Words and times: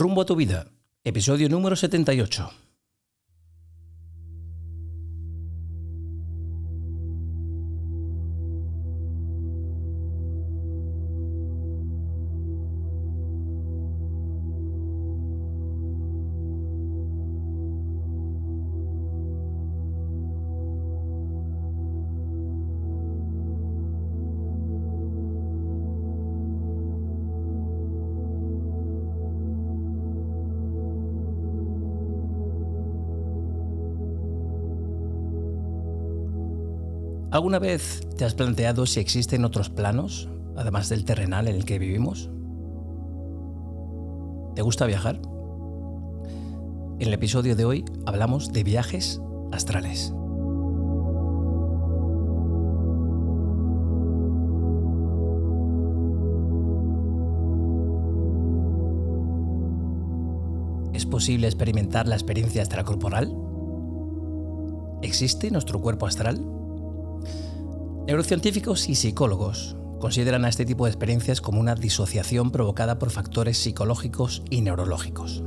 Rumbo 0.00 0.22
a 0.22 0.24
tu 0.24 0.34
vida, 0.34 0.64
episodio 1.04 1.46
número 1.50 1.76
78. 1.76 2.69
¿Alguna 37.40 37.58
vez 37.58 38.06
te 38.18 38.26
has 38.26 38.34
planteado 38.34 38.84
si 38.84 39.00
existen 39.00 39.46
otros 39.46 39.70
planos, 39.70 40.28
además 40.58 40.90
del 40.90 41.06
terrenal 41.06 41.48
en 41.48 41.56
el 41.56 41.64
que 41.64 41.78
vivimos? 41.78 42.28
¿Te 44.54 44.60
gusta 44.60 44.84
viajar? 44.84 45.22
En 46.98 47.08
el 47.08 47.14
episodio 47.14 47.56
de 47.56 47.64
hoy 47.64 47.84
hablamos 48.04 48.52
de 48.52 48.62
viajes 48.62 49.22
astrales. 49.52 50.12
¿Es 60.92 61.06
posible 61.06 61.46
experimentar 61.46 62.06
la 62.06 62.16
experiencia 62.16 62.60
extracorporal? 62.60 63.34
¿Existe 65.00 65.50
nuestro 65.50 65.80
cuerpo 65.80 66.04
astral? 66.04 66.44
Neurocientíficos 68.10 68.88
y 68.88 68.96
psicólogos 68.96 69.76
consideran 70.00 70.44
a 70.44 70.48
este 70.48 70.66
tipo 70.66 70.84
de 70.84 70.90
experiencias 70.90 71.40
como 71.40 71.60
una 71.60 71.76
disociación 71.76 72.50
provocada 72.50 72.98
por 72.98 73.10
factores 73.10 73.56
psicológicos 73.56 74.42
y 74.50 74.62
neurológicos. 74.62 75.44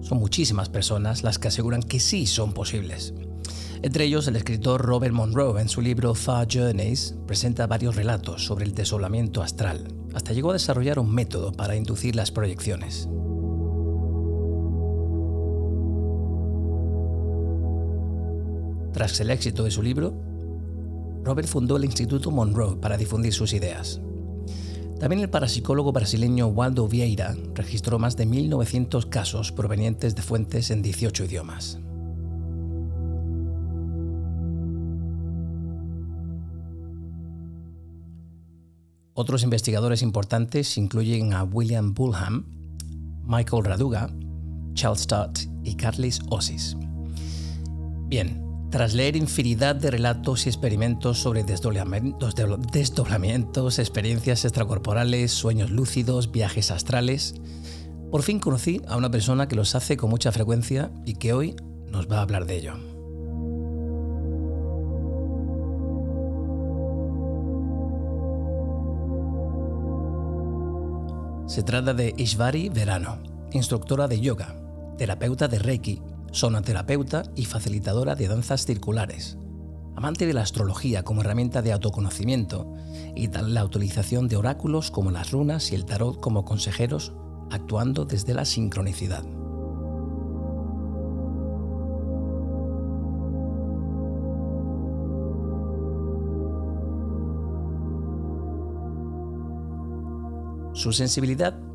Son 0.00 0.18
muchísimas 0.18 0.70
personas 0.70 1.22
las 1.22 1.38
que 1.38 1.48
aseguran 1.48 1.82
que 1.82 2.00
sí 2.00 2.24
son 2.24 2.54
posibles. 2.54 3.12
Entre 3.82 4.04
ellos, 4.04 4.26
el 4.26 4.36
escritor 4.36 4.80
Robert 4.80 5.12
Monroe, 5.12 5.60
en 5.60 5.68
su 5.68 5.82
libro 5.82 6.14
Far 6.14 6.48
Journeys, 6.50 7.14
presenta 7.26 7.66
varios 7.66 7.94
relatos 7.94 8.46
sobre 8.46 8.64
el 8.64 8.74
desolamiento 8.74 9.42
astral. 9.42 9.86
Hasta 10.14 10.32
llegó 10.32 10.48
a 10.48 10.54
desarrollar 10.54 10.98
un 10.98 11.14
método 11.14 11.52
para 11.52 11.76
inducir 11.76 12.16
las 12.16 12.30
proyecciones. 12.30 13.06
Tras 18.98 19.20
el 19.20 19.30
éxito 19.30 19.62
de 19.62 19.70
su 19.70 19.80
libro, 19.80 20.12
Robert 21.22 21.46
fundó 21.46 21.76
el 21.76 21.84
Instituto 21.84 22.32
Monroe 22.32 22.74
para 22.78 22.96
difundir 22.96 23.32
sus 23.32 23.52
ideas. 23.52 24.00
También 24.98 25.22
el 25.22 25.30
parapsicólogo 25.30 25.92
brasileño 25.92 26.48
Waldo 26.48 26.88
Vieira 26.88 27.36
registró 27.54 28.00
más 28.00 28.16
de 28.16 28.26
1.900 28.26 29.08
casos 29.08 29.52
provenientes 29.52 30.16
de 30.16 30.22
fuentes 30.22 30.72
en 30.72 30.82
18 30.82 31.26
idiomas. 31.26 31.78
Otros 39.14 39.44
investigadores 39.44 40.02
importantes 40.02 40.76
incluyen 40.76 41.34
a 41.34 41.44
William 41.44 41.94
Bullham, 41.94 42.46
Michael 43.24 43.62
Raduga, 43.62 44.10
Charles 44.74 45.02
Stott 45.02 45.38
y 45.62 45.76
Carlis 45.76 46.18
Ossis. 46.30 46.76
Bien, 48.08 48.47
tras 48.70 48.94
leer 48.94 49.16
infinidad 49.16 49.74
de 49.76 49.90
relatos 49.90 50.46
y 50.46 50.50
experimentos 50.50 51.18
sobre 51.18 51.42
desdoblamientos, 51.42 53.78
experiencias 53.78 54.44
extracorporales, 54.44 55.32
sueños 55.32 55.70
lúcidos, 55.70 56.30
viajes 56.30 56.70
astrales, 56.70 57.34
por 58.10 58.22
fin 58.22 58.40
conocí 58.40 58.82
a 58.86 58.96
una 58.96 59.10
persona 59.10 59.48
que 59.48 59.56
los 59.56 59.74
hace 59.74 59.96
con 59.96 60.10
mucha 60.10 60.32
frecuencia 60.32 60.92
y 61.06 61.14
que 61.14 61.32
hoy 61.32 61.56
nos 61.86 62.10
va 62.10 62.18
a 62.18 62.22
hablar 62.22 62.44
de 62.46 62.56
ello. 62.56 62.74
Se 71.46 71.62
trata 71.62 71.94
de 71.94 72.12
Ishvari 72.18 72.68
Verano, 72.68 73.22
instructora 73.52 74.06
de 74.06 74.20
yoga, 74.20 74.54
terapeuta 74.98 75.48
de 75.48 75.58
Reiki 75.58 76.02
sonoterapeuta 76.32 77.24
y 77.34 77.44
facilitadora 77.44 78.14
de 78.14 78.28
danzas 78.28 78.64
circulares, 78.64 79.38
amante 79.96 80.26
de 80.26 80.32
la 80.34 80.42
astrología 80.42 81.02
como 81.02 81.22
herramienta 81.22 81.62
de 81.62 81.72
autoconocimiento 81.72 82.72
y 83.16 83.28
la 83.28 83.64
utilización 83.64 84.28
de 84.28 84.36
oráculos 84.36 84.90
como 84.90 85.10
las 85.10 85.32
runas 85.32 85.72
y 85.72 85.74
el 85.74 85.84
tarot 85.84 86.20
como 86.20 86.44
consejeros, 86.44 87.12
actuando 87.50 88.04
desde 88.04 88.34
la 88.34 88.44
sincronicidad. 88.44 89.24
Su 100.74 100.92
sensibilidad 100.92 101.67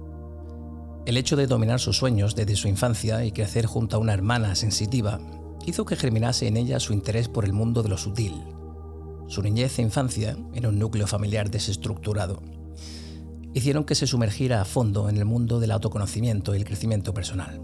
el 1.06 1.18
hecho 1.18 1.36
de 1.36 1.48
dominar 1.48 1.80
sus 1.80 1.98
sueños 1.98 2.34
desde 2.36 2.56
su 2.56 2.68
infancia 2.68 3.26
y 3.26 3.32
crecer 3.32 3.66
junto 3.66 3.98
a 3.98 4.00
una 4.00 4.14
hermana 4.14 4.56
sensitiva 4.56 5.20
hizo 5.66 5.86
que 5.86 5.98
germinase 5.98 6.48
en 6.48 6.56
ella 6.56 6.80
su 6.80 6.94
interés 6.94 7.28
por 7.28 7.44
el 7.44 7.54
mundo 7.54 7.84
de 7.84 7.90
lo 7.90 7.98
sutil. 7.98 8.42
Su 9.28 9.42
niñez 9.42 9.80
e 9.80 9.82
infancia, 9.82 10.38
en 10.54 10.66
un 10.66 10.80
núcleo 10.80 11.08
familiar 11.08 11.50
desestructurado, 11.50 12.42
hicieron 13.54 13.84
que 13.84 13.96
se 13.96 14.08
sumergiera 14.08 14.62
a 14.62 14.66
fondo 14.66 15.10
en 15.10 15.18
el 15.18 15.26
mundo 15.26 15.60
del 15.60 15.72
autoconocimiento 15.72 16.54
y 16.54 16.58
el 16.58 16.66
crecimiento 16.66 17.14
personal. 17.14 17.62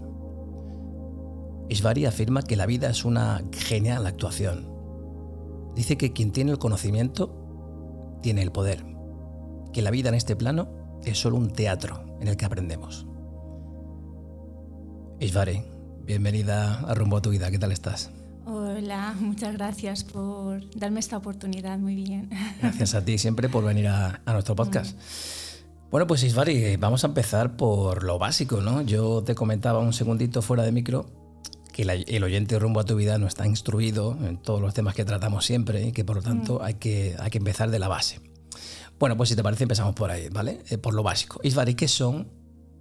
Ishvari 1.68 2.04
afirma 2.04 2.42
que 2.42 2.56
la 2.56 2.66
vida 2.66 2.90
es 2.90 3.04
una 3.04 3.42
genial 3.52 4.06
actuación. 4.06 4.68
Dice 5.74 5.96
que 5.96 6.12
quien 6.12 6.32
tiene 6.32 6.50
el 6.52 6.58
conocimiento 6.58 8.18
tiene 8.22 8.42
el 8.42 8.52
poder, 8.52 8.84
que 9.72 9.82
la 9.82 9.90
vida 9.90 10.08
en 10.10 10.16
este 10.16 10.36
plano 10.36 11.00
es 11.04 11.18
solo 11.18 11.36
un 11.36 11.50
teatro 11.50 12.04
en 12.20 12.28
el 12.28 12.36
que 12.36 12.44
aprendemos. 12.44 13.06
Ishvari, 15.20 15.62
bienvenida 16.06 16.80
a 16.80 16.94
Rumbo 16.94 17.18
a 17.18 17.20
tu 17.20 17.28
Vida, 17.28 17.50
¿qué 17.50 17.58
tal 17.58 17.72
estás? 17.72 18.10
Hola, 18.46 19.14
muchas 19.20 19.52
gracias 19.52 20.02
por 20.02 20.62
darme 20.74 20.98
esta 20.98 21.18
oportunidad, 21.18 21.78
muy 21.78 21.94
bien. 21.94 22.30
Gracias 22.62 22.94
a 22.94 23.04
ti 23.04 23.18
siempre 23.18 23.50
por 23.50 23.62
venir 23.62 23.88
a, 23.88 24.22
nuestro 24.24 24.56
podcast. 24.56 24.98
Bueno, 25.90 26.06
pues 26.06 26.22
Isvari, 26.22 26.76
vamos 26.76 27.04
a 27.04 27.08
empezar 27.08 27.58
por 27.58 28.02
lo 28.02 28.18
básico, 28.18 28.62
¿no? 28.62 28.80
Yo 28.80 29.22
te 29.22 29.34
comentaba 29.34 29.80
un 29.80 29.92
segundito 29.92 30.40
fuera 30.40 30.62
de 30.62 30.72
micro 30.72 31.10
que 31.70 31.82
el 31.82 32.24
oyente 32.24 32.58
rumbo 32.58 32.80
a 32.80 32.84
tu 32.84 32.96
vida 32.96 33.18
no 33.18 33.26
está 33.26 33.46
instruido 33.46 34.16
en 34.22 34.38
todos 34.38 34.62
los 34.62 34.72
temas 34.72 34.94
que 34.94 35.04
tratamos 35.04 35.44
siempre 35.44 35.86
y 35.86 35.92
que 35.92 36.02
por 36.02 36.16
lo 36.16 36.22
tanto 36.22 36.62
hay, 36.62 36.74
que, 36.74 37.14
hay 37.18 37.28
que 37.28 37.38
empezar 37.38 37.70
de 37.70 37.78
la 37.78 37.88
base. 37.88 38.22
Bueno, 38.98 39.18
pues 39.18 39.28
si 39.28 39.36
te 39.36 39.42
parece 39.42 39.64
empezamos 39.64 39.94
por 39.94 40.10
ahí, 40.10 40.30
¿vale? 40.30 40.62
Eh, 40.70 40.78
por 40.78 40.94
lo 40.94 41.02
básico. 41.02 41.40
Isvari, 41.42 41.74
¿qué 41.74 41.88
son 41.88 42.39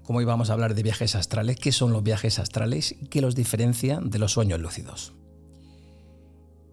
como 0.10 0.24
íbamos 0.24 0.50
a 0.50 0.54
hablar 0.54 0.74
de 0.74 0.82
viajes 0.82 1.14
astrales, 1.14 1.58
¿qué 1.58 1.72
son 1.72 1.94
los 1.94 2.02
viajes 2.02 2.40
astrales 2.40 2.96
y 3.00 3.10
qué 3.10 3.22
los 3.22 3.36
diferencia 3.36 4.00
de 4.02 4.18
los 4.18 4.32
sueños 4.32 4.60
lúcidos? 4.60 5.14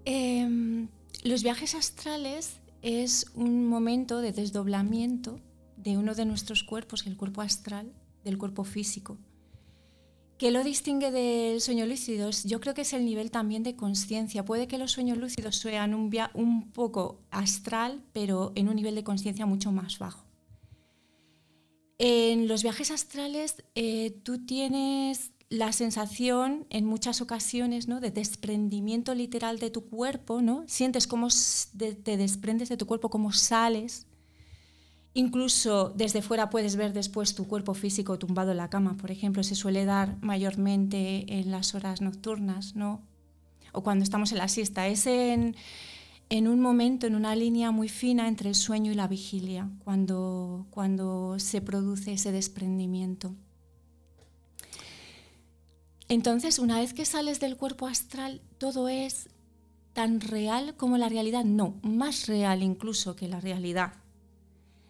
Em, 0.07 0.89
los 1.23 1.43
viajes 1.43 1.75
astrales 1.75 2.63
es 2.81 3.31
un 3.35 3.69
momento 3.69 4.23
de 4.23 4.33
desdoblamiento 4.33 5.39
de 5.77 5.99
uno 5.99 6.15
de 6.15 6.25
nuestros 6.25 6.65
cuerpos, 6.65 7.07
el 7.07 7.19
cuerpo 7.19 7.43
astral, 7.43 7.93
del 8.25 8.39
cuerpo 8.39 8.65
físico. 8.65 9.19
¿Qué 10.39 10.51
lo 10.51 10.65
distingue 10.65 11.11
del 11.11 11.61
sueño 11.61 11.85
lúcido? 11.85 12.31
Yo 12.47 12.59
creo 12.59 12.73
que 12.73 12.81
es 12.81 12.95
el 12.95 13.05
nivel 13.05 13.31
también 13.31 13.63
de 13.63 13.77
conciencia. 13.77 14.47
Puede 14.47 14.67
que 14.67 14.79
los 14.79 14.93
sueños 14.93 15.19
lúcidos 15.19 15.57
sean 15.57 15.93
un, 15.93 16.11
un 16.33 16.73
poco 16.73 17.21
astral, 17.31 18.03
pero 18.15 18.53
en 18.55 18.71
un 18.71 18.77
nivel 18.77 18.95
de 18.95 19.05
conciencia 19.05 19.45
mucho 19.45 19.73
más 19.73 19.99
bajo. 19.99 20.26
En 21.99 22.47
los 22.47 22.63
viajes 22.63 22.91
astrales 22.91 23.57
eh, 23.75 24.19
tú 24.23 24.45
tienes 24.45 25.33
la 25.49 25.73
sensación 25.73 26.67
en 26.71 26.85
muchas 26.85 27.21
ocasiones 27.21 27.89
¿no? 27.89 28.01
de 28.01 28.11
desprendimiento 28.11 29.15
literal 29.15 29.59
de 29.59 29.71
tu 29.71 29.87
cuerpo, 29.87 30.43
¿no? 30.43 30.65
sientes 30.67 31.07
cómo 31.07 31.29
te 31.79 32.17
desprendes 32.17 32.69
de 32.69 32.77
tu 32.77 32.87
cuerpo, 32.87 33.11
cómo 33.11 33.33
sales. 33.33 34.07
Incluso 35.15 35.95
desde 35.97 36.21
fuera 36.21 36.51
puedes 36.51 36.77
ver 36.77 36.93
después 36.93 37.35
tu 37.35 37.47
cuerpo 37.47 37.73
físico 37.73 38.19
tumbado 38.19 38.51
en 38.51 38.59
la 38.59 38.69
cama, 38.69 38.99
por 38.99 39.11
ejemplo, 39.11 39.43
se 39.43 39.55
suele 39.55 39.87
dar 39.87 40.19
mayormente 40.21 41.25
en 41.39 41.51
las 41.51 41.75
horas 41.75 42.03
nocturnas, 42.03 42.77
¿no? 42.77 43.01
O 43.73 43.83
cuando 43.83 44.03
estamos 44.03 44.33
en 44.33 44.39
la 44.39 44.49
siesta. 44.49 44.89
Es 44.89 45.07
en, 45.07 45.57
en 46.29 46.49
un 46.49 46.61
momento, 46.61 47.07
en 47.07 47.15
una 47.15 47.37
línea 47.37 47.71
muy 47.71 47.89
fina 47.89 48.29
entre 48.29 48.49
el 48.49 48.55
sueño 48.55 48.91
y 48.91 48.95
la 48.95 49.09
vigilia, 49.09 49.71
cuando, 49.85 50.67
cuando 50.71 51.39
se 51.39 51.61
produce 51.61 52.15
ese 52.15 52.33
desprendimiento. 52.33 53.35
Entonces, 56.09 56.59
una 56.59 56.81
vez 56.81 56.95
que 56.95 57.05
sales 57.05 57.41
del 57.41 57.57
cuerpo 57.57 57.87
astral, 57.87 58.41
todo 58.59 58.89
es 58.89 59.29
tan 59.93 60.21
real 60.21 60.75
como 60.77 60.99
la 60.99 61.09
realidad, 61.09 61.45
no, 61.45 61.79
más 61.83 62.27
real 62.27 62.63
incluso 62.63 63.17
que 63.17 63.29
la 63.29 63.41
realidad. 63.41 63.95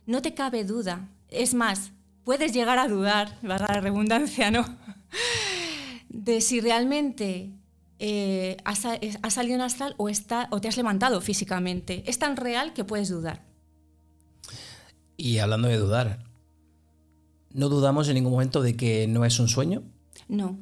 No 0.05 0.21
te 0.21 0.35
cabe 0.35 0.65
duda, 0.65 1.09
es 1.29 1.55
más, 1.55 1.93
puedes 2.25 2.53
llegar 2.53 2.79
a 2.79 2.89
dudar, 2.89 3.39
va 3.49 3.59
la 3.59 3.81
redundancia, 3.81 4.51
¿no? 4.51 4.65
De 6.09 6.41
si 6.41 6.61
realmente 6.61 7.53
eh, 7.99 8.57
has, 8.65 8.87
salido 9.33 9.55
en 9.55 9.63
astral 9.63 9.95
o, 9.97 10.09
está, 10.09 10.49
o 10.51 10.61
te 10.61 10.69
has 10.69 10.77
levantado 10.77 11.21
físicamente. 11.21 12.03
Es 12.07 12.19
tan 12.19 12.37
real 12.37 12.73
que 12.73 12.85
puedes 12.85 13.09
dudar. 13.09 13.43
Y 15.17 15.39
hablando 15.39 15.69
de 15.69 15.79
dudar, 15.79 16.25
¿no 17.53 17.69
dudamos 17.69 18.09
en 18.09 18.15
ningún 18.15 18.33
momento 18.33 18.63
de 18.63 18.77
que 18.77 19.07
no 19.07 19.25
es 19.25 19.39
un 19.39 19.49
sueño? 19.49 19.83
No. 20.29 20.59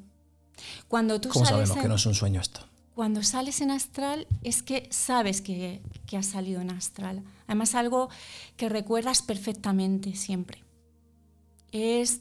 Cuando 0.87 1.21
tú 1.21 1.29
¿Cómo 1.29 1.45
sabemos 1.45 1.77
que 1.77 1.89
no 1.89 1.97
es 1.97 2.07
un 2.07 2.15
sueño 2.15 2.41
esto? 2.41 2.61
Cuando 2.95 3.25
sales 3.25 3.61
en 3.61 3.73
astral 3.73 4.29
es 4.45 4.63
que 4.63 4.87
sabes 4.91 5.41
que, 5.41 5.83
has 6.17 6.27
salido 6.27 6.61
en 6.61 6.71
astral. 6.71 7.25
Además, 7.49 7.75
algo 7.75 8.09
que 8.57 8.69
recuerdas 8.69 9.21
perfectamente 9.21 10.15
siempre. 10.15 10.63
Es, 11.73 12.21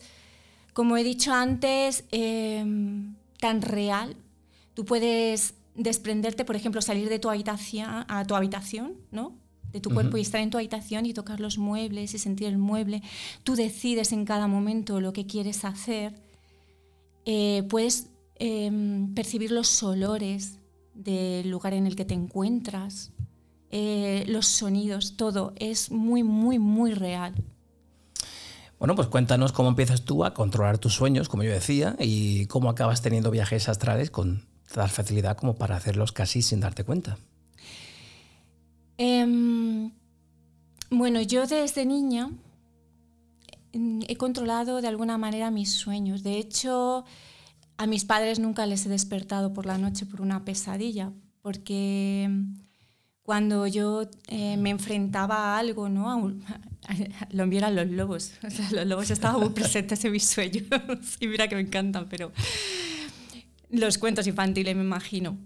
como 0.73 0.97
he 0.97 1.03
dicho 1.03 1.31
antes, 1.31 2.05
em, 2.09 3.13
tan 3.39 3.61
real. 3.61 4.17
Tú 4.73 4.85
puedes 4.85 5.55
desprenderte, 5.75 6.45
por 6.45 6.55
ejemplo, 6.55 6.81
salir 6.81 7.09
de 7.09 7.19
tu 7.19 7.29
habitación 7.29 7.87
a 8.07 8.25
tu 8.25 8.35
habitación, 8.35 8.95
¿no? 9.11 9.37
de 9.71 9.81
tu 9.81 9.89
cuerpo 9.89 10.17
y 10.17 10.21
estar 10.21 10.39
en 10.39 10.51
tu 10.51 10.59
habitación 10.59 11.07
y 11.07 11.15
tocar 11.15 11.39
los 11.39 11.57
muebles 11.57 12.13
y 12.13 12.19
sentir 12.19 12.47
el 12.47 12.59
mueble. 12.59 13.01
Tú 13.43 13.55
decides 13.55 14.11
en 14.11 14.23
cada 14.23 14.47
momento 14.47 15.01
lo 15.01 15.13
que 15.13 15.25
quieres 15.25 15.65
hacer. 15.65 16.13
Eh, 17.25 17.63
puedes 17.69 18.13
Em, 18.35 19.13
percibir 19.13 19.51
los 19.51 19.83
olores 19.83 20.59
del 20.93 21.49
lugar 21.49 21.73
en 21.73 21.85
el 21.85 21.95
que 21.95 22.03
te 22.03 22.13
encuentras, 22.13 23.11
eh, 23.69 24.25
los 24.27 24.47
sonidos, 24.47 25.15
todo 25.17 25.53
es 25.55 25.91
muy, 25.91 26.23
muy, 26.23 26.59
muy 26.59 26.93
real. 26.93 27.33
Bueno, 28.79 28.95
pues 28.95 29.07
cuéntanos 29.07 29.53
cómo 29.53 29.69
empiezas 29.69 30.01
tú 30.01 30.25
a 30.25 30.33
controlar 30.33 30.77
tus 30.77 30.93
sueños, 30.93 31.29
como 31.29 31.43
yo 31.43 31.51
decía, 31.51 31.95
y 31.99 32.47
cómo 32.47 32.69
acabas 32.69 33.01
teniendo 33.01 33.31
viajes 33.31 33.69
astrales 33.69 34.11
con 34.11 34.45
tal 34.73 34.89
facilidad 34.89 35.37
como 35.37 35.55
para 35.55 35.75
hacerlos 35.75 36.11
casi 36.11 36.41
sin 36.41 36.59
darte 36.59 36.83
cuenta. 36.83 37.17
Em, 38.97 39.91
bueno, 40.89 41.21
yo 41.21 41.45
desde 41.47 41.85
niña 41.85 42.31
mm, 43.73 44.01
he 44.07 44.17
controlado 44.17 44.81
de 44.81 44.87
alguna 44.87 45.17
manera 45.17 45.51
mis 45.51 45.71
sueños. 45.71 46.23
De 46.23 46.37
hecho, 46.37 47.05
a 47.77 47.85
mis 47.85 48.03
padres 48.03 48.39
nunca 48.39 48.65
les 48.65 48.85
he 48.85 48.89
despertado 48.89 49.53
por 49.53 49.65
la 49.65 49.77
noche 49.77 50.05
por 50.05 50.21
una 50.21 50.43
pesadilla, 50.43 51.11
porque 51.41 52.29
cuando 53.21 53.67
yo 53.67 54.09
eh, 54.27 54.57
me 54.57 54.71
enfrentaba 54.71 55.55
a 55.55 55.59
algo, 55.59 55.87
¿no? 55.87 56.33
lo 57.31 57.43
enviaron 57.43 57.75
los 57.75 57.87
lobos. 57.87 58.31
los 58.71 58.85
lobos 58.87 59.11
estaban 59.11 59.39
muy 59.39 59.49
presentes 59.49 60.03
en 60.03 60.11
mis 60.11 60.25
sueños. 60.25 60.65
y 61.19 61.27
mira 61.27 61.47
que 61.47 61.55
me 61.55 61.61
encantan, 61.61 62.07
pero 62.09 62.31
los 63.73 63.97
cuentos 63.97 64.27
infantiles 64.27 64.75
me 64.75 64.83
imagino. 64.83 65.37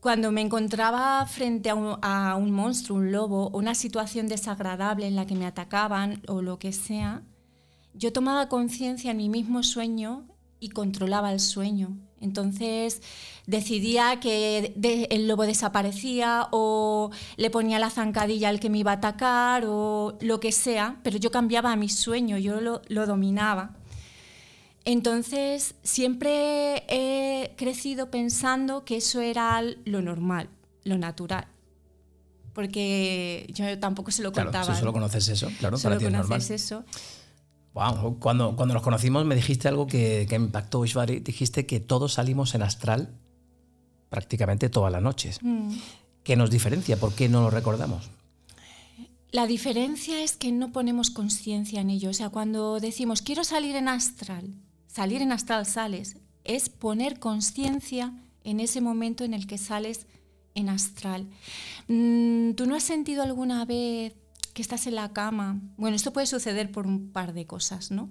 Cuando 0.00 0.30
me 0.30 0.40
encontraba 0.40 1.24
frente 1.26 1.70
a 1.70 1.74
un, 2.36 2.50
monstruo, 2.50 2.98
un 2.98 3.12
lobo, 3.12 3.50
una 3.50 3.74
situación 3.74 4.28
desagradable 4.28 5.06
en 5.06 5.16
la 5.16 5.26
que 5.26 5.34
me 5.34 5.46
atacaban 5.46 6.22
o 6.28 6.42
lo 6.42 6.58
que 6.58 6.72
sea, 6.72 7.22
yo 7.94 8.12
tomaba 8.12 8.48
conciencia 8.48 9.10
en 9.12 9.16
mi 9.16 9.28
mismo 9.28 9.62
sueño 9.62 10.26
y 10.60 10.70
controlaba 10.70 11.32
el 11.32 11.40
sueño. 11.40 11.96
Entonces 12.20 13.00
decidía 13.46 14.18
que 14.20 14.74
el 15.10 15.28
lobo 15.28 15.46
desaparecía 15.46 16.48
o 16.50 17.10
le 17.36 17.50
ponía 17.50 17.78
la 17.78 17.90
zancadilla 17.90 18.48
al 18.48 18.60
que 18.60 18.70
me 18.70 18.78
iba 18.78 18.92
a 18.92 18.94
atacar 18.94 19.64
o 19.66 20.16
lo 20.20 20.40
que 20.40 20.52
sea, 20.52 21.00
pero 21.02 21.16
yo 21.16 21.30
cambiaba 21.30 21.74
mi 21.76 21.88
sueño, 21.88 22.38
yo 22.38 22.60
lo 22.60 23.06
dominaba. 23.06 23.77
Entonces 24.88 25.74
siempre 25.82 26.82
he 26.88 27.54
crecido 27.56 28.10
pensando 28.10 28.86
que 28.86 28.96
eso 28.96 29.20
era 29.20 29.62
lo 29.84 30.00
normal, 30.00 30.48
lo 30.82 30.96
natural. 30.96 31.46
Porque 32.54 33.46
yo 33.52 33.78
tampoco 33.78 34.12
se 34.12 34.22
lo 34.22 34.32
claro, 34.32 34.48
contaba. 34.48 34.74
Si 34.74 34.80
solo 34.80 34.94
conoces 34.94 35.28
eso, 35.28 35.50
claro, 35.58 35.76
para 35.76 35.98
ti 35.98 36.06
es 36.06 36.10
normal. 36.10 36.40
eso. 36.40 36.84
Cuando, 37.74 38.56
cuando 38.56 38.74
nos 38.74 38.82
conocimos 38.82 39.26
me 39.26 39.34
dijiste 39.34 39.68
algo 39.68 39.86
que, 39.86 40.24
que 40.26 40.36
impactó, 40.36 40.82
Ishvari. 40.82 41.20
Dijiste 41.20 41.66
que 41.66 41.80
todos 41.80 42.14
salimos 42.14 42.54
en 42.54 42.62
astral 42.62 43.10
prácticamente 44.08 44.70
todas 44.70 44.90
las 44.90 45.02
noches. 45.02 45.38
Mm. 45.42 45.76
¿Qué 46.22 46.34
nos 46.34 46.48
diferencia? 46.48 46.96
¿Por 46.96 47.12
qué 47.12 47.28
no 47.28 47.42
lo 47.42 47.50
recordamos? 47.50 48.08
La 49.32 49.46
diferencia 49.46 50.22
es 50.22 50.38
que 50.38 50.50
no 50.50 50.72
ponemos 50.72 51.10
conciencia 51.10 51.82
en 51.82 51.90
ello. 51.90 52.08
O 52.08 52.14
sea, 52.14 52.30
cuando 52.30 52.80
decimos 52.80 53.20
quiero 53.20 53.44
salir 53.44 53.76
en 53.76 53.88
astral, 53.88 54.54
salir 54.88 55.22
en 55.22 55.30
astral 55.30 55.64
sales, 55.64 56.16
es 56.42 56.68
poner 56.68 57.20
conciencia 57.20 58.12
en 58.42 58.58
ese 58.58 58.80
momento 58.80 59.22
en 59.22 59.34
el 59.34 59.46
que 59.46 59.58
sales 59.58 60.06
en 60.56 60.68
astral. 60.68 61.28
Mm, 61.86 62.54
¿Tú 62.54 62.66
no 62.66 62.74
has 62.74 62.82
sentido 62.82 63.22
alguna 63.22 63.64
vez 63.64 64.14
que 64.58 64.62
estás 64.62 64.88
en 64.88 64.96
la 64.96 65.12
cama. 65.12 65.60
Bueno, 65.76 65.94
esto 65.94 66.12
puede 66.12 66.26
suceder 66.26 66.72
por 66.72 66.84
un 66.84 67.12
par 67.12 67.32
de 67.32 67.46
cosas, 67.46 67.92
¿no? 67.92 68.10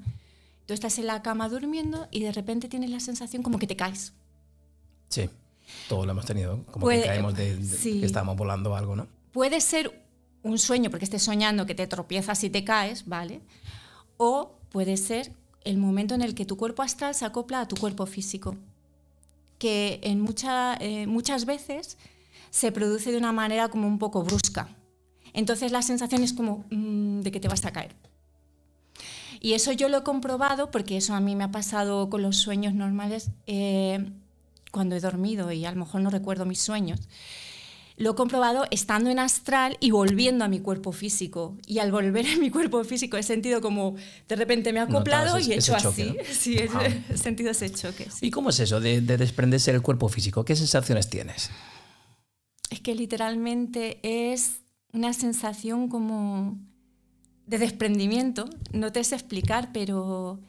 Tú 0.65 0.73
estás 0.73 0.97
en 0.97 1.05
la 1.05 1.21
cama 1.21 1.49
durmiendo 1.49 2.07
y 2.09 2.21
de 2.21 2.31
repente 2.31 2.69
tienes 2.69 2.89
la 2.89 3.01
sensación 3.01 3.43
como 3.43 3.59
que 3.59 3.67
te 3.67 3.75
caes. 3.75 4.13
Sí, 5.09 5.29
todos 5.89 6.05
lo 6.05 6.13
hemos 6.13 6.25
tenido, 6.25 6.63
como 6.71 6.87
que 6.87 7.01
caemos 7.01 7.35
de, 7.35 7.59
que 7.83 8.05
estamos 8.05 8.37
volando 8.37 8.77
algo, 8.77 8.95
¿no? 8.95 9.09
Puede 9.33 9.59
ser 9.59 10.07
un 10.41 10.57
sueño 10.57 10.89
porque 10.89 11.03
estés 11.03 11.21
soñando 11.21 11.65
que 11.65 11.75
te 11.75 11.85
tropiezas 11.85 12.41
y 12.45 12.49
te 12.49 12.63
caes, 12.63 13.05
¿vale? 13.05 13.41
O 14.15 14.57
puede 14.69 14.95
ser 14.95 15.33
el 15.67 15.77
momento 15.77 16.15
en 16.15 16.21
el 16.21 16.33
que 16.33 16.45
tu 16.45 16.55
cuerpo 16.55 16.81
astral 16.81 17.13
se 17.13 17.25
acopla 17.25 17.61
a 17.61 17.67
tu 17.67 17.75
cuerpo 17.75 18.05
físico, 18.05 18.55
que 19.59 19.99
en 20.03 20.25
eh, 20.79 21.07
muchas 21.07 21.45
veces 21.45 21.97
se 22.49 22.71
produce 22.71 23.11
de 23.11 23.17
una 23.17 23.33
manera 23.33 23.67
como 23.67 23.87
un 23.87 23.99
poco 23.99 24.23
brusca. 24.23 24.69
Entonces 25.33 25.71
la 25.71 25.81
sensación 25.81 26.23
es 26.23 26.33
como 26.33 26.65
mm, 26.71 27.21
de 27.21 27.31
que 27.31 27.39
te 27.39 27.47
vas 27.47 27.65
a 27.65 27.71
caer. 27.71 27.95
Y 29.39 29.53
eso 29.53 29.71
yo 29.71 29.89
lo 29.89 29.97
he 29.97 30.03
comprobado 30.03 30.71
porque 30.71 30.97
eso 30.97 31.13
a 31.13 31.19
mí 31.19 31.35
me 31.35 31.43
ha 31.43 31.51
pasado 31.51 32.09
con 32.09 32.21
los 32.21 32.37
sueños 32.37 32.73
normales 32.73 33.29
eh, 33.45 34.09
cuando 34.71 34.95
he 34.95 34.99
dormido 34.99 35.51
y 35.51 35.65
a 35.65 35.71
lo 35.71 35.77
mejor 35.77 36.01
no 36.01 36.09
recuerdo 36.09 36.45
mis 36.45 36.61
sueños. 36.61 37.01
Lo 37.97 38.11
he 38.11 38.15
comprobado 38.15 38.65
estando 38.69 39.09
en 39.09 39.17
astral 39.17 39.75
y 39.79 39.89
volviendo 39.89 40.45
a 40.45 40.47
mi 40.47 40.59
cuerpo 40.59 40.91
físico. 40.91 41.57
Y 41.65 41.79
al 41.79 41.91
volver 41.91 42.27
a 42.27 42.37
mi 42.37 42.51
cuerpo 42.51 42.83
físico 42.83 43.17
he 43.17 43.23
sentido 43.23 43.59
como 43.59 43.95
de 44.27 44.35
repente 44.35 44.71
me 44.71 44.79
ha 44.79 44.83
acoplado 44.83 45.39
y 45.39 45.51
he 45.51 45.55
hecho 45.55 45.75
así. 45.75 46.15
Sí, 46.31 46.57
he 47.09 47.17
sentido 47.17 47.49
ese 47.49 47.71
choque. 47.71 48.07
¿Y 48.21 48.29
cómo 48.29 48.51
es 48.51 48.59
eso 48.59 48.79
de, 48.79 49.01
de 49.01 49.17
desprenderse 49.17 49.71
del 49.71 49.81
cuerpo 49.81 50.09
físico? 50.09 50.45
¿Qué 50.45 50.55
sensaciones 50.55 51.09
tienes? 51.09 51.49
Es 52.69 52.81
que 52.81 52.93
literalmente 52.93 53.99
es 54.03 54.61
una 54.93 55.13
sensación 55.13 55.89
como 55.89 56.57
de 57.47 57.57
desprendimiento, 57.57 58.47
no 58.73 58.91
te 58.91 59.03
sé 59.03 59.15
explicar, 59.15 59.71
pero 59.73 60.39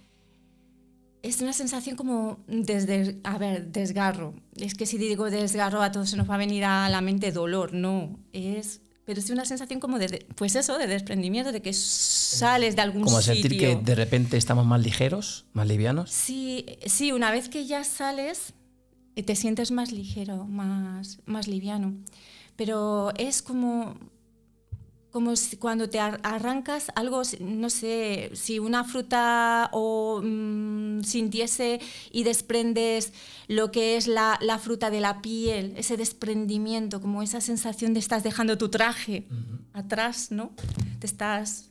es 1.22 1.40
una 1.40 1.52
sensación 1.52 1.96
como 1.96 2.38
desde, 2.46 3.18
a 3.24 3.38
ver, 3.38 3.68
desgarro. 3.68 4.34
Es 4.56 4.74
que 4.74 4.86
si 4.86 4.98
digo 4.98 5.30
desgarro 5.30 5.82
a 5.82 5.92
todos 5.92 6.10
se 6.10 6.16
nos 6.16 6.28
va 6.28 6.34
a 6.36 6.38
venir 6.38 6.64
a 6.64 6.88
la 6.88 7.00
mente 7.00 7.32
dolor, 7.32 7.72
no, 7.72 8.18
es 8.32 8.80
pero 9.08 9.20
es 9.20 9.30
una 9.30 9.46
sensación 9.46 9.80
como 9.80 9.98
de, 9.98 10.26
pues 10.34 10.54
eso, 10.54 10.76
de 10.76 10.86
desprendimiento, 10.86 11.50
de 11.50 11.62
que 11.62 11.72
sales 11.72 12.76
de 12.76 12.82
algún 12.82 13.04
como 13.04 13.22
sitio. 13.22 13.32
Como 13.36 13.42
sentir 13.42 13.58
que 13.58 13.76
de 13.82 13.94
repente 13.94 14.36
estamos 14.36 14.66
más 14.66 14.82
ligeros, 14.82 15.46
más 15.54 15.66
livianos. 15.66 16.10
Sí, 16.10 16.66
sí, 16.84 17.10
una 17.12 17.30
vez 17.30 17.48
que 17.48 17.64
ya 17.64 17.84
sales, 17.84 18.52
te 19.14 19.34
sientes 19.34 19.70
más 19.70 19.92
ligero, 19.92 20.44
más, 20.44 21.20
más 21.24 21.48
liviano. 21.48 21.94
Pero 22.56 23.14
es 23.16 23.40
como 23.40 23.96
como 25.18 25.34
cuando 25.58 25.90
te 25.90 25.98
arrancas 25.98 26.92
algo, 26.94 27.22
no 27.40 27.70
sé, 27.70 28.30
si 28.34 28.60
una 28.60 28.84
fruta 28.84 29.68
o 29.72 30.22
mm, 30.22 31.02
sintiese 31.02 31.80
y 32.12 32.22
desprendes 32.22 33.12
lo 33.48 33.72
que 33.72 33.96
es 33.96 34.06
la, 34.06 34.38
fruta 34.62 34.90
de 34.90 35.00
la 35.00 35.20
piel, 35.20 35.74
ese 35.76 35.96
desprendimiento, 35.96 37.00
como 37.00 37.24
esa 37.24 37.40
sensación 37.40 37.94
de 37.94 37.98
estás 37.98 38.22
dejando 38.22 38.58
tu 38.58 38.68
traje 38.68 39.26
atrás, 39.72 40.30
¿no? 40.30 40.52
Te 41.00 41.08
estás... 41.08 41.70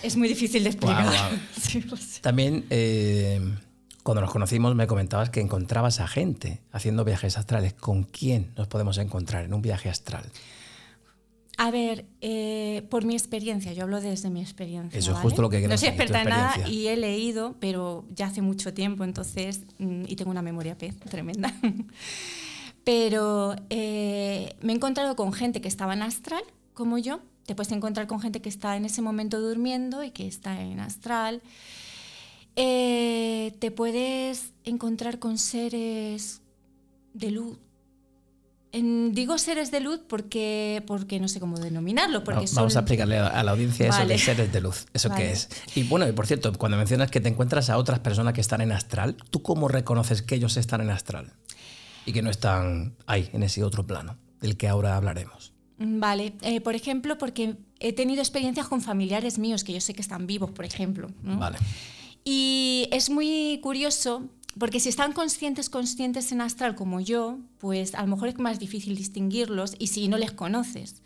Es 0.00 0.16
muy 0.16 0.28
difícil 0.28 0.62
de 0.62 0.70
explicar. 0.70 1.12
También 2.20 2.64
eh, 2.70 3.40
cuando 4.04 4.20
nos 4.20 4.30
conocimos 4.30 4.76
me 4.76 4.86
comentabas 4.86 5.30
que 5.30 5.40
encontrabas 5.40 5.98
a 5.98 6.06
gente 6.06 6.60
haciendo 6.70 7.04
viajes 7.04 7.36
astrales. 7.36 7.72
¿Con 7.74 8.04
quién 8.04 8.52
nos 8.56 8.68
podemos 8.68 8.98
encontrar 8.98 9.44
en 9.44 9.52
un 9.52 9.62
viaje 9.62 9.88
astral? 9.88 10.30
A 11.62 11.70
ver, 11.70 12.06
eh, 12.22 12.86
por 12.88 13.04
mi 13.04 13.12
experiencia, 13.12 13.74
yo 13.74 13.82
hablo 13.82 14.00
desde 14.00 14.30
mi 14.30 14.40
experiencia. 14.40 14.98
Eso 14.98 15.12
es 15.12 15.18
justo 15.18 15.42
lo 15.42 15.50
que 15.50 15.68
No 15.68 15.76
soy 15.76 15.88
experta 15.88 16.22
en 16.22 16.28
nada 16.30 16.66
y 16.66 16.86
he 16.86 16.96
leído, 16.96 17.54
pero 17.60 18.06
ya 18.14 18.28
hace 18.28 18.40
mucho 18.40 18.72
tiempo, 18.72 19.04
entonces, 19.04 19.64
mm, 19.78 20.04
y 20.08 20.16
tengo 20.16 20.30
una 20.30 20.40
memoria 20.40 20.78
pez 20.78 20.98
tremenda. 21.10 21.54
Pero 22.82 23.56
eh, 23.68 24.56
me 24.62 24.72
he 24.72 24.76
encontrado 24.76 25.16
con 25.16 25.34
gente 25.34 25.60
que 25.60 25.68
estaba 25.68 25.92
en 25.92 26.00
astral, 26.00 26.42
como 26.72 26.96
yo. 26.96 27.20
Te 27.44 27.54
puedes 27.54 27.72
encontrar 27.72 28.06
con 28.06 28.20
gente 28.20 28.40
que 28.40 28.48
está 28.48 28.78
en 28.78 28.86
ese 28.86 29.02
momento 29.02 29.38
durmiendo 29.38 30.02
y 30.02 30.12
que 30.12 30.26
está 30.26 30.62
en 30.62 30.80
astral. 30.80 31.42
Eh, 32.56 33.52
te 33.58 33.70
puedes 33.70 34.54
encontrar 34.64 35.18
con 35.18 35.36
seres 35.36 36.40
de 37.12 37.32
luz. 37.32 37.58
En- 38.72 39.12
digo 39.12 39.36
seres 39.38 39.70
de 39.70 39.80
luz 39.80 40.00
porque, 40.08 40.82
porque 40.86 41.18
no 41.18 41.26
sé 41.28 41.40
cómo 41.40 41.58
denominarlo. 41.58 42.22
Porque 42.22 42.44
Va- 42.46 42.52
Vamos 42.54 42.76
a 42.76 42.80
explicarle 42.80 43.18
a 43.18 43.42
la 43.42 43.50
audiencia 43.50 43.88
eso 43.88 44.06
de 44.06 44.18
seres 44.18 44.52
de 44.52 44.60
luz. 44.60 44.86
¿Eso 44.94 45.08
Vale. 45.08 45.22
qué 45.24 45.32
es? 45.32 45.48
Y 45.74 45.82
bueno, 45.84 46.08
y 46.08 46.12
por 46.12 46.26
cierto, 46.26 46.52
cuando 46.52 46.76
mencionas 46.78 47.10
que 47.10 47.20
te 47.20 47.28
encuentras 47.28 47.68
a 47.70 47.76
otras 47.78 47.98
personas 47.98 48.32
que 48.34 48.40
están 48.40 48.60
en 48.60 48.70
astral, 48.72 49.16
¿tú 49.30 49.42
cómo 49.42 49.66
reconoces 49.68 50.22
que 50.22 50.36
ellos 50.36 50.56
están 50.56 50.80
en 50.82 50.90
astral? 50.90 51.32
Y 52.06 52.12
que 52.12 52.22
no 52.22 52.30
están 52.30 52.94
ahí, 53.06 53.28
en 53.32 53.42
ese 53.42 53.62
otro 53.64 53.86
plano, 53.86 54.16
del 54.40 54.56
que 54.56 54.68
ahora 54.68 54.96
hablaremos. 54.96 55.52
Mm, 55.78 55.98
Vale, 56.00 56.32
eh, 56.42 56.60
por 56.60 56.74
ejemplo, 56.74 57.18
porque 57.18 57.56
he 57.80 57.92
tenido 57.92 58.20
experiencias 58.22 58.68
con 58.68 58.80
familiares 58.82 59.38
míos 59.38 59.64
que 59.64 59.72
yo 59.72 59.80
sé 59.80 59.94
que 59.94 60.00
están 60.02 60.26
vivos, 60.26 60.50
por 60.52 60.64
ejemplo. 60.64 61.10
¿no? 61.22 61.38
Vale. 61.38 61.58
Y 62.24 62.88
es 62.92 63.10
muy 63.10 63.58
curioso 63.62 64.28
porque 64.58 64.80
si 64.80 64.88
están 64.88 65.12
conscientes, 65.12 65.70
conscientes 65.70 66.32
en 66.32 66.40
astral 66.40 66.74
como 66.74 67.00
yo, 67.00 67.38
pues 67.58 67.94
a 67.94 68.02
lo 68.02 68.08
mejor 68.08 68.28
es 68.28 68.38
más 68.38 68.58
difícil 68.58 68.96
distinguirlos 68.96 69.74
y 69.78 69.88
si 69.88 70.08
no 70.08 70.18
les 70.18 70.32
conoces. 70.32 71.02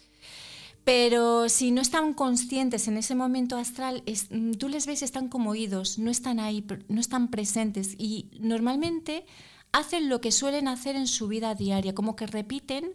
Pero 0.84 1.48
si 1.48 1.70
no 1.70 1.80
están 1.80 2.12
conscientes 2.12 2.88
en 2.88 2.96
ese 2.98 3.14
momento 3.14 3.56
astral, 3.56 4.02
es- 4.06 4.28
mm, 4.30 4.52
tú 4.52 4.68
les 4.68 4.86
ves, 4.86 5.02
están 5.02 5.28
como 5.28 5.50
oídos, 5.50 5.98
no 5.98 6.10
están 6.10 6.40
ahí, 6.40 6.64
no 6.88 7.00
están 7.00 7.28
presentes 7.28 7.94
y 7.98 8.30
normalmente 8.40 9.24
hacen 9.72 10.08
lo 10.08 10.20
que 10.20 10.30
suelen 10.30 10.68
hacer 10.68 10.94
en 10.96 11.06
su 11.06 11.26
vida 11.28 11.54
diaria, 11.54 11.94
como 11.94 12.16
que 12.16 12.26
repiten 12.26 12.92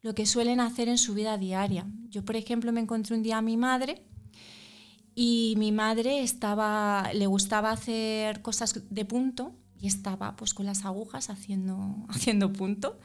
lo 0.00 0.14
que 0.14 0.26
suelen 0.26 0.60
hacer 0.60 0.88
en 0.88 0.96
su 0.98 1.12
vida 1.14 1.36
diaria. 1.38 1.86
Yo, 2.08 2.24
por 2.24 2.36
ejemplo, 2.36 2.72
me 2.72 2.80
encontré 2.80 3.14
un 3.14 3.22
día 3.22 3.38
a 3.38 3.42
mi 3.42 3.56
madre 3.56 4.02
y 5.14 5.54
mi 5.58 5.72
madre 5.72 6.22
estaba, 6.22 7.10
le 7.12 7.26
gustaba 7.26 7.72
hacer 7.72 8.40
cosas 8.42 8.80
de 8.88 9.04
punto 9.04 9.54
y 9.80 9.86
estaba 9.86 10.36
pues 10.36 10.54
con 10.54 10.66
las 10.66 10.84
agujas 10.84 11.30
haciendo, 11.30 11.96
haciendo 12.08 12.52
punto. 12.52 12.98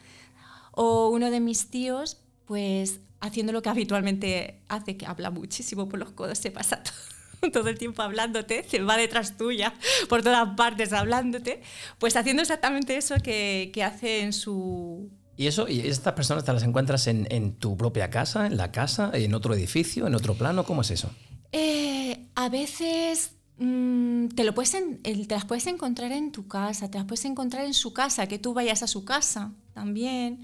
O 0.72 1.10
uno 1.10 1.30
de 1.30 1.40
mis 1.40 1.70
tíos, 1.70 2.22
pues 2.46 3.00
haciendo 3.20 3.54
lo 3.54 3.62
que 3.62 3.70
habitualmente 3.70 4.62
hace, 4.68 4.98
que 4.98 5.06
habla 5.06 5.30
muchísimo 5.30 5.88
por 5.88 6.00
los 6.00 6.12
codos, 6.12 6.38
se 6.38 6.52
pasa 6.52 6.84
todo, 7.42 7.52
todo 7.52 7.70
el 7.70 7.78
tiempo 7.78 8.02
hablándote, 8.02 8.64
se 8.68 8.82
va 8.82 8.98
detrás 8.98 9.38
tuya, 9.38 9.74
por 10.10 10.24
todas 10.24 10.56
partes 10.56 10.92
hablándote, 10.94 11.62
pues 12.00 12.16
haciendo 12.16 12.42
exactamente 12.42 12.98
eso 12.98 13.16
que, 13.24 13.72
que 13.74 13.84
hace 13.84 14.22
en 14.22 14.34
su... 14.34 15.10
¿Y 15.36 15.48
eso? 15.48 15.68
¿Y 15.68 15.80
estas 15.80 16.14
personas 16.14 16.44
te 16.44 16.54
las 16.54 16.64
encuentras 16.64 17.08
en, 17.08 17.28
en 17.32 17.56
tu 17.56 17.76
propia 17.76 18.12
casa, 18.12 18.46
en 18.46 18.56
la 18.56 18.72
casa, 18.72 19.10
en 19.14 19.34
otro 19.34 19.56
edificio, 19.56 20.06
en 20.06 20.14
otro 20.14 20.36
plano? 20.36 20.64
¿Cómo 20.64 20.82
es 20.82 20.92
eso? 20.92 21.10
Eh, 21.52 22.28
a 22.36 22.50
veces 22.50 23.32
mm, 23.58 24.28
te, 24.30 24.44
lo 24.44 24.54
puedes 24.54 24.74
en- 24.74 25.02
te 25.02 25.28
las 25.36 25.46
puedes 25.46 25.68
encontrar 25.68 26.12
en 26.12 26.32
tu 26.32 26.48
casa, 26.48 26.90
te 26.92 26.98
las 26.98 27.06
puedes 27.08 27.26
encontrar 27.26 27.66
en 27.66 27.74
su 27.74 27.94
casa, 27.94 28.28
que 28.28 28.40
tú 28.40 28.54
vayas 28.54 28.84
a 28.84 28.88
su 28.88 29.06
casa 29.06 29.54
también. 29.74 30.42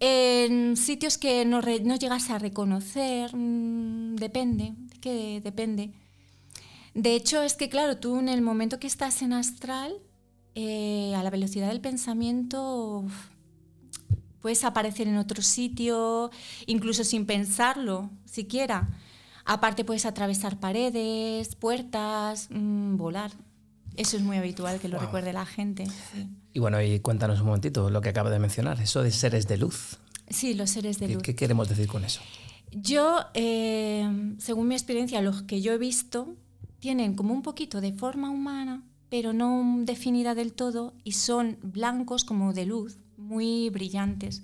En 0.00 0.76
sitios 0.76 1.18
que 1.18 1.44
no, 1.44 1.60
re- 1.60 1.80
no 1.80 1.96
llegas 1.96 2.30
a 2.30 2.38
reconocer, 2.38 3.34
mm, 3.36 4.16
depende, 4.16 4.74
que 5.00 5.40
depende. 5.42 5.92
De 6.94 7.14
hecho, 7.14 7.42
es 7.42 7.54
que 7.54 7.68
claro, 7.68 7.98
tú 7.98 8.18
en 8.18 8.28
el 8.28 8.42
momento 8.42 8.78
que 8.80 8.86
estás 8.86 9.22
en 9.22 9.32
astral, 9.32 9.94
eh, 10.54 11.14
a 11.16 11.22
la 11.22 11.30
velocidad 11.30 11.68
del 11.68 11.80
pensamiento, 11.80 13.04
puedes 14.40 14.64
aparecer 14.64 15.06
en 15.08 15.16
otro 15.16 15.42
sitio, 15.42 16.30
incluso 16.66 17.04
sin 17.04 17.26
pensarlo 17.26 18.10
siquiera. 18.24 18.88
Aparte 19.52 19.84
puedes 19.84 20.06
atravesar 20.06 20.60
paredes, 20.60 21.56
puertas, 21.56 22.46
mm, 22.50 22.96
volar. 22.96 23.32
Eso 23.96 24.16
es 24.16 24.22
muy 24.22 24.36
habitual 24.36 24.78
que 24.78 24.86
lo 24.86 24.96
Wow. 24.96 25.06
recuerde 25.06 25.32
la 25.32 25.44
gente. 25.44 25.86
Sí. 25.86 26.28
Y 26.52 26.60
bueno, 26.60 26.80
y 26.80 27.00
cuéntanos 27.00 27.40
un 27.40 27.46
momentito 27.46 27.90
lo 27.90 28.00
que 28.00 28.10
acaba 28.10 28.30
de 28.30 28.38
mencionar, 28.38 28.80
eso 28.80 29.02
de 29.02 29.10
seres 29.10 29.48
de 29.48 29.56
luz. 29.56 29.98
Sí, 30.28 30.54
los 30.54 30.70
seres 30.70 31.00
de 31.00 31.08
¿Qué, 31.08 31.14
luz. 31.14 31.22
qué 31.24 31.34
queremos 31.34 31.68
decir 31.68 31.88
con 31.88 32.04
eso? 32.04 32.20
Yo, 32.70 33.18
eh, 33.34 34.08
según 34.38 34.68
mi 34.68 34.76
experiencia, 34.76 35.20
los 35.20 35.42
que 35.42 35.60
yo 35.60 35.72
he 35.72 35.78
visto 35.78 36.36
tienen 36.78 37.14
como 37.16 37.34
un 37.34 37.42
poquito 37.42 37.80
de 37.80 37.92
forma 37.92 38.30
humana, 38.30 38.84
pero 39.08 39.32
no 39.32 39.78
definida 39.84 40.36
del 40.36 40.52
todo, 40.52 40.94
y 41.02 41.12
son 41.12 41.58
blancos 41.62 42.22
como 42.24 42.52
de 42.52 42.66
luz, 42.66 42.98
muy 43.16 43.68
brillantes. 43.70 44.42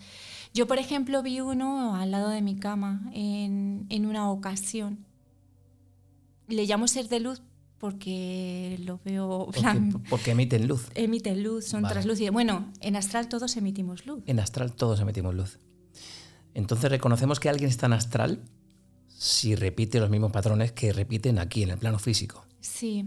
Yo, 0.56 0.66
por 0.66 0.78
ejemplo, 0.78 1.22
vi 1.22 1.40
uno 1.42 1.96
al 1.96 2.10
lado 2.10 2.30
de 2.30 2.40
mi 2.40 2.56
cama 2.56 3.10
en, 3.12 3.84
en 3.90 4.06
una 4.06 4.30
ocasión. 4.30 5.04
Le 6.48 6.64
llamo 6.64 6.88
ser 6.88 7.08
de 7.10 7.20
luz 7.20 7.42
porque 7.76 8.78
lo 8.82 8.98
veo 9.04 9.44
Porque, 9.44 9.60
blanco. 9.60 10.00
porque 10.08 10.30
emiten 10.30 10.66
luz. 10.66 10.88
Emiten 10.94 11.42
luz, 11.42 11.66
son 11.66 11.82
Vale. 11.82 11.92
translúcidos. 11.92 12.32
Bueno, 12.32 12.72
en 12.80 12.96
astral 12.96 13.28
todos 13.28 13.54
emitimos 13.58 14.06
luz. 14.06 14.22
En 14.26 14.40
astral 14.40 14.72
todos 14.72 14.98
emitimos 15.00 15.34
luz. 15.34 15.58
Entonces 16.54 16.90
reconocemos 16.90 17.38
que 17.38 17.50
alguien 17.50 17.68
está 17.68 17.84
en 17.84 17.92
astral 17.92 18.40
si 19.08 19.56
repite 19.56 20.00
los 20.00 20.08
mismos 20.08 20.32
patrones 20.32 20.72
que 20.72 20.90
repiten 20.90 21.38
aquí 21.38 21.64
en 21.64 21.70
el 21.70 21.76
plano 21.78 21.98
físico. 21.98 22.46
Sí. 22.60 23.06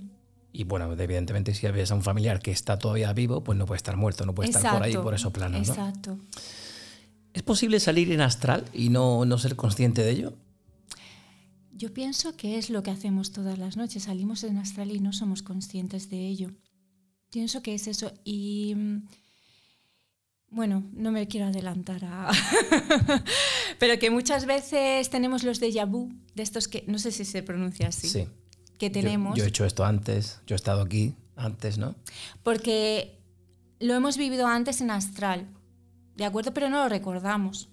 Y 0.54 0.66
bueno, 0.66 0.92
evidentemente 0.94 1.56
si 1.56 1.66
ves 1.68 1.90
a 1.92 1.96
un 1.96 2.04
familiar 2.04 2.42
que 2.42 2.52
está 2.52 2.78
todavía 2.78 3.12
vivo, 3.14 3.44
pues 3.44 3.58
no 3.58 3.66
puede 3.66 3.78
estar 3.78 3.98
muerto, 3.98 4.24
no 4.28 4.36
puede 4.36 4.50
estar 4.50 4.72
por 4.74 4.84
ahí, 4.84 4.94
por 4.94 5.16
esos 5.16 5.32
planos. 5.34 5.68
¿no? 5.68 6.20
¿Es 7.40 7.44
posible 7.44 7.80
salir 7.80 8.12
en 8.12 8.20
astral 8.20 8.66
y 8.74 8.90
no, 8.90 9.24
no 9.24 9.38
ser 9.38 9.56
consciente 9.56 10.04
de 10.04 10.12
ello? 10.12 10.34
Yo 11.72 11.94
pienso 11.94 12.36
que 12.36 12.58
es 12.58 12.70
lo 12.70 12.84
que 12.84 12.92
hacemos 12.92 13.32
todas 13.32 13.58
las 13.58 13.78
noches. 13.78 14.04
Salimos 14.04 14.44
en 14.44 14.58
astral 14.58 14.92
y 14.92 15.00
no 15.00 15.14
somos 15.14 15.42
conscientes 15.42 16.10
de 16.10 16.28
ello. 16.28 16.52
Pienso 17.32 17.62
que 17.62 17.74
es 17.76 17.88
eso. 17.88 18.12
Y 18.26 18.74
mm, 18.76 19.08
bueno, 20.50 20.84
no 20.92 21.12
me 21.14 21.30
quiero 21.30 21.46
adelantar 21.48 22.04
a... 22.04 22.30
Pero 23.80 23.98
que 24.00 24.10
muchas 24.10 24.46
veces 24.46 25.10
tenemos 25.10 25.46
los 25.46 25.62
déjà 25.62 25.90
vu, 25.90 26.10
de 26.36 26.44
estos 26.44 26.68
que, 26.68 26.84
no 26.88 27.00
sé 27.00 27.14
si 27.14 27.24
se 27.24 27.42
pronuncia 27.42 27.88
así, 27.88 28.10
Sí. 28.10 28.28
que 28.78 28.88
Yo- 28.88 28.92
tenemos, 28.92 29.38
Yo, 29.38 29.46
he 29.46 29.48
hecho 29.48 29.64
esto 29.64 29.86
antes, 29.86 30.42
yo 30.46 30.56
he 30.56 30.58
estado 30.58 30.82
aquí 30.82 31.16
antes, 31.38 31.78
¿no? 31.78 31.96
porque 32.44 33.18
lo 33.80 33.94
hemos 33.96 34.18
vivido 34.18 34.46
antes 34.46 34.82
en 34.82 34.92
astral, 34.92 35.48
¿de 36.20 36.26
acuerdo? 36.26 36.54
Pero 36.54 36.70
no 36.70 36.78
lo 36.84 36.90
recordamos. 36.90 37.70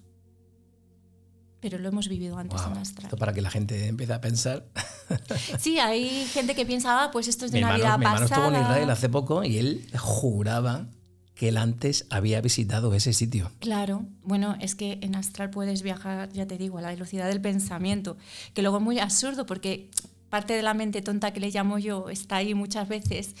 Pero 1.59 1.79
lo 1.79 1.89
hemos 1.89 2.07
vivido 2.07 2.37
antes 2.37 2.61
Wow. 2.61 2.71
en 2.73 2.77
astral. 2.77 3.05
Esto 3.05 3.17
para 3.17 3.33
que 3.33 3.41
la 3.41 3.49
gente 3.49 3.87
empiece 3.87 4.13
a 4.13 4.21
pensar. 4.21 4.65
Sí, 5.59 5.79
hay 5.79 6.25
gente 6.25 6.53
que 6.53 6.65
piensa, 6.65 7.03
ah, 7.05 7.11
pues 7.11 7.27
esto 7.29 7.45
es 7.45 7.51
de 7.51 7.59
Mi 7.59 7.63
una 7.63 7.75
hermano, 7.75 7.83
vida 7.85 7.97
mi 7.97 8.05
hermano 8.05 8.27
pasada. 8.27 8.45
estuvo 8.47 8.57
en 8.57 8.63
Israel 8.63 8.89
hace 8.89 9.07
poco 9.09 9.43
y 9.43 9.57
él 9.57 9.87
juraba 9.97 10.87
que 11.33 11.47
él 11.49 11.57
antes 11.57 12.05
había 12.09 12.41
visitado 12.41 12.93
ese 12.93 13.13
sitio. 13.13 13.51
Claro, 13.59 14.05
bueno, 14.23 14.57
es 14.59 14.75
que 14.75 14.97
en 15.01 15.15
astral 15.15 15.49
puedes 15.49 15.83
viajar, 15.83 16.29
ya 16.33 16.45
te 16.45 16.57
digo, 16.57 16.77
a 16.77 16.81
la 16.81 16.89
velocidad 16.89 17.27
del 17.27 17.39
pensamiento, 17.39 18.17
que 18.53 18.61
luego 18.63 18.77
es 18.77 18.83
muy 18.83 18.99
absurdo 18.99 19.45
porque 19.45 19.89
parte 20.29 20.53
de 20.53 20.61
la 20.61 20.73
mente 20.73 21.01
tonta 21.01 21.31
que 21.31 21.39
le 21.39 21.49
llamo 21.51 21.77
yo 21.79 22.09
está 22.09 22.37
ahí 22.37 22.53
muchas 22.53 22.87
veces 22.89 23.35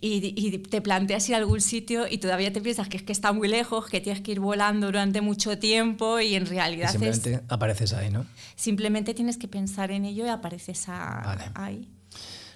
y, 0.00 0.34
y 0.36 0.58
te 0.58 0.80
planteas 0.80 1.28
ir 1.28 1.34
a 1.36 1.38
algún 1.38 1.60
sitio 1.60 2.06
y 2.10 2.18
todavía 2.18 2.52
te 2.52 2.60
piensas 2.60 2.88
que 2.88 2.96
es 2.96 3.02
que 3.02 3.12
está 3.12 3.32
muy 3.32 3.48
lejos, 3.48 3.86
que 3.86 4.00
tienes 4.00 4.22
que 4.22 4.32
ir 4.32 4.40
volando 4.40 4.86
durante 4.86 5.20
mucho 5.20 5.58
tiempo 5.58 6.18
y 6.20 6.34
en 6.34 6.42
Y 6.42 6.46
realidad 6.46 6.86
es- 6.86 6.92
simplemente 7.00 7.40
apareces 7.48 7.92
ahí, 7.92 8.10
¿no? 8.10 8.26
simplemente 8.56 9.14
tienes 9.14 9.36
que 9.38 9.48
pensar 9.48 9.90
en 9.92 10.04
ello 10.04 10.26
y 10.26 10.28
apareces 10.28 10.88
a- 10.88 11.22
Vale. 11.24 11.44
ahí. 11.54 11.88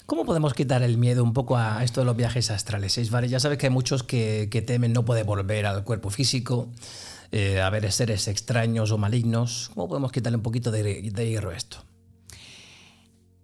¿Cómo 0.07 0.25
podemos 0.25 0.55
quitar 0.55 0.83
el 0.85 0.99
miedo 0.99 1.25
un 1.25 1.33
poco 1.33 1.57
a 1.57 1.83
esto 1.83 2.01
de 2.01 2.05
los 2.07 2.17
viajes 2.17 2.51
astrales? 2.53 2.97
Isbari? 2.97 3.29
Ya 3.29 3.41
sabes 3.41 3.59
que 3.59 3.67
hay 3.67 3.73
muchos 3.73 4.03
que, 4.05 4.49
que 4.53 4.63
temen 4.63 4.93
no 4.93 5.05
poder 5.05 5.25
volver 5.25 5.67
al 5.67 5.83
cuerpo 5.83 6.11
físico, 6.11 6.69
eh, 7.33 7.61
a 7.61 7.69
ver 7.71 7.91
seres 7.91 8.29
extraños 8.29 8.93
o 8.93 8.99
malignos. 8.99 9.71
¿Cómo 9.75 9.89
podemos 9.89 10.13
quitarle 10.13 10.37
un 10.37 10.45
poquito 10.45 10.71
de, 10.71 11.11
de 11.11 11.29
hierro 11.29 11.51
a 11.51 11.57
esto? 11.57 11.79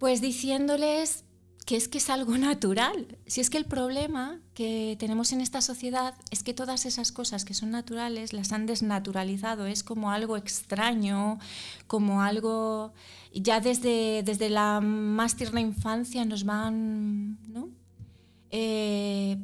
Pues 0.03 0.19
diciéndoles 0.19 1.23
que 1.65 1.77
es 1.77 1.87
que 1.87 1.97
es 1.99 2.09
algo 2.09 2.37
natural. 2.49 3.17
Si 3.25 3.39
es 3.39 3.49
que 3.49 3.57
el 3.57 3.63
problema 3.63 4.41
que 4.53 4.97
tenemos 4.99 5.31
en 5.31 5.39
esta 5.39 5.61
sociedad 5.61 6.13
es 6.29 6.43
que 6.43 6.53
todas 6.53 6.85
esas 6.85 7.13
cosas 7.13 7.45
que 7.45 7.53
son 7.53 7.71
naturales 7.71 8.33
las 8.33 8.51
han 8.51 8.65
desnaturalizado. 8.65 9.65
Es 9.65 9.81
como 9.81 10.11
algo 10.11 10.35
extraño, 10.35 11.39
como 11.87 12.21
algo... 12.21 12.91
Ya 13.33 13.61
desde, 13.61 14.23
desde 14.23 14.49
la 14.49 14.81
más 14.81 15.37
tierna 15.37 15.61
infancia 15.61 16.25
nos 16.25 16.43
van... 16.43 17.37
¿no? 17.47 17.69
Eh, 18.51 19.37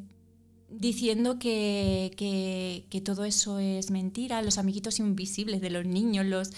diciendo 0.70 1.40
que, 1.40 2.12
que- 2.18 2.84
que 2.90 3.00
todo 3.00 3.24
eso 3.24 3.60
es 3.60 3.92
mentira, 3.92 4.42
los 4.42 4.58
amiguitos 4.58 5.00
invisibles 5.00 5.62
de 5.62 5.70
los 5.70 5.86
niños, 5.86 6.26
los 6.26 6.50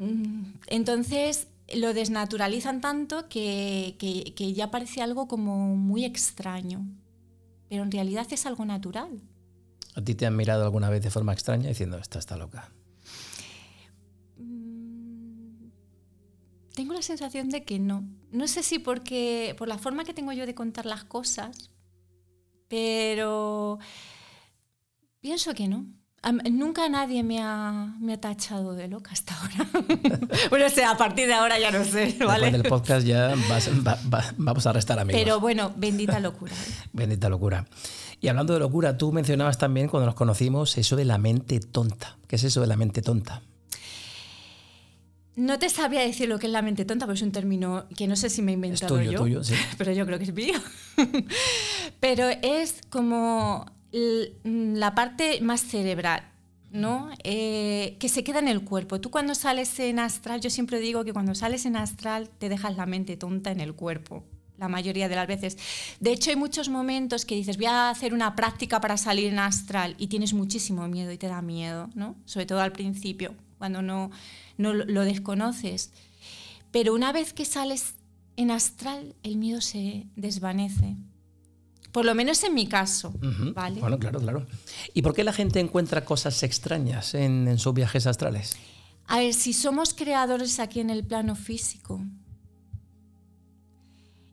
Mm, 0.00 0.52
entonces 0.68 1.48
lo 1.74 1.92
desnaturalizan 1.92 2.80
tanto 2.80 3.28
que, 3.28 3.96
que, 3.98 4.52
ya 4.52 4.70
parece 4.70 5.02
algo 5.02 5.28
como 5.28 5.76
muy 5.76 6.04
extraño, 6.04 6.86
pero 7.68 7.82
en 7.82 7.90
realidad 7.90 8.26
es 8.30 8.46
algo 8.46 8.64
natural. 8.64 9.20
¿A 9.94 10.02
ti 10.02 10.14
te 10.14 10.26
han 10.26 10.36
mirado 10.36 10.64
alguna 10.64 10.88
vez 10.88 11.02
de 11.02 11.10
forma 11.10 11.32
extraña 11.32 11.68
diciendo, 11.68 11.98
esta 11.98 12.18
está 12.18 12.36
loca? 12.36 12.72
Mm, 14.38 15.68
tengo 16.74 16.94
la 16.94 17.02
sensación 17.02 17.48
de 17.48 17.64
que 17.64 17.78
no. 17.78 18.08
No 18.30 18.48
sé 18.48 18.62
si 18.62 18.78
porque 18.78 19.54
por 19.58 19.68
la 19.68 19.78
forma 19.78 20.04
que 20.04 20.14
tengo 20.14 20.32
yo 20.32 20.46
de 20.46 20.54
contar 20.54 20.86
las 20.86 21.04
cosas, 21.04 21.70
pero 22.68 23.78
pienso 25.20 25.54
que 25.54 25.68
no 25.68 25.86
nunca 26.50 26.88
nadie 26.88 27.22
me 27.22 27.40
ha, 27.40 27.94
me 28.00 28.14
ha, 28.14 28.20
tachado 28.20 28.74
de 28.74 28.88
loca 28.88 29.12
hasta 29.12 29.34
ahora. 29.34 29.68
bueno, 30.50 30.66
o 30.66 30.70
sea, 30.70 30.90
a 30.90 30.96
partir 30.96 31.26
de 31.26 31.34
ahora 31.34 31.58
ya 31.58 31.70
no 31.70 31.84
sé, 31.84 32.16
¿vale? 32.24 32.50
Después 32.50 32.52
del 32.52 32.62
podcast 32.62 33.06
ya 33.06 33.34
vamos 34.36 34.66
a 34.66 34.72
restar 34.72 34.98
amigos. 34.98 35.20
Pero 35.22 35.40
bueno, 35.40 35.72
bendita 35.76 36.18
locura. 36.20 36.52
bendita 36.92 37.28
locura. 37.28 37.66
Y 38.20 38.28
hablando 38.28 38.52
de 38.54 38.60
locura, 38.60 38.96
tú 38.98 39.12
mencionabas 39.12 39.58
también 39.58 39.88
cuando 39.88 40.06
nos 40.06 40.14
conocimos 40.16 40.76
eso 40.76 40.96
de 40.96 41.04
la 41.04 41.18
mente 41.18 41.60
tonta. 41.60 42.18
¿Qué 42.26 42.36
es 42.36 42.44
eso 42.44 42.60
de 42.60 42.66
la 42.66 42.76
mente 42.76 43.00
tonta? 43.00 43.42
No 45.36 45.60
te 45.60 45.68
sabría 45.68 46.00
decir 46.00 46.28
lo 46.28 46.40
que 46.40 46.46
es 46.46 46.52
la 46.52 46.62
mente 46.62 46.84
tonta, 46.84 47.06
porque 47.06 47.18
es 47.18 47.22
un 47.22 47.30
término 47.30 47.86
que 47.96 48.08
no 48.08 48.16
sé 48.16 48.28
si 48.28 48.42
me 48.42 48.50
he 48.50 48.54
inventado 48.54 48.98
es 48.98 49.06
tuyo, 49.06 49.12
yo. 49.12 49.18
Tuyo, 49.20 49.44
sí. 49.44 49.54
Pero 49.78 49.92
yo 49.92 50.04
creo 50.04 50.18
que 50.18 50.24
es 50.24 50.34
mío. 50.34 50.58
pero 52.00 52.28
es 52.42 52.80
como 52.90 53.66
la 53.92 54.94
parte 54.94 55.40
más 55.40 55.62
cerebral, 55.62 56.22
¿no? 56.70 57.10
Eh, 57.24 57.96
que 57.98 58.08
se 58.08 58.24
queda 58.24 58.38
en 58.38 58.48
el 58.48 58.62
cuerpo. 58.62 59.00
Tú 59.00 59.10
cuando 59.10 59.34
sales 59.34 59.78
en 59.80 59.98
astral, 59.98 60.40
yo 60.40 60.50
siempre 60.50 60.80
digo 60.80 61.04
que 61.04 61.12
cuando 61.12 61.34
sales 61.34 61.64
en 61.66 61.76
astral 61.76 62.28
te 62.28 62.48
dejas 62.48 62.76
la 62.76 62.86
mente 62.86 63.16
tonta 63.16 63.50
en 63.50 63.60
el 63.60 63.74
cuerpo, 63.74 64.24
la 64.58 64.68
mayoría 64.68 65.08
de 65.08 65.16
las 65.16 65.26
veces. 65.26 65.56
De 66.00 66.12
hecho, 66.12 66.30
hay 66.30 66.36
muchos 66.36 66.68
momentos 66.68 67.24
que 67.24 67.34
dices, 67.34 67.56
voy 67.56 67.66
a 67.66 67.90
hacer 67.90 68.12
una 68.12 68.36
práctica 68.36 68.80
para 68.80 68.96
salir 68.96 69.32
en 69.32 69.38
astral 69.38 69.94
y 69.98 70.08
tienes 70.08 70.34
muchísimo 70.34 70.86
miedo 70.88 71.12
y 71.12 71.18
te 71.18 71.28
da 71.28 71.40
miedo, 71.40 71.88
¿no? 71.94 72.16
Sobre 72.26 72.46
todo 72.46 72.60
al 72.60 72.72
principio, 72.72 73.34
cuando 73.58 73.80
no, 73.80 74.10
no 74.58 74.74
lo 74.74 75.04
desconoces. 75.04 75.92
Pero 76.70 76.94
una 76.94 77.12
vez 77.12 77.32
que 77.32 77.44
sales 77.46 77.94
en 78.36 78.50
astral, 78.50 79.14
el 79.22 79.36
miedo 79.36 79.60
se 79.60 80.06
desvanece. 80.14 80.96
Por 81.92 82.04
lo 82.04 82.14
menos 82.14 82.42
en 82.44 82.54
mi 82.54 82.66
caso. 82.66 83.14
¿vale? 83.54 83.80
Bueno, 83.80 83.98
claro, 83.98 84.20
claro. 84.20 84.46
¿Y 84.94 85.02
por 85.02 85.14
qué 85.14 85.24
la 85.24 85.32
gente 85.32 85.60
encuentra 85.60 86.04
cosas 86.04 86.42
extrañas 86.42 87.14
en, 87.14 87.58
sus 87.58 87.74
viajes 87.74 88.06
astrales? 88.06 88.56
A 89.06 89.18
ver, 89.18 89.32
si 89.32 89.52
somos 89.52 89.94
creadores 89.94 90.60
aquí 90.60 90.80
en 90.80 90.90
el 90.90 91.04
plano 91.04 91.34
físico, 91.34 92.00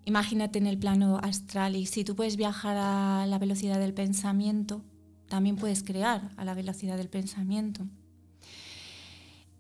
imagínate 0.04 0.60
en 0.60 0.68
el 0.68 0.78
plano 0.78 1.18
astral 1.24 1.78
y 1.78 1.86
si 1.86 2.04
tú 2.04 2.16
puedes 2.16 2.36
viajar 2.36 2.76
a 2.78 3.26
la 3.26 3.40
velocidad 3.40 3.80
del 3.80 3.94
pensamiento, 3.94 4.82
también 5.30 5.56
puedes 5.56 5.82
crear 5.82 6.30
a 6.36 6.44
la 6.44 6.54
velocidad 6.54 6.98
del 6.98 7.10
pensamiento. 7.10 7.88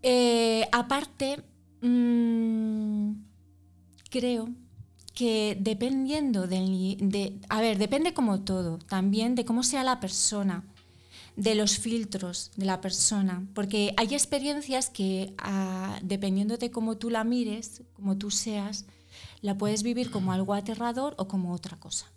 Eh, 0.01 0.67
aparte, 0.71 1.43
mm, 1.81 3.13
creo 4.11 4.49
que 5.15 5.57
dependiendo 5.59 6.45
del, 6.45 6.97
de, 6.99 7.39
a 7.49 7.61
ver, 7.61 7.77
depende 7.77 8.13
como 8.13 8.41
todo, 8.41 8.77
también 8.77 9.33
de 9.33 9.45
cómo 9.45 9.63
sea 9.63 9.83
la 9.83 9.99
persona, 9.99 10.63
de 11.35 11.55
los 11.55 11.79
filtros 11.79 12.51
de 12.55 12.65
la 12.65 12.81
persona, 12.81 13.45
porque 13.53 13.93
hay 13.97 14.13
experiencias 14.13 14.89
que 14.89 15.33
ah, 15.37 15.99
dependiendo 16.01 16.57
de 16.57 16.71
cómo 16.71 16.97
tú 16.97 17.09
la 17.09 17.23
mires, 17.23 17.83
como 17.93 18.17
tú 18.17 18.31
seas, 18.31 18.85
la 19.41 19.57
puedes 19.57 19.83
vivir 19.83 20.11
como 20.11 20.31
algo 20.31 20.53
aterrador 20.53 21.15
o 21.17 21.27
como 21.27 21.53
otra 21.53 21.77
cosa. 21.77 22.11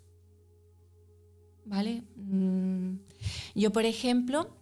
¿Vale? 1.65 2.03
Mm, 2.15 2.95
yo, 3.55 3.71
por 3.71 3.85
ejemplo, 3.85 4.55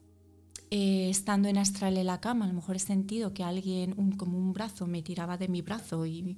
eh, 0.71 1.09
estando 1.09 1.47
en 1.47 1.57
astral 1.57 1.95
en 1.97 2.07
la 2.07 2.19
cama, 2.19 2.45
a 2.45 2.47
lo 2.49 2.53
mejor 2.55 2.75
he 2.75 2.79
sentido 2.79 3.33
que 3.33 3.43
alguien, 3.43 3.93
como 4.17 4.37
un 4.37 4.53
brazo, 4.53 4.87
me 4.87 5.01
tiraba 5.01 5.37
de 5.37 5.47
mi 5.47 5.61
brazo 5.61 6.05
y, 6.05 6.37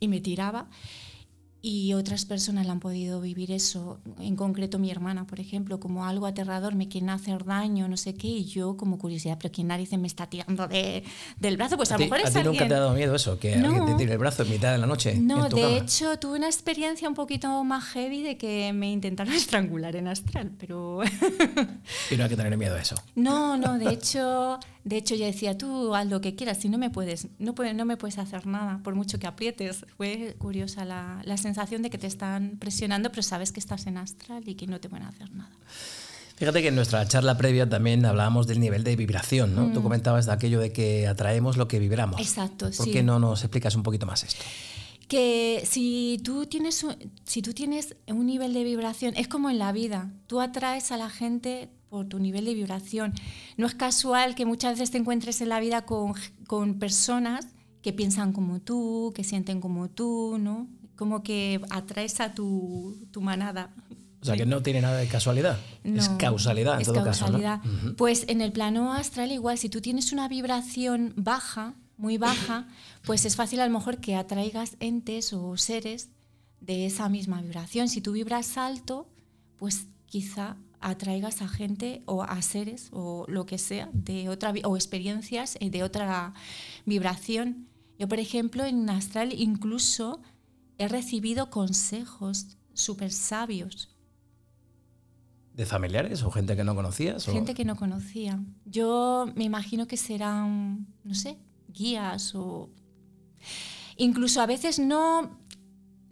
y 0.00 0.08
me 0.08 0.20
tiraba 0.20 0.70
y 1.62 1.94
otras 1.94 2.24
personas 2.24 2.66
la 2.66 2.72
han 2.72 2.80
podido 2.80 3.20
vivir 3.20 3.50
eso, 3.50 3.98
en 4.20 4.36
concreto 4.36 4.78
mi 4.78 4.90
hermana, 4.90 5.26
por 5.26 5.40
ejemplo, 5.40 5.80
como 5.80 6.06
algo 6.06 6.26
aterrador, 6.26 6.74
me 6.74 6.88
quieren 6.88 7.10
hacer 7.10 7.44
daño, 7.44 7.88
no 7.88 7.96
sé 7.96 8.14
qué, 8.14 8.28
y 8.28 8.44
yo 8.44 8.76
como 8.76 8.98
curiosidad, 8.98 9.38
pero 9.40 9.52
¿quién 9.52 9.68
narices 9.68 9.98
me 9.98 10.06
está 10.06 10.26
tirando 10.28 10.68
de, 10.68 11.02
del 11.40 11.56
brazo? 11.56 11.76
Pues 11.76 11.90
a, 11.90 11.94
lo 11.94 12.04
mejor 12.04 12.20
es 12.20 12.36
¿A 12.36 12.40
ti 12.40 12.44
nunca 12.44 12.68
te 12.68 12.74
ha 12.74 12.80
dado 12.80 12.94
miedo 12.94 13.14
eso? 13.14 13.38
¿Que 13.38 13.54
alguien 13.54 13.86
te 13.86 13.94
tire 13.94 14.12
el 14.12 14.18
brazo 14.18 14.44
en 14.44 14.50
mitad 14.50 14.72
de 14.72 14.78
la 14.78 14.86
noche? 14.86 15.16
No, 15.16 15.48
de 15.48 15.78
hecho 15.78 16.18
tuve 16.18 16.38
una 16.38 16.46
experiencia 16.46 17.08
un 17.08 17.14
poquito 17.14 17.64
más 17.64 17.84
heavy 17.84 18.22
de 18.22 18.36
que 18.36 18.72
me 18.72 18.92
intentaron 18.92 19.34
estrangular 19.34 19.96
en 19.96 20.08
astral, 20.08 20.52
pero... 20.58 21.00
y 22.10 22.16
no 22.16 22.24
hay 22.24 22.28
que 22.28 22.36
tener 22.36 22.56
miedo 22.56 22.76
a 22.76 22.80
eso. 22.80 22.96
No, 23.14 23.56
no, 23.56 23.78
de 23.78 23.92
hecho... 23.92 24.60
De 24.86 24.96
hecho, 24.96 25.16
ya 25.16 25.26
decía, 25.26 25.58
tú 25.58 25.96
haz 25.96 26.06
lo 26.06 26.20
que 26.20 26.36
quieras, 26.36 26.58
si 26.58 26.68
no 26.68 26.78
me 26.78 26.90
puedes, 26.90 27.26
no, 27.40 27.56
puede, 27.56 27.74
no 27.74 27.84
me 27.84 27.96
puedes 27.96 28.18
hacer 28.18 28.46
nada, 28.46 28.80
por 28.84 28.94
mucho 28.94 29.18
que 29.18 29.26
aprietes. 29.26 29.84
Fue 29.96 30.36
curiosa 30.38 30.84
la, 30.84 31.20
la 31.24 31.36
sensación 31.36 31.82
de 31.82 31.90
que 31.90 31.98
te 31.98 32.06
están 32.06 32.56
presionando, 32.60 33.10
pero 33.10 33.24
sabes 33.24 33.50
que 33.50 33.58
estás 33.58 33.88
en 33.88 33.96
astral 33.96 34.48
y 34.48 34.54
que 34.54 34.68
no 34.68 34.78
te 34.78 34.86
van 34.86 35.02
a 35.02 35.08
hacer 35.08 35.32
nada. 35.32 35.50
Fíjate 36.36 36.62
que 36.62 36.68
en 36.68 36.76
nuestra 36.76 37.04
charla 37.08 37.36
previa 37.36 37.68
también 37.68 38.04
hablábamos 38.04 38.46
del 38.46 38.60
nivel 38.60 38.84
de 38.84 38.94
vibración, 38.94 39.56
¿no? 39.56 39.72
Tú 39.72 39.80
mm. 39.80 39.82
comentabas 39.82 40.26
de 40.26 40.32
aquello 40.32 40.60
de 40.60 40.70
que 40.70 41.08
atraemos 41.08 41.56
lo 41.56 41.66
que 41.66 41.80
vibramos. 41.80 42.20
Exacto, 42.20 42.70
¿Por 42.76 42.88
qué 42.88 43.02
no 43.02 43.18
nos 43.18 43.42
explicas 43.42 43.74
un 43.74 43.82
poquito 43.82 44.06
más 44.06 44.22
esto? 44.22 44.44
que 45.08 45.62
si 45.64 46.20
tú, 46.24 46.46
tienes 46.46 46.84
si 47.24 47.42
tú 47.42 47.52
tienes 47.52 47.94
un 48.08 48.26
nivel 48.26 48.52
de 48.52 48.64
vibración, 48.64 49.14
es 49.16 49.28
como 49.28 49.50
en 49.50 49.58
la 49.58 49.72
vida, 49.72 50.10
tú 50.26 50.40
atraes 50.40 50.90
a 50.90 50.96
la 50.96 51.10
gente 51.10 51.68
por 51.96 52.08
tu 52.08 52.18
nivel 52.18 52.44
de 52.44 52.52
vibración. 52.52 53.14
No 53.56 53.66
es 53.66 53.74
casual 53.74 54.34
que 54.34 54.44
muchas 54.44 54.72
veces 54.72 54.90
te 54.90 54.98
encuentres 54.98 55.40
en 55.40 55.48
la 55.48 55.60
vida 55.60 55.86
con, 55.86 56.12
con 56.46 56.78
personas 56.78 57.46
que 57.80 57.94
piensan 57.94 58.34
como 58.34 58.60
tú, 58.60 59.14
que 59.14 59.24
sienten 59.24 59.62
como 59.62 59.88
tú, 59.88 60.36
¿no? 60.38 60.68
Como 60.94 61.22
que 61.22 61.58
atraes 61.70 62.20
a 62.20 62.34
tu, 62.34 63.08
tu 63.12 63.22
manada. 63.22 63.70
O 64.20 64.26
sea, 64.26 64.36
que 64.36 64.44
no 64.44 64.62
tiene 64.62 64.82
nada 64.82 64.98
de 64.98 65.06
casualidad, 65.06 65.58
es 65.84 66.10
causalidad 66.10 66.74
en 66.74 66.80
es 66.82 66.86
todo 66.88 67.02
causalidad. 67.02 67.62
caso. 67.62 67.96
Pues 67.96 68.26
en 68.28 68.42
el 68.42 68.52
plano 68.52 68.92
astral 68.92 69.32
igual, 69.32 69.56
si 69.56 69.70
tú 69.70 69.80
tienes 69.80 70.12
una 70.12 70.28
vibración 70.28 71.14
baja, 71.16 71.76
muy 71.96 72.18
baja, 72.18 72.68
pues 73.06 73.24
es 73.24 73.36
fácil 73.36 73.60
a 73.60 73.66
lo 73.66 73.72
mejor 73.72 74.00
que 74.02 74.16
atraigas 74.16 74.76
entes 74.80 75.32
o 75.32 75.56
seres 75.56 76.10
de 76.60 76.84
esa 76.84 77.08
misma 77.08 77.40
vibración. 77.40 77.88
Si 77.88 78.02
tú 78.02 78.12
vibras 78.12 78.58
alto, 78.58 79.08
pues 79.56 79.86
quizá 80.04 80.56
atraigas 80.80 81.42
a 81.42 81.48
gente 81.48 82.02
o 82.06 82.22
a 82.22 82.40
seres 82.42 82.88
o 82.92 83.24
lo 83.28 83.46
que 83.46 83.58
sea 83.58 83.88
de 83.92 84.28
otra 84.28 84.52
o 84.64 84.76
experiencias 84.76 85.56
de 85.60 85.82
otra 85.82 86.34
vibración. 86.84 87.68
Yo, 87.98 88.08
por 88.08 88.20
ejemplo, 88.20 88.64
en 88.64 88.88
Astral 88.90 89.32
incluso 89.32 90.20
he 90.78 90.88
recibido 90.88 91.50
consejos 91.50 92.58
súper 92.74 93.10
sabios. 93.10 93.96
¿De 95.54 95.64
familiares 95.64 96.22
o 96.22 96.30
gente 96.30 96.54
que 96.54 96.64
no 96.64 96.74
conocías? 96.74 97.24
Gente 97.24 97.54
que 97.54 97.64
no 97.64 97.76
conocía. 97.76 98.38
Yo 98.66 99.32
me 99.34 99.44
imagino 99.44 99.86
que 99.86 99.96
serán, 99.96 100.86
no 101.02 101.14
sé, 101.14 101.38
guías 101.68 102.34
o... 102.34 102.70
Incluso 103.96 104.42
a 104.42 104.46
veces 104.46 104.78
no, 104.78 105.40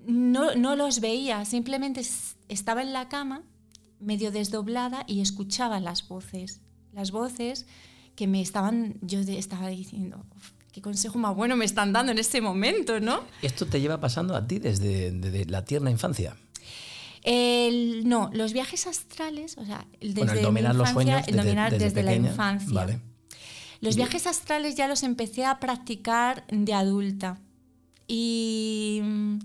no, 0.07 0.55
no 0.55 0.77
los 0.77 1.00
veía, 1.00 1.44
simplemente 1.44 2.00
estaba 2.48 2.81
en 2.81 2.94
la 2.94 3.11
cama 3.11 3.42
medio 4.05 4.31
desdoblada 4.31 5.05
y 5.07 5.21
escuchaba 5.21 5.81
las 5.81 6.09
voces. 6.09 6.61
Las 6.93 7.11
voces 7.11 7.67
que 8.14 8.27
me 8.27 8.40
estaban, 8.40 8.97
yo 9.01 9.21
estaba 9.21 9.69
diciendo, 9.69 10.25
qué 10.73 10.81
consejo 10.81 11.19
más 11.19 11.35
bueno 11.35 11.57
me 11.57 11.64
están 11.64 11.93
dando 11.93 12.12
en 12.12 12.19
este 12.19 12.40
momento, 12.40 13.01
¿no? 13.01 13.23
¿Esto 13.43 13.67
te 13.67 13.81
lleva 13.81 14.01
pasando 14.01 14.37
a 14.37 14.47
ti 14.47 14.59
desde, 14.59 15.47
la 15.47 15.64
tierna 15.64 15.90
infancia? 15.90 16.37
no, 18.05 18.31
los 18.35 18.53
viajes 18.53 18.87
astrales, 18.87 19.57
o 19.57 19.64
sea, 19.64 19.87
desde 19.99 20.21
el 20.21 20.43
dominar 20.43 20.75
los 20.75 20.90
sueños 20.90 21.27
el 21.27 21.37
dominar 21.37 21.77
desde, 21.77 22.03
la 22.03 22.14
infancia. 22.14 23.01
Los 23.81 23.97
viajes 23.97 24.27
astrales 24.27 24.75
ya 24.77 24.88
los 24.88 25.03
empecé 25.03 25.45
a 25.45 25.59
practicar 25.59 26.45
de 26.49 26.75
adulta. 26.75 27.38
Y 28.07 29.01
mm, 29.03 29.38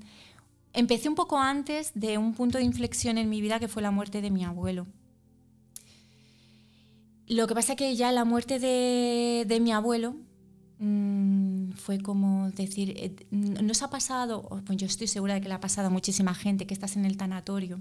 empecé 0.73 1.10
un 1.10 1.15
poco 1.15 1.38
antes 1.38 1.91
de 1.95 2.17
un 2.17 2.34
punto 2.34 2.58
de 2.58 2.63
inflexión 2.63 3.17
en 3.17 3.29
mi 3.29 3.41
vida 3.41 3.60
que 3.60 3.67
fue 3.67 3.82
la 3.82 3.91
muerte 3.91 4.21
de 4.21 4.32
mi 4.32 4.43
abuelo. 4.43 4.88
Lo 7.27 7.45
que 7.45 7.53
pasa 7.53 7.73
es 7.73 7.77
que 7.77 7.95
ya 7.95 8.12
la 8.12 8.25
muerte 8.25 8.58
de, 8.60 9.60
mi 9.62 9.71
abuelo 9.71 10.15
mm, 10.79 11.71
fue 11.73 11.99
como 11.99 12.49
decir, 12.51 12.93
eh, 12.97 13.15
nos 13.29 13.84
ha 13.84 13.91
pasado, 13.91 14.49
pues 14.65 14.77
yo 14.77 14.88
estoy 14.88 15.08
segura 15.08 15.36
de 15.36 15.41
que 15.41 15.47
le 15.47 15.53
ha 15.53 15.60
pasado 15.60 15.88
a 15.88 15.91
muchísima 15.91 16.34
gente 16.34 16.65
que 16.65 16.73
estás 16.73 16.95
en 16.95 17.05
el 17.05 17.17
tanatorio 17.17 17.79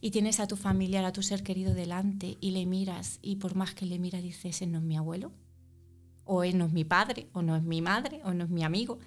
y 0.00 0.10
tienes 0.10 0.40
a 0.40 0.48
tu 0.48 0.56
familiar, 0.56 1.04
a 1.04 1.12
tu 1.12 1.22
ser 1.22 1.44
querido 1.44 1.74
delante 1.74 2.36
y 2.40 2.50
le 2.50 2.66
miras 2.66 3.20
y 3.22 3.36
por 3.36 3.54
más 3.54 3.74
que 3.74 3.86
le 3.86 4.00
mira 4.00 4.20
dices, 4.20 4.66
no 4.66 4.78
es 4.78 4.84
mi 4.84 4.96
abuelo. 4.96 5.30
o 6.24 6.44
no 6.44 6.66
es 6.66 6.72
mi 6.72 6.84
padre, 6.84 7.28
o 7.34 7.42
no 7.42 7.54
es 7.54 7.62
mi 7.62 7.82
madre, 7.82 8.20
o 8.24 8.34
no 8.34 8.44
es 8.44 8.50
mi 8.50 8.64
amigo. 8.64 8.98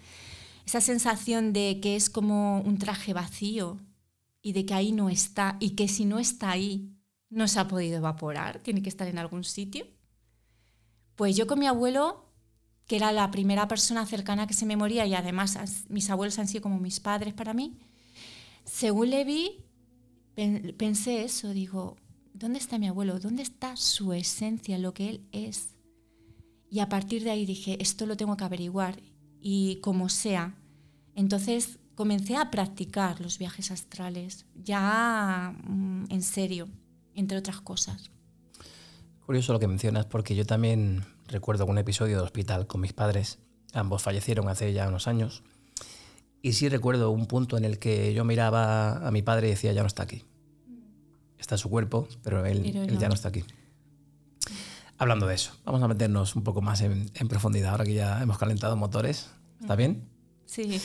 Esa 0.67 0.81
sensación 0.81 1.53
de 1.53 1.79
que 1.81 1.95
es 1.95 2.09
como 2.09 2.59
un 2.59 2.77
traje 2.77 3.13
vacío 3.13 3.79
y 4.41 4.51
de 4.51 4.65
que 4.65 4.73
ahí 4.73 4.91
no 4.91 5.09
está 5.09 5.55
y 5.61 5.71
que 5.71 5.87
si 5.87 6.03
no 6.03 6.19
está 6.19 6.51
ahí 6.51 6.93
no 7.29 7.47
se 7.47 7.61
ha 7.61 7.69
podido 7.69 7.95
evaporar, 7.95 8.59
tiene 8.59 8.81
que 8.81 8.89
estar 8.89 9.07
en 9.07 9.17
algún 9.17 9.45
sitio. 9.45 9.87
Pues 11.15 11.37
yo 11.37 11.47
con 11.47 11.59
mi 11.59 11.67
abuelo, 11.67 12.33
que 12.85 12.97
era 12.97 13.13
la 13.13 13.31
primera 13.31 13.69
persona 13.69 14.05
cercana 14.05 14.45
que 14.45 14.53
se 14.53 14.65
me 14.65 14.75
moría 14.75 15.05
y 15.05 15.13
además 15.13 15.85
mis 15.87 16.09
abuelos 16.09 16.37
han 16.37 16.49
sido 16.49 16.63
como 16.63 16.81
mis 16.81 16.99
padres 16.99 17.33
para 17.33 17.53
mí, 17.53 17.79
según 18.65 19.09
le 19.11 19.23
vi, 19.23 19.63
pensé 20.77 21.23
eso, 21.23 21.53
digo, 21.53 21.95
¿dónde 22.33 22.59
está 22.59 22.77
mi 22.77 22.89
abuelo? 22.89 23.19
¿Dónde 23.19 23.41
está 23.41 23.77
su 23.77 24.11
esencia, 24.11 24.77
lo 24.77 24.93
que 24.93 25.11
él 25.11 25.27
es? 25.31 25.75
Y 26.69 26.79
a 26.79 26.89
partir 26.89 27.23
de 27.23 27.31
ahí 27.31 27.45
dije, 27.45 27.81
esto 27.81 28.05
lo 28.05 28.17
tengo 28.17 28.35
que 28.35 28.43
averiguar 28.43 28.99
y 29.41 29.77
como 29.81 30.09
sea. 30.09 30.55
Entonces 31.15 31.79
comencé 31.95 32.35
a 32.35 32.51
practicar 32.51 33.21
los 33.21 33.39
viajes 33.39 33.71
astrales, 33.71 34.45
ya 34.55 35.55
mm, 35.67 36.05
en 36.09 36.21
serio, 36.21 36.67
entre 37.15 37.37
otras 37.37 37.61
cosas. 37.61 38.11
Curioso 39.25 39.51
lo 39.51 39.59
que 39.59 39.67
mencionas, 39.67 40.05
porque 40.05 40.35
yo 40.35 40.45
también 40.45 41.03
recuerdo 41.27 41.65
un 41.65 41.77
episodio 41.77 42.17
de 42.17 42.23
hospital 42.23 42.67
con 42.67 42.81
mis 42.81 42.93
padres. 42.93 43.39
Ambos 43.73 44.01
fallecieron 44.01 44.47
hace 44.47 44.71
ya 44.73 44.87
unos 44.87 45.07
años. 45.07 45.43
Y 46.41 46.53
sí 46.53 46.69
recuerdo 46.69 47.11
un 47.11 47.25
punto 47.25 47.57
en 47.57 47.65
el 47.65 47.79
que 47.79 48.13
yo 48.13 48.23
miraba 48.23 49.05
a 49.05 49.11
mi 49.11 49.23
padre 49.23 49.47
y 49.47 49.51
decía, 49.51 49.73
ya 49.73 49.81
no 49.81 49.87
está 49.87 50.03
aquí. 50.03 50.23
Está 51.37 51.57
su 51.57 51.69
cuerpo, 51.69 52.07
pero 52.23 52.45
él, 52.45 52.63
ya 52.97 53.09
no 53.09 53.15
está 53.15 53.29
aquí. 53.29 53.43
Hablando 54.97 55.27
de 55.27 55.35
eso, 55.35 55.51
vamos 55.63 55.81
a 55.83 55.87
meternos 55.87 56.35
un 56.35 56.43
poco 56.43 56.61
más 56.61 56.81
en, 56.81 57.11
profundidad 57.29 57.71
ahora 57.71 57.85
que 57.85 57.93
ya 57.93 58.21
hemos 58.21 58.37
calentado 58.37 58.75
motores. 58.75 59.29
¿Está 59.61 59.75
bien? 59.75 60.07
Sí. 60.45 60.81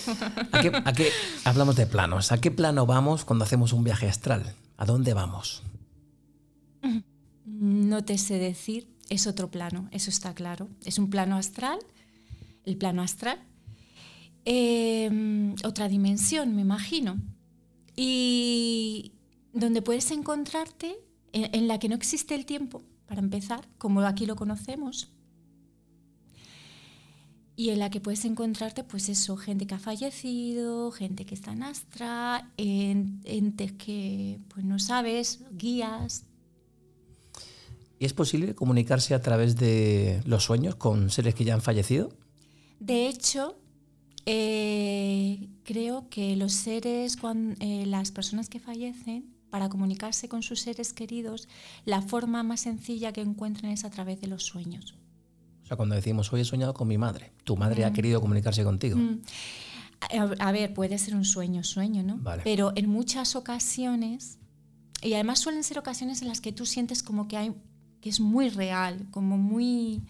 ¿A 0.53 0.92
qué, 0.92 1.11
hablamos 1.44 1.77
de 1.77 1.87
planos. 1.87 2.33
¿A 2.33 2.40
qué 2.40 2.51
plano 2.51 2.85
vamos 2.85 3.25
cuando 3.25 3.44
hacemos 3.44 3.72
un 3.72 3.85
viaje 3.85 4.09
astral? 4.09 4.55
¿A 4.77 4.85
dónde 4.85 5.14
vamos? 5.14 5.62
No 7.44 8.05
te 8.05 8.18
sé 8.18 8.38
decir, 8.38 8.88
es 9.09 9.27
otro 9.27 9.51
plano, 9.51 9.88
eso 9.92 10.11
está 10.11 10.35
claro. 10.35 10.68
Es 10.85 10.98
un 10.98 11.11
plano 11.11 11.37
astral, 11.37 11.79
el 12.64 12.77
plano 12.77 13.03
astral. 13.03 13.38
Em, 14.44 15.55
otra 15.64 15.88
dimensión, 15.88 16.55
me 16.55 16.62
imagino. 16.62 17.16
Y 17.94 19.12
donde 19.53 19.83
puedes 19.83 20.11
encontrarte, 20.11 20.98
en, 21.33 21.68
la 21.68 21.79
que 21.79 21.88
no 21.88 21.94
existe 21.94 22.35
el 22.35 22.44
tiempo, 22.46 22.83
para 23.12 23.20
empezar, 23.20 23.68
como 23.77 24.01
aquí 24.01 24.25
lo 24.25 24.37
conocemos. 24.37 25.12
Y 27.57 27.68
en 27.68 27.79
la 27.79 27.90
que 27.90 28.01
puedes 28.01 28.25
encontrarte, 28.25 28.85
pues 28.85 29.11
eso, 29.11 29.37
gente 29.37 29.66
que 29.66 29.75
ha 29.75 29.79
fallecido, 29.79 30.90
gente 30.92 31.27
que 31.27 31.35
está 31.35 31.53
en 31.53 31.62
Astra, 31.62 32.51
entes 32.57 33.72
que 33.72 34.40
pues 34.48 34.64
no 34.64 34.79
sabes, 34.79 35.40
guías, 35.51 36.25
¿Y 37.98 38.07
es 38.07 38.14
posible 38.14 38.55
comunicarse 38.55 39.14
a 39.14 39.20
través 39.20 39.57
de 39.57 40.22
los 40.25 40.44
sueños 40.44 40.75
con 40.77 41.11
seres 41.11 41.35
que 41.35 41.44
ya 41.44 41.53
han 41.53 41.61
fallecido? 41.61 42.09
De 42.81 43.09
hecho, 43.09 43.57
eh, 44.25 45.51
creo 45.64 46.09
que 46.09 46.35
los 46.35 46.55
seres, 46.55 47.18
eh, 47.61 47.85
las 47.87 48.11
personas 48.11 48.48
que 48.48 48.59
fallecen, 48.59 49.42
para 49.53 49.69
comunicarse 49.69 50.31
con 50.31 50.43
sus 50.43 50.61
seres 50.61 50.95
queridos, 50.95 51.47
la 51.85 52.01
forma 52.01 52.43
más 52.43 52.62
sencilla 52.62 53.12
que 53.12 53.21
encuentran 53.21 53.71
es 53.71 53.85
a 53.85 53.91
través 53.91 54.19
de 54.23 54.27
los 54.27 54.45
sueños. 54.45 54.95
O 55.62 55.67
sea, 55.67 55.77
cuando 55.77 55.95
decimos 55.95 56.33
hoy 56.33 56.41
he 56.41 56.45
soñado 56.47 56.73
con 56.73 56.88
mi 56.88 56.97
madre, 56.97 57.33
tu 57.45 57.59
madre 57.59 57.85
ha 57.85 57.91
mm. 57.91 57.93
querido 57.93 58.21
comunicarse 58.23 58.65
contigo. 58.65 58.97
Mm. 58.97 59.21
A, 60.41 60.53
ver, 60.53 60.73
puede 60.73 60.97
ser 60.97 61.15
un 61.15 61.27
sueño, 61.27 61.65
sueño, 61.65 62.03
¿no? 62.03 62.19
Pero 62.45 62.73
en 62.77 62.88
muchas 62.88 63.37
ocasiones, 63.37 64.38
y 65.03 65.12
además 65.12 65.38
suelen 65.41 65.65
ser 65.65 65.79
ocasiones 65.79 66.23
en 66.23 66.29
las 66.29 66.41
que 66.41 66.53
tú 66.53 66.65
sientes 66.65 67.03
como 67.03 67.29
que 67.29 67.37
hay 67.37 67.53
que 68.01 68.09
es 68.09 68.21
muy 68.21 68.49
real, 68.49 69.07
como 69.11 69.38
muy... 69.38 70.03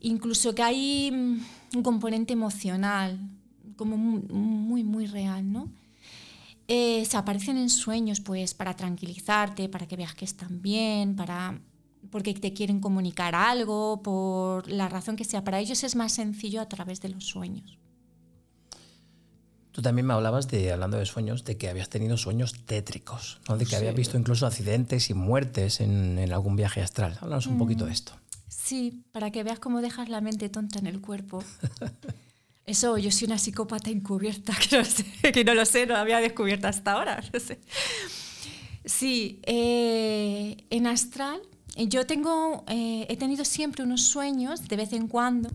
Incluso 0.00 0.54
que 0.54 0.62
hay 0.62 1.10
mm, 1.12 1.76
un 1.76 1.82
componente 1.82 2.32
emocional, 2.32 3.18
como 3.74 3.96
muy, 3.96 4.84
muy, 4.84 5.06
real, 5.06 5.52
¿no? 5.52 5.68
Eh, 6.72 7.04
se 7.04 7.16
aparecen 7.16 7.58
en 7.58 7.68
sueños, 7.68 8.20
pues, 8.20 8.54
para 8.54 8.76
tranquilizarte, 8.76 9.68
para 9.68 9.88
que 9.88 9.96
veas 9.96 10.14
que 10.14 10.24
están 10.24 10.62
bien, 10.62 11.16
para 11.16 11.60
porque 12.12 12.32
te 12.32 12.52
quieren 12.52 12.78
comunicar 12.78 13.34
algo, 13.34 14.02
por 14.02 14.70
la 14.70 14.88
razón 14.88 15.16
que 15.16 15.24
sea. 15.24 15.42
Para 15.42 15.58
ellos 15.58 15.82
es 15.82 15.96
más 15.96 16.12
sencillo 16.12 16.60
a 16.60 16.68
través 16.68 17.00
de 17.00 17.08
los 17.08 17.26
sueños. 17.26 17.76
Tú 19.72 19.82
también 19.82 20.06
me 20.06 20.14
hablabas 20.14 20.46
de, 20.46 20.70
hablando 20.70 20.96
de 20.96 21.06
sueños, 21.06 21.44
de 21.44 21.56
que 21.56 21.68
habías 21.68 21.88
tenido 21.88 22.16
sueños 22.16 22.54
tétricos, 22.66 23.40
¿no? 23.48 23.56
de 23.56 23.66
que 23.66 23.74
habías 23.74 23.96
visto 23.96 24.16
incluso 24.16 24.46
accidentes 24.46 25.10
y 25.10 25.14
muertes 25.14 25.80
en, 25.80 26.18
algún 26.32 26.54
viaje 26.54 26.82
astral. 26.82 27.18
Háblanos 27.20 27.48
un 27.48 27.58
poquito 27.58 27.84
de 27.84 27.90
mm, 27.90 27.94
esto. 27.94 28.12
Sí, 28.46 29.02
para 29.10 29.32
que 29.32 29.42
veas 29.42 29.58
cómo 29.58 29.80
dejas 29.80 30.08
la 30.08 30.20
mente 30.20 30.48
tonta 30.48 30.78
en 30.78 30.86
el 30.86 31.00
cuerpo. 31.00 31.42
Eso, 32.70 32.98
yo 32.98 33.10
soy 33.10 33.26
una 33.26 33.36
psicópata 33.36 33.90
encubierta, 33.90 34.56
que 35.32 35.44
no, 35.44 35.54
lo 35.54 35.64
sé, 35.66 35.86
no 35.86 35.94
lo 35.94 35.98
había 35.98 36.20
descubierto 36.20 36.68
hasta 36.68 36.92
ahora. 36.92 37.22
Sí, 38.82 39.40
eh, 39.42 40.56
en 40.70 40.86
astral, 40.86 41.38
yo 41.76 42.06
tengo, 42.06 42.64
eh, 42.66 43.06
he 43.10 43.16
tenido 43.16 43.44
siempre 43.44 43.84
unos 43.84 44.04
sueños 44.04 44.66
de 44.68 44.76
vez 44.76 44.94
en 44.94 45.06
cuando 45.06 45.50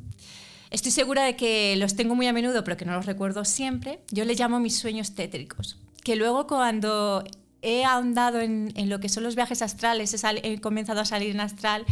Estoy 0.69 0.91
segura 0.91 1.23
de 1.23 1.35
que 1.35 1.75
los 1.77 1.95
tengo 1.95 2.15
muy 2.15 2.27
a 2.27 2.33
menudo, 2.33 2.63
pero 2.63 2.75
que 2.75 2.85
no 2.85 2.93
los 2.93 3.05
recuerdo 3.05 3.45
siempre. 3.45 4.01
Yo 4.11 4.25
les 4.25 4.37
llamo 4.39 4.59
mis 4.59 4.77
sueños 4.77 5.15
tétricos, 5.15 5.77
que 6.03 6.15
luego 6.15 6.47
cuando 6.47 7.23
he 7.65 7.83
ahondado 7.83 8.39
en, 8.39 8.71
lo 8.89 8.99
que 8.99 9.09
son 9.09 9.23
los 9.23 9.35
viajes 9.35 9.63
astrales, 9.63 10.15
he, 10.43 10.61
comenzado 10.61 11.01
a 11.01 11.05
salir 11.05 11.31
en 11.31 11.39
astral, 11.39 11.83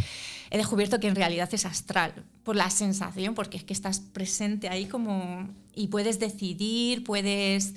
he 0.52 0.58
descubierto 0.58 1.00
que 1.00 1.08
en 1.08 1.16
realidad 1.16 1.50
es 1.52 1.66
astral, 1.66 2.14
por 2.44 2.56
la 2.56 2.70
sensación, 2.70 3.34
porque 3.34 3.58
es 3.58 3.64
que 3.64 3.74
estás 3.74 4.00
presente 4.00 4.70
ahí 4.70 4.86
como 4.86 5.50
y 5.74 5.88
puedes 5.88 6.20
decidir, 6.20 7.04
puedes 7.04 7.74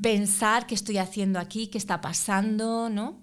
pensar 0.00 0.66
qué 0.68 0.76
estoy 0.76 0.98
haciendo 0.98 1.40
aquí, 1.40 1.66
qué 1.66 1.78
está 1.78 2.00
pasando, 2.00 2.88
¿no? 2.88 3.20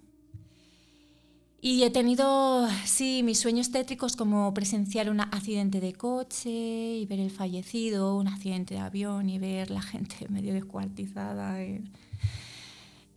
Y 1.61 1.83
he 1.83 1.89
tenido, 1.89 2.67
sí, 2.85 3.21
mis 3.23 3.39
sueños 3.39 3.71
tétricos 3.71 4.15
como 4.17 4.53
presenciar 4.53 5.09
un 5.09 5.21
accidente 5.21 5.79
de 5.79 5.93
coche 5.93 6.49
y 6.49 7.05
ver 7.05 7.19
el 7.19 7.31
fallecido, 7.31 8.17
un 8.17 8.27
accidente 8.27 8.73
de 8.73 8.79
avión 8.81 9.29
y 9.29 9.39
ver 9.39 9.71
la 9.71 9.81
gente 9.81 10.15
medio 10.29 10.53
descuartizada 10.53 11.61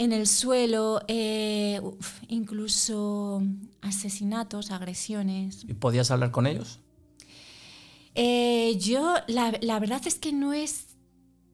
en, 0.02 0.12
el 0.12 0.26
suelo, 0.26 1.02
eh, 1.08 1.80
incluso 2.28 3.42
asesinatos, 3.80 4.70
agresiones. 4.70 5.64
¿Y 5.68 5.74
podías 5.74 6.10
hablar 6.10 6.30
con 6.30 6.46
ellos? 6.46 6.80
Eh, 8.14 8.76
yo, 8.78 9.14
la, 9.28 9.52
la 9.60 9.78
verdad 9.80 10.02
es 10.06 10.16
que 10.16 10.32
no 10.32 10.52
es 10.52 10.92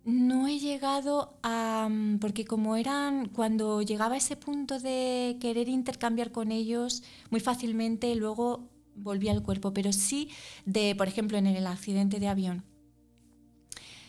no 0.08 0.48
he 0.48 0.58
llegado 0.58 1.38
a... 1.42 1.90
Porque 2.20 2.46
como 2.46 2.76
eran, 2.76 3.28
cuando 3.28 3.82
llegaba 3.82 4.14
a 4.14 4.18
ese 4.18 4.36
punto 4.36 4.78
de 4.78 5.36
querer 5.38 5.68
intercambiar 5.68 6.32
con 6.32 6.50
ellos 6.50 7.02
muy 7.28 7.40
fácilmente, 7.40 8.14
luego 8.14 8.70
volvía 8.94 9.32
al 9.32 9.42
cuerpo, 9.42 9.74
pero 9.74 9.92
sí 9.92 10.30
de, 10.64 10.94
por 10.96 11.08
ejemplo, 11.08 11.36
en 11.36 11.46
el 11.46 11.66
accidente 11.66 12.20
de 12.20 12.28
avión, 12.28 12.64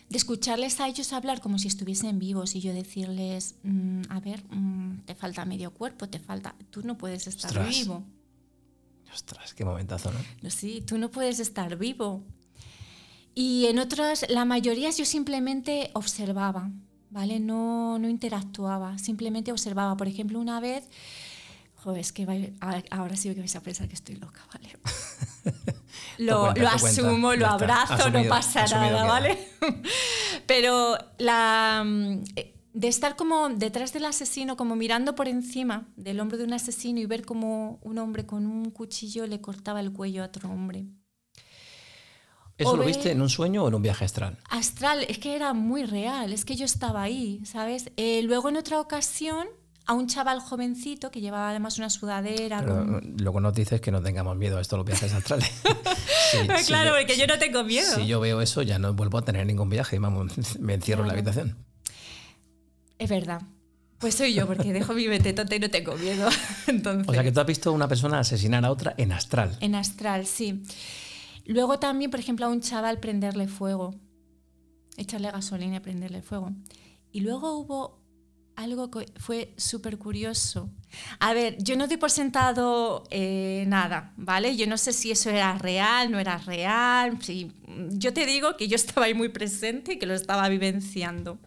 de 0.09 0.17
escucharles 0.17 0.79
a 0.79 0.87
ellos 0.87 1.13
hablar 1.13 1.39
como 1.39 1.59
si 1.59 1.67
estuviesen 1.67 2.17
vivos 2.17 2.55
y 2.55 2.61
yo 2.61 2.73
decirles, 2.73 3.55
mm, 3.63 4.01
a 4.09 4.19
ver, 4.19 4.43
mm, 4.49 5.01
te 5.05 5.13
falta 5.13 5.45
medio 5.45 5.71
cuerpo, 5.71 6.09
te 6.09 6.19
falta, 6.19 6.55
tú 6.71 6.81
no 6.81 6.97
puedes 6.97 7.27
estar 7.27 7.69
vivo. 7.69 8.03
Ostras, 9.13 9.53
qué 9.53 9.65
momentazo, 9.65 10.11
¿no? 10.11 10.49
Sí, 10.49 10.83
tú 10.85 10.97
no 10.97 11.09
puedes 11.11 11.39
estar 11.39 11.77
vivo. 11.77 12.23
Y 13.35 13.67
en 13.67 13.79
otras, 13.79 14.25
la 14.29 14.45
mayoría 14.45 14.89
yo 14.89 15.05
simplemente 15.05 15.91
observaba, 15.93 16.71
¿vale? 17.11 17.39
No, 17.39 17.99
no 17.99 18.09
interactuaba, 18.09 18.97
simplemente 18.97 19.51
observaba. 19.51 19.95
Por 19.95 20.07
ejemplo, 20.07 20.39
una 20.39 20.59
vez, 20.59 20.89
joder, 21.75 22.01
es 22.01 22.11
que 22.11 22.53
ahora 22.89 23.15
sí 23.15 23.33
que 23.33 23.39
vais 23.39 23.55
a 23.55 23.61
pensar 23.61 23.87
que 23.87 23.93
estoy 23.93 24.15
loca, 24.15 24.41
¿vale? 24.53 24.77
lo, 26.19 26.53
lo 26.53 26.67
asumo, 26.67 27.33
lo 27.33 27.47
abrazo, 27.47 28.09
no 28.09 28.23
pasa 28.27 28.65
nada, 28.65 29.05
¿vale? 29.05 29.37
Pero 30.45 30.97
la, 31.17 31.85
de 32.73 32.87
estar 32.87 33.15
como 33.15 33.49
detrás 33.49 33.93
del 33.93 34.05
asesino, 34.05 34.57
como 34.57 34.75
mirando 34.75 35.15
por 35.15 35.29
encima 35.29 35.87
del 35.95 36.19
hombro 36.19 36.37
de 36.37 36.43
un 36.43 36.53
asesino 36.53 36.99
y 36.99 37.05
ver 37.05 37.25
como 37.25 37.79
un 37.81 37.97
hombre 37.99 38.25
con 38.25 38.45
un 38.45 38.69
cuchillo 38.71 39.27
le 39.27 39.39
cortaba 39.39 39.79
el 39.79 39.93
cuello 39.93 40.23
a 40.23 40.25
otro 40.25 40.49
hombre. 40.49 40.87
¿Eso 42.57 42.75
lo 42.75 42.83
viste 42.83 43.11
en 43.11 43.21
un 43.21 43.29
sueño 43.29 43.63
o 43.63 43.69
en 43.69 43.75
un 43.75 43.81
viaje 43.81 44.03
astral? 44.03 44.37
Astral, 44.49 45.05
es 45.07 45.17
que 45.17 45.33
era 45.33 45.53
muy 45.53 45.85
real, 45.85 46.33
es 46.33 46.43
que 46.43 46.57
yo 46.57 46.65
estaba 46.65 47.01
ahí, 47.01 47.41
¿sabes? 47.45 47.89
Eh, 47.95 48.21
luego 48.23 48.49
en 48.49 48.57
otra 48.57 48.81
ocasión, 48.81 49.47
a 49.89 49.93
un 49.93 50.05
chaval 50.05 50.39
jovencito 50.39 51.09
que 51.09 51.19
llevaba 51.19 51.49
además 51.49 51.79
una 51.79 51.89
sudadera. 51.89 52.59
Pero 52.61 52.75
con- 52.85 53.15
luego 53.17 53.39
nos 53.39 53.55
dices 53.55 53.81
que 53.81 53.91
no 53.91 54.03
tengamos 54.03 54.37
miedo 54.37 54.59
a 54.59 54.61
esto 54.61 54.77
los 54.77 54.85
viajes 54.85 55.11
astrales. 55.13 55.51
Sí, 56.31 56.37
claro, 56.67 56.91
yo- 56.91 56.95
porque 56.97 57.17
yo 57.17 57.25
no 57.25 57.39
tengo 57.39 57.63
miedo. 57.63 57.95
Si 57.95 58.05
yo 58.05 58.19
veo 58.19 58.39
eso, 58.41 58.61
ya 58.61 58.77
no 58.77 58.93
vuelvo 58.93 59.17
a 59.17 59.23
tener 59.25 59.47
ningún 59.47 59.67
viaje. 59.67 59.97
Vamos, 59.97 60.31
me 60.59 60.75
encierro 60.75 61.01
en 61.01 61.07
la 61.07 61.13
habitación. 61.13 61.57
Es 62.99 63.09
verdad. 63.09 63.41
Pues 63.97 64.13
soy 64.15 64.33
yo, 64.35 64.45
porque 64.45 64.71
dejo 64.71 64.93
mi 64.93 65.07
mente 65.07 65.33
tonta 65.33 65.55
y 65.55 65.59
no 65.59 65.69
tengo 65.71 65.95
miedo. 65.97 66.29
Entonces, 66.67 67.07
O 67.09 67.13
sea 67.13 67.23
que 67.23 67.31
tú 67.31 67.39
has 67.39 67.47
visto 67.47 67.69
a 67.71 67.73
una 67.73 67.87
persona 67.87 68.19
asesinar 68.19 68.63
a 68.63 68.71
otra 68.71 68.93
en 68.97 69.11
astral. 69.11 69.57
En 69.59 69.73
astral, 69.75 70.25
sí. 70.27 70.61
Luego 71.45 71.79
también, 71.79 72.11
por 72.11 72.19
ejemplo, 72.19 72.45
a 72.45 72.49
un 72.49 72.61
chaval 72.61 72.99
prenderle 72.99 73.47
fuego, 73.47 73.95
echarle 74.97 75.31
gasolina 75.31 75.77
y 75.77 75.79
prenderle 75.79 76.21
fuego. 76.21 76.51
Y 77.11 77.21
luego 77.21 77.57
hubo 77.57 77.98
algo 78.63 78.89
que 78.91 79.05
fue 79.17 79.53
súper 79.57 79.97
curioso. 79.97 80.69
A 81.19 81.33
ver, 81.33 81.57
yo 81.63 81.75
no 81.77 81.87
doy 81.87 81.97
por 81.97 82.11
sentado 82.11 83.03
eh, 83.09 83.63
nada, 83.67 84.13
¿vale? 84.17 84.55
Yo 84.57 84.67
no 84.67 84.77
sé 84.77 84.91
si 84.93 85.11
eso 85.11 85.29
era 85.29 85.57
real, 85.57 86.11
no 86.11 86.19
era 86.19 86.37
real. 86.39 87.21
si- 87.21 87.51
yo 87.91 88.11
te 88.13 88.25
digo 88.25 88.57
que 88.57 88.67
yo 88.67 88.75
estaba 88.75 89.05
ahí 89.05 89.13
muy 89.13 89.29
presente 89.29 89.93
y 89.93 89.99
que 89.99 90.05
lo 90.05 90.13
estaba 90.13 90.47
vivenciando. 90.49 91.37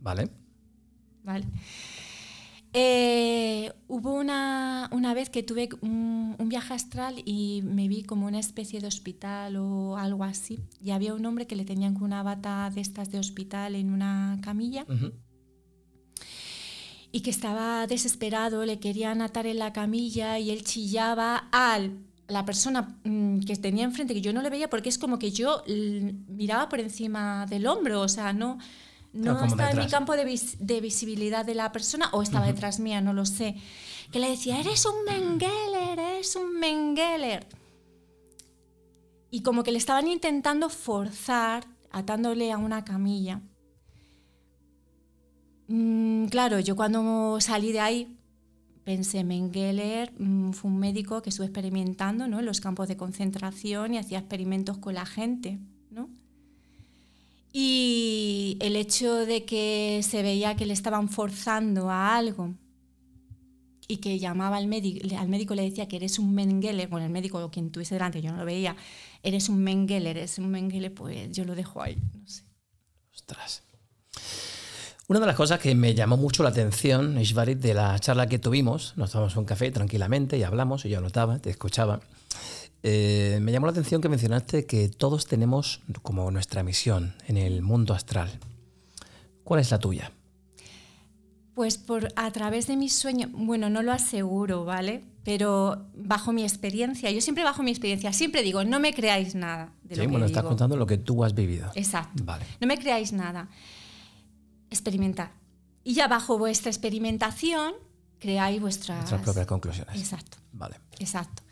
¿Vale? 0.00 0.30
¿vale? 1.22 1.44
Eh, 2.72 3.72
hubo 3.88 4.14
una, 4.14 4.88
una 4.92 5.12
vez 5.12 5.28
que 5.28 5.42
tuve 5.42 5.68
un, 5.80 6.36
un 6.38 6.48
viaje 6.48 6.72
astral 6.72 7.16
y 7.24 7.62
me 7.64 7.88
vi 7.88 8.04
como 8.04 8.26
una 8.26 8.38
especie 8.38 8.80
de 8.80 8.86
hospital 8.86 9.56
o 9.56 9.96
algo 9.96 10.22
así. 10.24 10.60
Y 10.82 10.90
había 10.92 11.14
un 11.14 11.26
hombre 11.26 11.46
que 11.46 11.56
le 11.56 11.64
tenían 11.64 11.94
con 11.94 12.04
una 12.04 12.22
bata 12.22 12.70
de 12.70 12.80
estas 12.80 13.10
de 13.10 13.18
hospital 13.18 13.74
en 13.74 13.92
una 13.92 14.38
camilla 14.42 14.84
Ujú. 14.88 15.12
Y 17.12 17.20
que 17.22 17.30
estaba 17.30 17.86
desesperado, 17.86 18.64
le 18.64 18.78
querían 18.78 19.20
atar 19.22 19.46
en 19.46 19.58
la 19.58 19.72
camilla 19.72 20.38
y 20.38 20.50
él 20.50 20.62
chillaba 20.64 21.48
al 21.52 21.98
la 22.28 22.44
persona 22.44 22.96
mm, 23.02 23.40
que 23.40 23.56
tenía 23.56 23.82
enfrente, 23.82 24.14
que 24.14 24.20
yo 24.20 24.32
no 24.32 24.40
le 24.42 24.50
veía 24.50 24.70
porque 24.70 24.88
es 24.88 24.98
como 24.98 25.18
que 25.18 25.32
yo 25.32 25.64
miraba 25.66 26.68
por 26.68 26.78
encima 26.78 27.44
del 27.46 27.66
hombro, 27.66 28.00
o 28.02 28.08
sea, 28.08 28.32
no, 28.32 28.58
no 29.12 29.22
Claro, 29.22 29.38
como 29.40 29.50
estaba 29.50 29.70
en 29.70 29.78
mi 29.78 29.86
campo 29.90 30.14
de, 30.16 30.24
vis- 30.24 30.56
de 30.60 30.80
visibilidad 30.80 31.44
de 31.44 31.56
la 31.56 31.72
persona 31.72 32.08
o 32.12 32.22
estaba 32.22 32.46
detrás 32.46 32.78
mía, 32.78 33.00
no 33.00 33.12
lo 33.12 33.26
sé. 33.26 33.56
Que 34.12 34.20
le 34.20 34.30
decía, 34.30 34.60
eres 34.60 34.86
un 34.86 35.04
Mengeler, 35.04 35.98
eres 35.98 36.36
un 36.36 36.58
Mengeler. 36.60 37.48
Y 39.32 39.42
como 39.42 39.62
que 39.64 39.72
le 39.72 39.78
estaban 39.78 40.06
intentando 40.08 40.68
forzar, 40.68 41.66
atándole 41.90 42.52
a 42.52 42.58
una 42.58 42.84
camilla. 42.84 43.40
Mm, 45.70 46.26
claro, 46.26 46.58
yo 46.58 46.74
cuando 46.74 47.40
salí 47.40 47.70
de 47.70 47.78
ahí 47.78 48.18
pensé, 48.82 49.22
Mengele 49.22 50.10
mm, 50.18 50.50
fue 50.50 50.68
un 50.68 50.78
médico 50.78 51.22
que 51.22 51.30
estuvo 51.30 51.44
experimentando 51.46 52.26
¿no? 52.26 52.40
en 52.40 52.44
los 52.44 52.60
campos 52.60 52.88
de 52.88 52.96
concentración 52.96 53.94
y 53.94 53.98
hacía 53.98 54.18
experimentos 54.18 54.78
con 54.78 54.94
la 54.94 55.06
gente. 55.06 55.60
¿no? 55.92 56.10
Y 57.52 58.56
el 58.60 58.74
hecho 58.74 59.14
de 59.14 59.44
que 59.44 60.00
se 60.02 60.24
veía 60.24 60.56
que 60.56 60.66
le 60.66 60.72
estaban 60.72 61.08
forzando 61.08 61.88
a 61.88 62.16
algo 62.16 62.52
y 63.86 63.98
que 63.98 64.18
llamaba 64.18 64.56
al 64.56 64.66
médico, 64.66 65.06
al 65.16 65.28
médico 65.28 65.54
le 65.54 65.62
decía 65.62 65.86
que 65.86 65.96
eres 65.96 66.18
un 66.18 66.34
Mengele, 66.34 66.88
bueno, 66.88 67.06
el 67.06 67.12
médico 67.12 67.38
o 67.44 67.50
quien 67.52 67.70
tuviese 67.70 67.94
delante, 67.94 68.20
yo 68.20 68.32
no 68.32 68.38
lo 68.38 68.44
veía, 68.44 68.74
eres 69.22 69.48
un 69.48 69.62
Mengele, 69.62 70.10
eres 70.10 70.36
un 70.38 70.50
Mengele, 70.50 70.90
pues 70.90 71.30
yo 71.30 71.44
lo 71.44 71.54
dejo 71.54 71.80
ahí, 71.80 71.96
no 72.20 72.26
sé. 72.26 72.42
Ostras. 73.14 73.69
Una 75.10 75.18
de 75.18 75.26
las 75.26 75.34
cosas 75.34 75.58
que 75.58 75.74
me 75.74 75.92
llamó 75.92 76.16
mucho 76.16 76.44
la 76.44 76.50
atención, 76.50 77.18
Ishvarit, 77.20 77.58
de 77.58 77.74
la 77.74 77.98
charla 77.98 78.28
que 78.28 78.38
tuvimos, 78.38 78.92
nos 78.96 79.10
tomamos 79.10 79.34
un 79.34 79.44
café 79.44 79.72
tranquilamente 79.72 80.38
y 80.38 80.44
hablamos, 80.44 80.84
y 80.84 80.88
yo 80.88 81.00
notaba, 81.00 81.40
te 81.40 81.50
escuchaba. 81.50 81.98
eh, 82.84 83.40
me 83.42 83.50
llamó 83.50 83.66
la 83.66 83.72
atención 83.72 84.00
que 84.00 84.08
mencionaste 84.08 84.66
que 84.66 84.88
todos 84.88 85.26
tenemos 85.26 85.80
como 86.02 86.30
nuestra 86.30 86.62
misión 86.62 87.12
en 87.26 87.38
el 87.38 87.60
mundo 87.60 87.92
astral. 87.92 88.30
¿Cuál 89.42 89.58
es 89.58 89.72
la 89.72 89.80
tuya? 89.80 90.12
Pues 91.54 91.76
por 91.76 92.06
a 92.14 92.30
través 92.30 92.68
de 92.68 92.76
mis 92.76 92.92
sueños, 92.94 93.30
bueno, 93.32 93.68
no 93.68 93.82
lo 93.82 93.90
aseguro, 93.90 94.64
¿vale? 94.64 95.02
Pero 95.24 95.88
bajo 95.96 96.32
mi 96.32 96.44
experiencia, 96.44 97.10
yo 97.10 97.20
siempre 97.20 97.42
bajo 97.42 97.64
mi 97.64 97.72
experiencia, 97.72 98.12
siempre 98.12 98.44
digo, 98.44 98.62
no 98.62 98.78
me 98.78 98.94
creáis 98.94 99.34
nada 99.34 99.72
de 99.82 99.96
lo 99.96 100.02
Sí, 100.02 100.06
que 100.06 100.12
bueno, 100.12 100.26
estás 100.26 100.42
digo. 100.44 100.50
contando 100.50 100.76
lo 100.76 100.86
que 100.86 100.98
tú 100.98 101.24
has 101.24 101.34
vivido. 101.34 101.68
Exacto. 101.74 102.22
Vale. 102.24 102.44
No 102.60 102.68
me 102.68 102.78
creáis 102.78 103.12
nada. 103.12 103.48
Experimentar. 104.70 105.32
Y 105.84 105.94
ya 105.94 106.08
bajo 106.08 106.38
vuestra 106.38 106.70
experimentación, 106.70 107.74
creáis 108.18 108.60
vuestras... 108.60 108.98
Nuestras 108.98 109.22
propias 109.22 109.46
conclusiones. 109.46 109.96
Exacto. 109.98 110.38
Vale. 110.52 110.76
Exacto. 110.98 111.42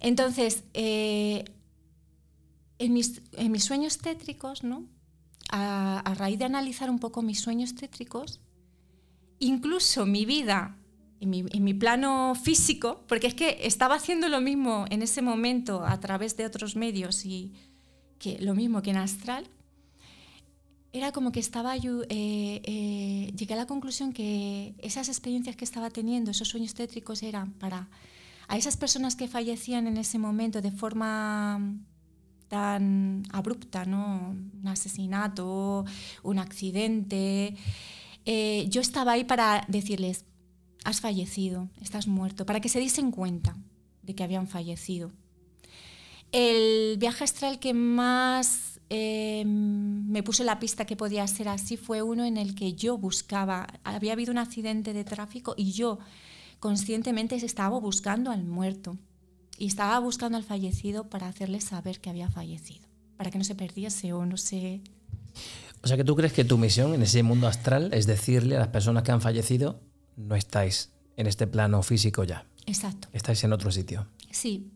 Entonces, 0.00 0.64
eh, 0.74 1.44
en, 2.78 2.92
mis, 2.92 3.22
en 3.32 3.52
mis 3.52 3.64
sueños 3.64 3.98
tétricos, 3.98 4.64
¿no? 4.64 4.86
A, 5.50 6.00
a 6.00 6.14
raíz 6.14 6.38
de 6.38 6.44
analizar 6.44 6.90
un 6.90 6.98
poco 6.98 7.22
mis 7.22 7.40
sueños 7.40 7.74
tétricos, 7.74 8.40
incluso 9.38 10.06
mi 10.06 10.24
vida, 10.24 10.76
en 11.20 11.30
mi, 11.30 11.44
en 11.50 11.64
mi 11.64 11.74
plano 11.74 12.34
físico, 12.34 13.04
porque 13.06 13.26
es 13.26 13.34
que 13.34 13.66
estaba 13.66 13.96
haciendo 13.96 14.28
lo 14.28 14.40
mismo 14.40 14.86
en 14.90 15.02
ese 15.02 15.22
momento 15.22 15.84
a 15.84 16.00
través 16.00 16.36
de 16.36 16.46
otros 16.46 16.76
medios 16.76 17.26
y 17.26 17.52
que 18.18 18.38
lo 18.38 18.54
mismo 18.54 18.80
que 18.80 18.90
en 18.90 18.96
astral, 18.96 19.48
era 20.92 21.12
como 21.12 21.30
que 21.30 21.40
estaba 21.40 21.76
yo, 21.76 22.02
eh, 22.08 22.60
eh, 22.64 23.32
llegué 23.36 23.54
a 23.54 23.56
la 23.56 23.66
conclusión 23.66 24.12
que 24.12 24.74
esas 24.78 25.08
experiencias 25.08 25.56
que 25.56 25.64
estaba 25.64 25.90
teniendo, 25.90 26.30
esos 26.30 26.48
sueños 26.48 26.74
tétricos 26.74 27.22
eran 27.22 27.52
para 27.52 27.88
a 28.48 28.56
esas 28.56 28.76
personas 28.76 29.14
que 29.14 29.28
fallecían 29.28 29.86
en 29.86 29.96
ese 29.96 30.18
momento 30.18 30.60
de 30.60 30.72
forma 30.72 31.60
tan 32.48 33.22
abrupta, 33.30 33.84
¿no? 33.84 34.30
Un 34.30 34.66
asesinato, 34.66 35.84
un 36.24 36.38
accidente. 36.40 37.54
Eh, 38.26 38.66
yo 38.68 38.80
estaba 38.80 39.12
ahí 39.12 39.22
para 39.22 39.64
decirles, 39.68 40.24
has 40.84 41.00
fallecido, 41.00 41.68
estás 41.80 42.08
muerto, 42.08 42.44
para 42.44 42.60
que 42.60 42.68
se 42.68 42.80
diesen 42.80 43.12
cuenta 43.12 43.56
de 44.02 44.16
que 44.16 44.24
habían 44.24 44.48
fallecido. 44.48 45.12
El 46.32 46.96
viaje 46.98 47.22
astral 47.22 47.60
que 47.60 47.72
más 47.72 48.69
eh, 48.92 49.44
me 49.46 50.24
puso 50.24 50.42
la 50.42 50.58
pista 50.58 50.84
que 50.84 50.96
podía 50.96 51.24
ser 51.28 51.48
así 51.48 51.76
fue 51.76 52.02
uno 52.02 52.24
en 52.24 52.36
el 52.36 52.56
que 52.56 52.74
yo 52.74 52.98
buscaba, 52.98 53.68
había 53.84 54.12
habido 54.12 54.32
un 54.32 54.38
accidente 54.38 54.92
de 54.92 55.04
tráfico 55.04 55.54
y 55.56 55.70
yo 55.70 56.00
conscientemente 56.58 57.36
estaba 57.36 57.78
buscando 57.78 58.32
al 58.32 58.42
muerto 58.42 58.98
y 59.56 59.68
estaba 59.68 59.96
buscando 60.00 60.36
al 60.36 60.42
fallecido 60.42 61.08
para 61.08 61.28
hacerle 61.28 61.60
saber 61.60 62.00
que 62.00 62.10
había 62.10 62.28
fallecido, 62.28 62.88
para 63.16 63.30
que 63.30 63.38
no 63.38 63.44
se 63.44 63.54
perdiese 63.54 64.12
o 64.12 64.26
no 64.26 64.36
se... 64.36 64.80
O 65.82 65.86
sea 65.86 65.96
que 65.96 66.04
tú 66.04 66.16
crees 66.16 66.32
que 66.32 66.44
tu 66.44 66.58
misión 66.58 66.92
en 66.92 67.02
ese 67.02 67.22
mundo 67.22 67.46
astral 67.46 67.94
es 67.94 68.06
decirle 68.06 68.56
a 68.56 68.58
las 68.58 68.68
personas 68.68 69.04
que 69.04 69.12
han 69.12 69.20
fallecido, 69.20 69.80
no 70.16 70.34
estáis 70.34 70.90
en 71.16 71.28
este 71.28 71.46
plano 71.46 71.82
físico 71.84 72.24
ya, 72.24 72.44
Exacto. 72.66 73.06
estáis 73.12 73.44
en 73.44 73.52
otro 73.52 73.70
sitio. 73.70 74.08
Sí, 74.32 74.72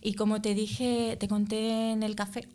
y 0.00 0.14
como 0.14 0.40
te 0.40 0.54
dije, 0.54 1.16
te 1.20 1.28
conté 1.28 1.92
en 1.92 2.02
el 2.02 2.14
café, 2.14 2.48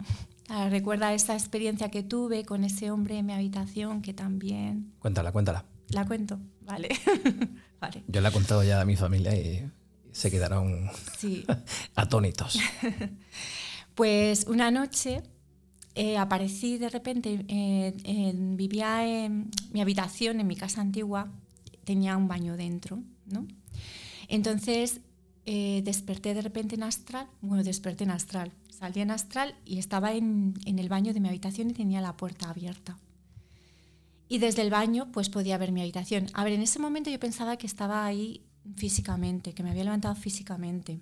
ah, 0.49 0.69
recuerda 0.69 1.13
esa 1.13 1.34
experiencia 1.34 1.89
que 1.89 2.03
tuve 2.03 2.45
con 2.45 2.63
ese 2.63 2.91
hombre 2.91 3.17
en 3.17 3.25
mi 3.25 3.34
habitación 3.34 4.01
que 4.01 4.13
también... 4.13 4.93
Cuéntala, 4.99 5.32
cuéntala. 5.32 5.65
La 5.89 6.06
cuento, 6.06 6.39
vale. 6.62 6.89
vale. 7.82 8.03
Yo 8.08 8.21
la 8.21 8.29
he 8.29 8.32
contado 8.32 8.63
ya 8.63 8.82
a 8.82 8.86
mi 8.86 8.95
familia 8.95 9.36
y 9.36 9.69
se 10.12 10.32
quedaron 10.32 10.89
Sí. 11.17 11.45
atónitos. 11.95 12.60
Pues 13.95 14.47
una 14.47 14.71
noche 14.71 15.21
eh, 15.93 16.17
aparecí 16.17 16.79
de 16.79 16.89
repente, 16.89 17.45
eh, 17.47 18.32
vivía 18.36 19.06
en 19.08 19.51
mi 19.71 19.82
habitación, 19.82 20.39
en 20.39 20.47
mi 20.47 20.56
casa 20.56 20.82
antigua, 20.82 21.32
tenía 21.84 22.17
un 22.17 22.27
baño 22.27 22.58
dentro, 22.58 23.03
¿no? 23.27 23.45
Entonces 24.27 25.01
eh, 25.45 25.82
desperté 25.84 26.34
de 26.34 26.41
repente 26.41 26.75
en 26.75 26.84
astral, 26.84 27.27
bueno, 27.41 27.63
desperté 27.63 28.03
en 28.03 28.12
astral, 28.12 28.51
salí 28.69 29.01
en 29.01 29.12
astral 29.12 29.56
y 29.65 29.79
estaba 29.79 30.13
en, 30.13 30.53
en 30.65 30.79
el 30.79 30.89
baño 30.89 31.13
de 31.13 31.19
mi 31.19 31.27
habitación 31.29 31.69
y 31.69 31.73
tenía 31.73 32.01
la 32.01 32.17
puerta 32.17 32.49
abierta. 32.49 32.97
Y 34.29 34.39
desde 34.39 34.62
el 34.62 34.69
baño 34.69 35.12
pues 35.12 35.29
podía 35.29 35.58
ver 35.58 35.71
mi 35.71 35.82
habitación. 35.82 36.27
A 36.34 36.43
ver, 36.43 36.53
en 36.53 36.62
ese 36.62 36.79
momento 36.79 37.10
yo 37.10 37.19
pensaba 37.19 37.58
que 37.58 37.67
estaba 37.67 38.06
ahí 38.06 38.45
físicamente, 38.75 39.53
que 39.53 39.63
me 39.63 39.71
había 39.71 39.84
levantado 39.84 40.15
físicamente 40.15 41.01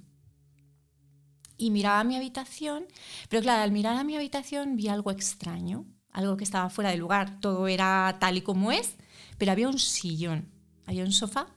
y 1.62 1.70
miraba 1.70 2.04
mi 2.04 2.16
habitación, 2.16 2.88
pero 3.30 3.44
claro, 3.44 3.62
al 3.62 3.72
mirar 3.72 3.96
a 3.96 4.04
mi 4.04 4.16
habitación 4.16 4.76
vi 4.76 4.88
algo 4.88 5.12
extraño, 5.12 5.86
algo 6.12 6.36
que 6.36 6.44
estaba 6.44 6.72
fuera 6.72 6.90
de 6.90 6.98
lugar. 6.98 7.40
Todo 7.40 7.68
era 7.68 8.18
tal 8.20 8.38
y 8.38 8.42
como 8.42 8.72
es, 8.72 8.96
pero 9.38 9.52
había 9.52 9.70
un 9.70 9.78
sillón, 9.78 10.50
había 10.88 11.04
un 11.04 11.12
sofá 11.12 11.48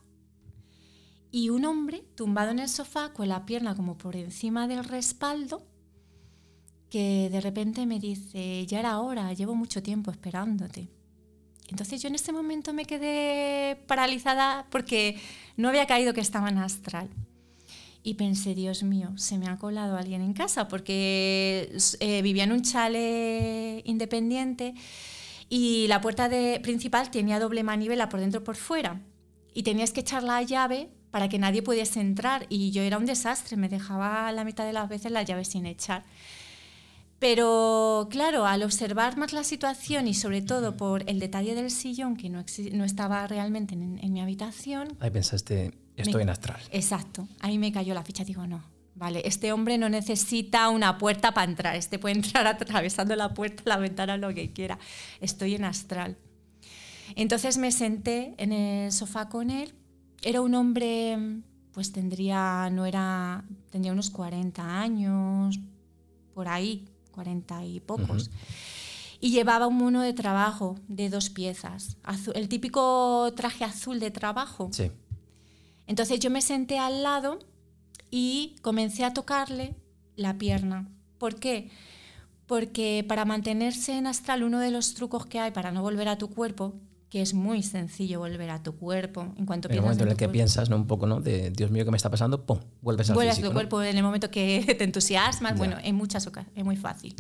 y 1.35 1.51
un 1.51 1.64
hombre 1.64 2.05
tumbado 2.14 2.53
en 2.53 2.61
el 2.61 2.68
sofá 2.68 3.12
con 3.12 3.27
la 3.27 3.44
pierna 3.44 3.75
como 3.75 3.99
por 3.99 4.14
encima 4.14 4.68
del 4.68 4.85
respaldo, 4.85 5.66
que 6.90 7.29
de 7.29 7.40
repente 7.40 7.87
me 7.87 7.99
dice, 7.99 8.64
ya 8.66 8.79
era 8.79 9.01
hora, 9.01 9.33
llevo 9.33 9.57
mucho 9.57 9.83
tiempo 9.83 10.12
esperándote. 10.12 10.88
Entonces 11.66 12.01
yo 12.01 12.07
en 12.07 12.14
ese 12.14 12.31
momento 12.31 12.73
me 12.73 12.85
quedé 12.85 13.75
paralizada 13.88 14.68
porque 14.70 15.18
no 15.57 15.70
había 15.70 15.88
caído 15.88 16.14
que 16.14 16.20
estaba 16.20 16.51
en 16.51 16.59
astral. 16.59 17.11
Y 18.05 18.14
pensé, 18.14 18.55
Dios 18.55 18.85
mío, 18.85 19.11
se 19.16 19.37
me 19.37 19.49
ha 19.49 19.59
colado 19.59 19.97
alguien 19.97 20.23
en 20.23 20.35
casa 20.35 20.68
porque 20.68 21.77
eh, 21.99 22.23
vivía 22.23 22.44
en 22.44 22.53
un 22.53 22.62
chale 22.62 23.83
independiente 23.85 24.77
y 25.49 25.88
la 25.88 26.01
puerta 26.01 26.29
de, 26.29 26.61
principal 26.62 27.11
tenía 27.11 27.40
doble 27.40 27.64
manivela 27.64 28.09
por 28.09 28.20
dentro 28.20 28.40
y 28.40 28.44
por 28.44 28.55
fuera. 28.55 29.01
Y 29.53 29.64
tenías 29.64 29.90
que 29.90 30.03
echar 30.03 30.23
la 30.23 30.40
llave 30.40 30.90
para 31.14 31.29
que 31.29 31.38
nadie 31.38 31.62
pudiese 31.62 32.00
entrar. 32.00 32.44
Y 32.48 32.72
yo 32.72 32.83
era 32.83 32.98
un 32.98 33.07
desastre, 33.07 33.57
me 33.57 33.68
dejaba 33.68 34.33
la 34.33 34.42
mitad 34.42 34.66
de 34.66 34.72
las 34.72 34.88
veces 34.88 35.12
la 35.12 35.22
llave 35.22 35.44
sin 35.44 35.64
echar. 35.64 36.03
Pero 37.20 38.09
claro, 38.11 38.46
al 38.46 38.64
observar 38.64 39.16
más 39.16 39.33
la 39.33 39.44
situación 39.44 40.09
y 40.09 40.14
sobre 40.14 40.42
todo 40.42 40.77
por 40.77 41.09
el 41.09 41.20
detalle 41.20 41.55
del 41.55 41.70
sillón 41.70 42.16
que 42.16 42.31
no, 42.31 42.44
no 42.72 42.85
estaba 42.85 43.24
realmente 43.29 43.74
en, 43.74 44.12
mi 44.12 44.20
habitación. 44.20 44.96
Ahí 44.98 45.11
pensaste, 45.11 45.79
estoy 45.96 46.22
en 46.22 46.31
astral. 46.31 46.61
Exacto, 46.72 47.29
ahí 47.38 47.59
me 47.59 47.70
cayó 47.70 47.94
la 47.94 48.03
ficha, 48.03 48.24
digo, 48.24 48.48
no, 48.48 48.64
vale, 48.96 49.22
este 49.24 49.53
hombre 49.53 49.79
no 49.79 49.88
necesita 49.88 50.68
una 50.68 50.98
puerta 50.98 51.33
para 51.33 51.48
entrar, 51.48 51.77
este 51.77 52.00
puede 52.00 52.16
entrar 52.16 52.44
atravesando 52.48 53.14
la 53.14 53.35
puerta, 53.35 53.62
la 53.66 53.77
ventana, 53.77 54.16
lo 54.16 54.35
que 54.35 54.53
quiera, 54.53 54.81
estoy 55.20 55.55
en 55.55 55.64
astral. 55.64 56.16
Entonces 57.14 57.57
me 57.57 57.70
senté 57.70 58.35
en 58.37 58.53
el 58.53 58.90
sofá 58.90 59.29
con 59.29 59.50
él, 59.53 59.74
era 60.25 60.41
un 60.41 60.55
hombre, 60.55 61.43
pues 61.73 61.93
tendría, 61.93 62.71
no 62.71 62.87
era, 62.87 63.45
tendría 63.71 63.93
unos 63.93 64.11
40 64.11 64.81
años, 64.81 65.61
por 66.33 66.49
ahí, 66.49 66.89
40 67.13 67.65
y 67.65 67.81
pocos. 67.81 68.31
Y 69.21 69.31
llevaba 69.31 69.67
un 69.67 69.77
mono 69.77 70.03
de 70.03 70.13
trabajo 70.13 70.77
de 70.89 71.11
dos 71.11 71.31
piezas, 71.31 71.97
el 72.35 72.49
típico 72.49 73.33
traje 73.37 73.65
azul 73.65 74.01
de 74.01 74.11
trabajo. 74.11 74.69
Sí. 74.73 74.91
Entonces 75.87 76.19
yo 76.21 76.31
me 76.31 76.41
senté 76.41 76.79
al 76.79 77.03
lado 77.03 77.39
y 78.11 78.57
comencé 78.63 79.05
a 79.05 79.13
tocarle 79.13 79.77
la 80.17 80.39
pierna. 80.39 80.89
¿Por 81.19 81.37
qué? 81.37 81.71
Porque 82.47 83.05
para 83.07 83.25
mantenerse 83.25 83.97
en 83.97 84.07
astral, 84.07 84.43
uno 84.43 84.59
de 84.59 84.71
los 84.71 84.95
trucos 84.95 85.27
que 85.27 85.41
hay 85.41 85.51
para 85.51 85.73
no 85.73 85.83
volver 85.83 86.09
a 86.09 86.19
tu 86.19 86.31
cuerpo 86.31 86.75
que 87.09 87.23
es 87.23 87.33
muy 87.33 87.62
sencillo 87.62 88.19
volver 88.19 88.51
a 88.51 88.62
tu 88.62 88.75
cuerpo. 88.77 89.33
En 89.37 89.47
cuanto 89.47 89.69
en 89.69 89.75
el 89.75 89.83
momento 89.83 90.05
en, 90.05 90.11
el 90.11 90.17
que 90.17 90.29
piensas, 90.29 90.69
¿no? 90.69 90.77
Un 90.77 90.87
poco, 90.87 91.07
¿no? 91.07 91.21
De 91.21 91.51
Dios 91.51 91.71
mío, 91.71 91.85
¿qué 91.85 91.90
me 91.90 91.97
está 91.97 92.11
pasando? 92.11 92.45
¡Pum! 92.45 92.59
Vuelves 92.83 93.09
al 93.11 93.14
Vuelves 93.14 93.38
a 93.38 93.43
tu 93.43 93.53
cuerpo 93.53 93.83
en 93.83 93.97
el 93.97 94.03
momento 94.03 94.31
que 94.31 94.75
te 94.79 94.85
entusiasmas. 94.85 95.57
Bueno, 95.57 95.77
en 95.83 95.95
muchas 95.95 96.27
ocasiones, 96.27 96.59
es 96.59 96.64
muy 96.64 96.77
fácil. 96.77 97.14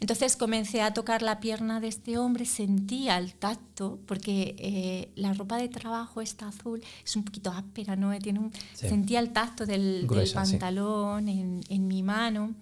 Entonces 0.00 0.36
comencé 0.36 0.82
a 0.82 0.92
tocar 0.92 1.22
la 1.22 1.40
pierna 1.40 1.80
de 1.80 1.88
este 1.88 2.18
hombre, 2.18 2.44
sentía 2.46 3.18
el 3.18 3.34
tacto, 3.34 3.98
porque 4.06 4.56
eh, 4.58 5.12
la 5.14 5.32
ropa 5.34 5.56
de 5.56 5.68
trabajo, 5.68 6.20
esta 6.20 6.48
azul, 6.48 6.82
es 7.04 7.16
un 7.16 7.24
poquito 7.24 7.50
áspera, 7.50 7.96
¿no? 7.96 8.16
Tiene 8.18 8.40
un, 8.40 8.52
Sentía 8.74 9.20
el 9.20 9.32
tacto 9.32 9.66
del, 9.66 10.08
pantalón 10.34 11.28
en, 11.28 11.60
en 11.68 11.86
mi 11.86 12.02
mano. 12.02 12.54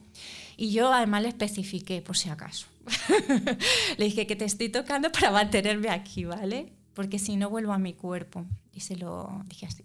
Y 0.57 0.71
yo 0.73 0.93
además 0.93 1.23
le 1.23 1.29
especifiqué, 1.29 2.01
por 2.03 2.17
si 2.17 2.29
acaso. 2.29 2.67
le 3.99 4.05
dije 4.05 4.27
que 4.27 4.37
te 4.37 4.45
estoy 4.45 4.69
tocando 4.69 5.11
para 5.13 5.31
mantenerme 5.31 5.91
aquí, 5.91 6.25
¿vale? 6.25 6.73
Porque 6.95 7.19
si 7.19 7.37
no 7.37 7.51
vuelvo 7.51 7.73
a 7.73 7.79
mi 7.79 7.95
cuerpo. 7.95 8.45
Y 8.73 8.81
se 8.81 8.97
lo 8.97 9.43
dije 9.47 9.67
así. 9.67 9.85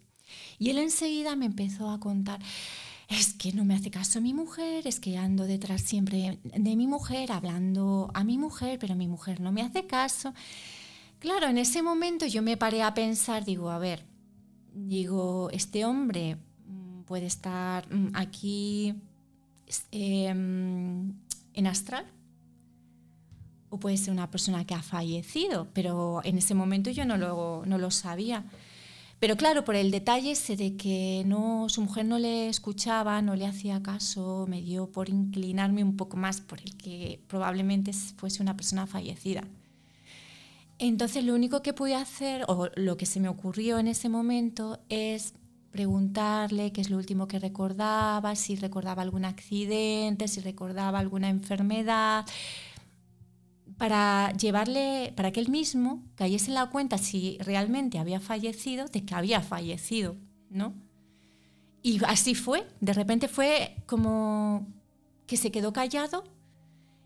Y 0.59 0.69
él 0.69 0.77
enseguida 0.77 1.35
me 1.35 1.45
empezó 1.45 1.89
a 1.89 1.99
contar, 1.99 2.39
es 3.09 3.33
que 3.33 3.51
no 3.51 3.65
me 3.65 3.75
hace 3.75 3.91
caso 3.91 4.21
mi 4.21 4.33
mujer, 4.33 4.87
es 4.87 4.99
que 4.99 5.17
ando 5.17 5.45
detrás 5.45 5.81
siempre 5.81 6.39
de 6.43 6.75
mi 6.75 6.87
mujer, 6.87 7.31
hablando 7.31 8.09
a 8.13 8.23
mi 8.23 8.37
mujer, 8.37 8.79
pero 8.79 8.95
mi 8.95 9.07
mujer 9.07 9.41
no 9.41 9.51
me 9.51 9.61
hace 9.61 9.87
caso. 9.87 10.33
Claro, 11.19 11.47
en 11.47 11.57
ese 11.57 11.81
momento 11.81 12.25
yo 12.25 12.41
me 12.41 12.57
paré 12.57 12.81
a 12.83 12.93
pensar, 12.93 13.43
digo, 13.43 13.69
a 13.69 13.77
ver, 13.77 14.05
digo, 14.73 15.49
este 15.51 15.85
hombre 15.85 16.37
mm, 16.65 17.01
puede 17.03 17.25
estar 17.25 17.93
mm, 17.93 18.15
aquí 18.15 18.95
Em, 19.91 21.13
en 21.53 21.67
astral. 21.67 22.05
O 23.71 23.79
puede 23.79 23.97
ser 23.97 24.13
una 24.13 24.29
persona 24.29 24.63
que 24.65 24.75
ha 24.75 24.83
fallecido, 24.83 25.69
pero 25.73 26.21
en 26.23 26.37
ese 26.37 26.53
momento 26.53 26.91
yo 26.91 27.03
no 27.05 27.17
lo, 27.17 27.63
no 27.65 27.79
lo 27.79 27.89
sabía. 27.89 28.45
Pero 29.19 29.37
claro, 29.37 29.63
por 29.63 29.75
el 29.75 29.91
detalle 29.91 30.31
ese 30.31 30.55
de 30.55 30.75
que 30.75 31.23
no, 31.27 31.69
su 31.69 31.81
mujer 31.81 32.05
no 32.05 32.19
le 32.19 32.49
escuchaba, 32.49 33.21
no 33.21 33.35
le 33.35 33.45
hacía 33.45 33.83
caso, 33.83 34.45
me 34.49 34.61
dio 34.61 34.91
por 34.91 35.09
inclinarme 35.09 35.83
un 35.83 35.95
poco 35.95 36.17
más 36.17 36.41
por 36.41 36.59
el 36.59 36.75
que 36.75 37.21
probablemente 37.27 37.93
fuese 37.93 38.41
una 38.41 38.55
persona 38.55 38.87
fallecida. 38.87 39.43
Entonces 40.79 41.23
lo 41.23 41.35
único 41.35 41.61
que 41.61 41.73
pude 41.73 41.93
hacer, 41.93 42.45
o 42.47 42.69
lo 42.75 42.97
que 42.97 43.05
se 43.05 43.19
me 43.19 43.29
ocurrió 43.29 43.77
en 43.77 43.87
ese 43.87 44.09
momento, 44.09 44.79
es 44.89 45.35
preguntarle 45.69 46.71
qué 46.73 46.81
es 46.81 46.89
lo 46.89 46.97
último 46.97 47.27
que 47.27 47.37
recordaba, 47.37 48.35
si 48.35 48.55
recordaba 48.55 49.03
algún 49.03 49.25
accidente, 49.25 50.27
si 50.27 50.41
recordaba 50.41 50.97
alguna 50.97 51.29
enfermedad, 51.29 52.25
para 53.81 54.31
llevarle, 54.33 55.11
para 55.15 55.31
que 55.31 55.39
él 55.39 55.49
mismo 55.49 56.03
cayese 56.13 56.49
en 56.49 56.53
la 56.53 56.69
cuenta 56.69 56.99
si 56.99 57.39
realmente 57.39 57.97
había 57.97 58.19
fallecido, 58.19 58.85
de 58.85 59.03
que 59.03 59.15
había 59.15 59.41
fallecido, 59.41 60.17
¿no? 60.51 60.75
Y 61.81 61.99
así 62.05 62.35
fue, 62.35 62.67
de 62.79 62.93
repente 62.93 63.27
fue 63.27 63.75
como 63.87 64.67
que 65.25 65.35
se 65.35 65.49
quedó 65.49 65.73
callado 65.73 66.23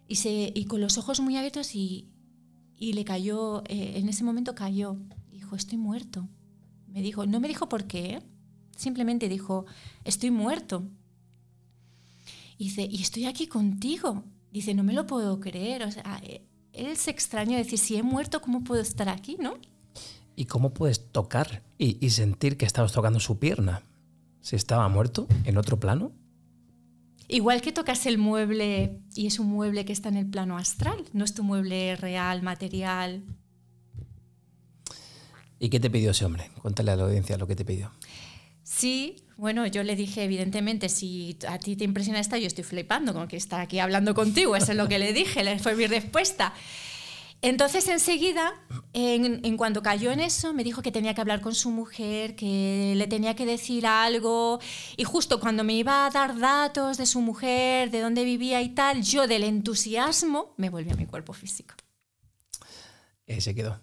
y, 0.10 0.18
se, 0.18 0.52
y 0.54 0.66
con 0.66 0.82
los 0.82 0.98
ojos 0.98 1.22
muy 1.22 1.38
abiertos 1.38 1.76
y, 1.76 2.10
y 2.76 2.92
le 2.92 3.06
cayó, 3.06 3.64
eh, 3.70 3.94
en 3.96 4.10
ese 4.10 4.26
momento 4.26 4.54
cayó, 4.54 4.98
dijo, 5.32 5.56
estoy 5.56 5.78
muerto. 5.78 6.28
Me 6.90 7.02
dijo, 7.02 7.26
no 7.26 7.40
me 7.40 7.48
dijo 7.48 7.70
por 7.70 7.86
qué, 7.86 8.22
simplemente 8.76 9.30
dijo, 9.30 9.66
estoy 10.04 10.30
muerto. 10.30 10.84
Y 12.58 12.66
dice, 12.66 12.86
y 12.92 13.02
estoy 13.02 13.28
aquí 13.28 13.48
contigo. 13.48 14.26
Dice, 14.52 14.74
no 14.74 14.84
me 14.84 14.92
lo 14.92 15.08
puedo 15.08 15.40
creer. 15.40 15.84
O 15.84 15.92
sea, 15.92 16.20
eh, 16.22 16.46
él 16.76 16.98
se 16.98 17.12
extrañó 17.12 17.58
decir, 17.58 17.80
si 17.80 17.96
he 17.96 18.04
muerto, 18.04 18.42
¿cómo 18.42 18.64
puedo 18.64 18.82
estar 18.82 19.10
aquí, 19.10 19.38
no? 19.40 19.56
¿Y 20.36 20.46
cómo 20.46 20.74
puedes 20.74 21.12
tocar 21.12 21.64
y, 21.78 22.10
sentir 22.10 22.58
que 22.58 22.66
estabas 22.66 22.92
tocando 22.92 23.20
su 23.20 23.40
pierna? 23.40 23.84
Si 24.42 24.56
estaba 24.56 24.88
muerto 24.90 25.28
en 25.46 25.58
otro 25.58 25.80
plano. 25.80 26.12
Igual 27.28 27.62
que 27.62 27.72
tocas 27.72 28.06
el 28.06 28.18
mueble 28.18 29.00
y 29.16 29.28
es 29.28 29.40
un 29.40 29.48
mueble 29.48 29.86
que 29.86 29.94
está 29.94 30.10
en 30.10 30.18
el 30.18 30.30
plano 30.30 30.58
astral, 30.58 31.04
no 31.14 31.26
es 31.26 31.34
tu 31.34 31.44
mueble 31.44 31.96
real, 31.96 32.44
material. 32.44 33.24
¿Y 35.58 35.70
qué 35.70 35.80
te 35.80 35.90
pidió 35.90 36.12
ese 36.12 36.26
hombre? 36.26 36.52
Cuéntale 36.62 36.92
a 36.92 36.96
la 36.96 37.04
audiencia 37.04 37.38
lo 37.38 37.48
que 37.48 37.56
te 37.56 37.66
pidió. 37.66 37.92
Sí, 38.66 39.18
bueno, 39.38 39.68
yo 39.68 39.84
le 39.84 39.96
dije, 39.96 40.24
evidentemente, 40.24 40.90
si 40.90 41.38
a 41.48 41.60
ti 41.60 41.76
te 41.76 41.84
impresiona 41.84 42.20
esta, 42.20 42.40
yo 42.40 42.48
estoy 42.48 42.64
flipando 42.64 43.14
con 43.14 43.28
que 43.28 43.38
está 43.38 43.62
aquí 43.62 43.78
hablando 43.78 44.16
contigo, 44.16 44.56
eso 44.56 44.72
es 44.72 44.78
lo 44.78 44.88
que 44.88 44.98
le 44.98 45.14
dije, 45.14 45.60
fue 45.60 45.76
mi 45.76 45.86
respuesta. 45.86 46.52
Entonces, 47.44 47.88
enseguida, 47.90 48.56
en, 48.94 49.46
en, 49.46 49.56
cuanto 49.56 49.84
cayó 49.84 50.12
en 50.12 50.20
eso, 50.20 50.52
me 50.52 50.64
dijo 50.64 50.82
que 50.82 50.92
tenía 50.92 51.14
que 51.14 51.22
hablar 51.22 51.42
con 51.42 51.54
su 51.54 51.70
mujer, 51.70 52.36
que 52.36 52.94
le 52.96 53.06
tenía 53.06 53.36
que 53.36 53.46
decir 53.46 53.86
algo. 53.86 54.60
Y 54.98 55.04
justo 55.04 55.40
cuando 55.40 55.64
me 55.64 55.76
iba 55.76 56.08
a 56.08 56.10
dar 56.10 56.40
datos 56.40 56.98
de 56.98 57.06
su 57.06 57.22
mujer, 57.22 57.92
de 57.92 58.00
dónde 58.00 58.24
vivía 58.24 58.64
y 58.64 58.70
tal, 58.70 59.04
yo 59.04 59.28
del 59.28 59.44
entusiasmo 59.44 60.56
me 60.58 60.72
volví 60.72 60.90
a 60.90 60.96
mi 60.96 61.06
cuerpo 61.06 61.34
físico. 61.34 61.76
Y 63.28 63.42
se 63.42 63.54
quedó. 63.54 63.80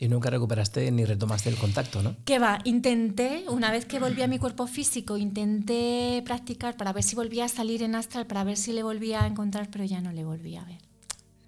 Y 0.00 0.08
nunca 0.08 0.30
recuperaste 0.30 0.90
ni 0.92 1.04
retomaste 1.04 1.48
el 1.48 1.56
contacto, 1.56 2.02
¿no? 2.02 2.14
Que 2.24 2.38
va, 2.38 2.60
intenté, 2.64 3.44
una 3.48 3.72
vez 3.72 3.84
que 3.84 3.98
volví 3.98 4.22
a 4.22 4.28
mi 4.28 4.38
cuerpo 4.38 4.68
físico, 4.68 5.16
intenté 5.16 6.22
practicar 6.24 6.76
para 6.76 6.92
ver 6.92 7.02
si 7.02 7.16
volvía 7.16 7.46
a 7.46 7.48
salir 7.48 7.82
en 7.82 7.96
astral, 7.96 8.26
para 8.26 8.44
ver 8.44 8.56
si 8.56 8.72
le 8.72 8.84
volvía 8.84 9.24
a 9.24 9.26
encontrar, 9.26 9.68
pero 9.70 9.84
ya 9.84 10.00
no 10.00 10.12
le 10.12 10.24
volví 10.24 10.56
a 10.56 10.64
ver. 10.64 10.78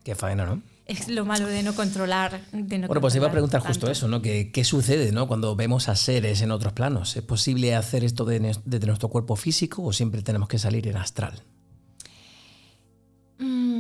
Qué 0.02 0.16
faena, 0.16 0.46
¿no? 0.46 0.62
Es 0.86 1.08
lo 1.08 1.24
malo 1.24 1.46
de 1.46 1.62
no 1.62 1.72
controlar. 1.76 2.40
bueno, 2.52 3.00
pues 3.00 3.14
iba 3.14 3.28
a 3.28 3.30
preguntar 3.30 3.60
justo 3.60 3.88
eso, 3.88 4.08
¿no? 4.08 4.20
¿Qué, 4.20 4.50
¿Qué, 4.50 4.64
sucede 4.64 5.12
¿no? 5.12 5.28
cuando 5.28 5.54
vemos 5.54 5.88
a 5.88 5.94
seres 5.94 6.42
en 6.42 6.50
otros 6.50 6.72
planos? 6.72 7.16
¿Es 7.16 7.22
posible 7.22 7.76
hacer 7.76 8.02
esto 8.02 8.24
desde 8.24 8.60
de 8.64 8.86
nuestro 8.86 9.08
cuerpo 9.08 9.36
físico 9.36 9.84
o 9.84 9.92
siempre 9.92 10.22
tenemos 10.22 10.48
que 10.48 10.58
salir 10.58 10.88
en 10.88 10.96
astral? 10.96 11.44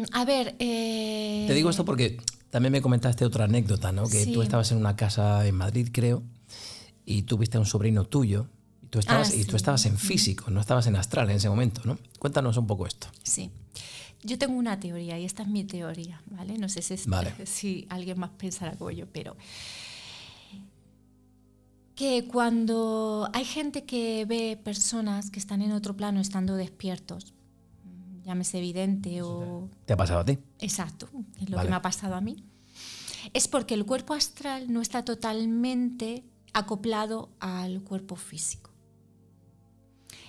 Mm, 0.00 0.04
a 0.12 0.24
ver. 0.24 0.56
Eh... 0.58 1.44
Te 1.46 1.54
digo 1.54 1.70
esto 1.70 1.84
porque 1.84 2.18
también 2.50 2.72
me 2.72 2.82
comentaste 2.82 3.24
otra 3.24 3.44
anécdota, 3.44 3.92
¿no? 3.92 4.08
Que 4.08 4.26
tú 4.26 4.42
estabas 4.42 4.70
en 4.72 4.78
una 4.78 4.96
casa 4.96 5.46
en 5.46 5.54
Madrid, 5.54 5.88
creo, 5.92 6.22
y 7.04 7.22
tuviste 7.22 7.56
a 7.56 7.60
un 7.60 7.66
sobrino 7.66 8.04
tuyo. 8.04 8.46
Y 8.82 8.86
tú, 8.86 8.98
estabas, 8.98 9.30
ah, 9.30 9.36
y 9.36 9.44
tú 9.44 9.56
estabas 9.56 9.86
en 9.86 9.96
físico, 9.96 10.50
no 10.50 10.60
estabas 10.60 10.86
en 10.86 10.96
astral 10.96 11.30
en 11.30 11.36
ese 11.36 11.48
momento, 11.48 11.82
¿no? 11.84 11.98
Cuéntanos 12.18 12.56
un 12.56 12.66
poco 12.66 12.86
esto. 12.86 13.06
Sí. 13.22 13.50
Yo 14.22 14.36
tengo 14.36 14.54
una 14.54 14.78
teoría 14.80 15.18
y 15.18 15.24
esta 15.24 15.44
es 15.44 15.48
mi 15.48 15.64
teoría, 15.64 16.22
¿vale? 16.26 16.58
No 16.58 16.68
sé 16.68 16.82
si, 16.82 16.96
si 17.44 17.86
alguien 17.88 18.18
más 18.18 18.30
pensará 18.30 18.72
como 18.76 18.90
yo, 18.90 19.06
pero 19.06 19.36
que 21.94 22.24
cuando 22.26 23.28
hay 23.34 23.44
gente 23.44 23.84
que 23.84 24.24
ve 24.24 24.58
personas 24.62 25.30
que 25.30 25.38
están 25.38 25.60
en 25.60 25.72
otro 25.72 25.96
plano 25.96 26.20
estando 26.20 26.56
despiertos, 26.56 27.34
llámese 28.24 28.58
evidente 28.58 29.22
o... 29.22 29.68
¿Te 29.86 29.92
ha 29.92 29.96
pasado 29.96 30.20
a 30.20 30.24
ti? 30.24 30.38
Exacto, 30.58 31.08
es 31.40 31.50
lo 31.50 31.60
que 31.60 31.68
me 31.68 31.76
ha 31.76 31.82
pasado 31.82 32.14
a 32.14 32.20
mí. 32.20 32.44
es 33.34 33.48
porque 33.48 33.74
el 33.74 33.84
cuerpo 33.84 34.14
astral 34.14 34.72
no 34.72 34.80
está 34.80 35.04
totalmente 35.04 36.24
acoplado 36.52 37.30
al 37.40 37.82
cuerpo 37.82 38.16
físico. 38.16 38.70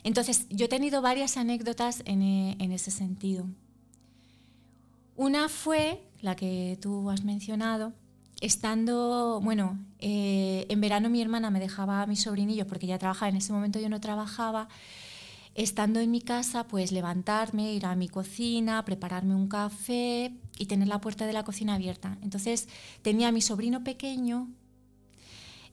Entonces, 0.03 0.47
yo 0.49 0.65
he 0.65 0.69
tenido 0.69 1.01
varias 1.01 1.37
anécdotas 1.37 2.01
en, 2.05 2.21
eh, 2.21 2.57
ese 2.59 2.91
sentido. 2.91 3.47
Una 5.15 5.49
fue 5.49 6.03
la 6.21 6.35
que 6.35 6.77
tú 6.81 7.09
has 7.09 7.23
mencionado, 7.23 7.93
estando, 8.39 9.39
bueno, 9.43 9.79
eh, 9.99 10.65
en 10.69 10.81
verano 10.81 11.09
mi 11.09 11.21
hermana 11.21 11.51
me 11.51 11.59
dejaba 11.59 12.01
a 12.01 12.07
mis 12.07 12.21
sobrinillos 12.23 12.65
porque 12.65 12.87
ya 12.87 12.97
trabajaba, 12.97 13.29
en 13.29 13.35
ese 13.35 13.53
momento 13.53 13.79
yo 13.79 13.89
no 13.89 13.99
trabajaba, 13.99 14.67
estando 15.55 15.99
en 15.99 16.11
mi 16.11 16.21
casa, 16.21 16.67
pues 16.67 16.91
levantarme, 16.91 17.73
ir 17.73 17.85
a 17.85 17.95
mi 17.95 18.07
cocina, 18.07 18.83
prepararme 18.85 19.35
un 19.35 19.47
café 19.47 20.33
y 20.57 20.65
tener 20.65 20.87
la 20.87 21.01
puerta 21.01 21.25
de 21.25 21.33
la 21.33 21.43
cocina 21.43 21.75
abierta. 21.75 22.17
Entonces 22.21 22.69
tenía 23.01 23.29
a 23.29 23.31
mi 23.31 23.41
sobrino 23.41 23.83
pequeño 23.83 24.49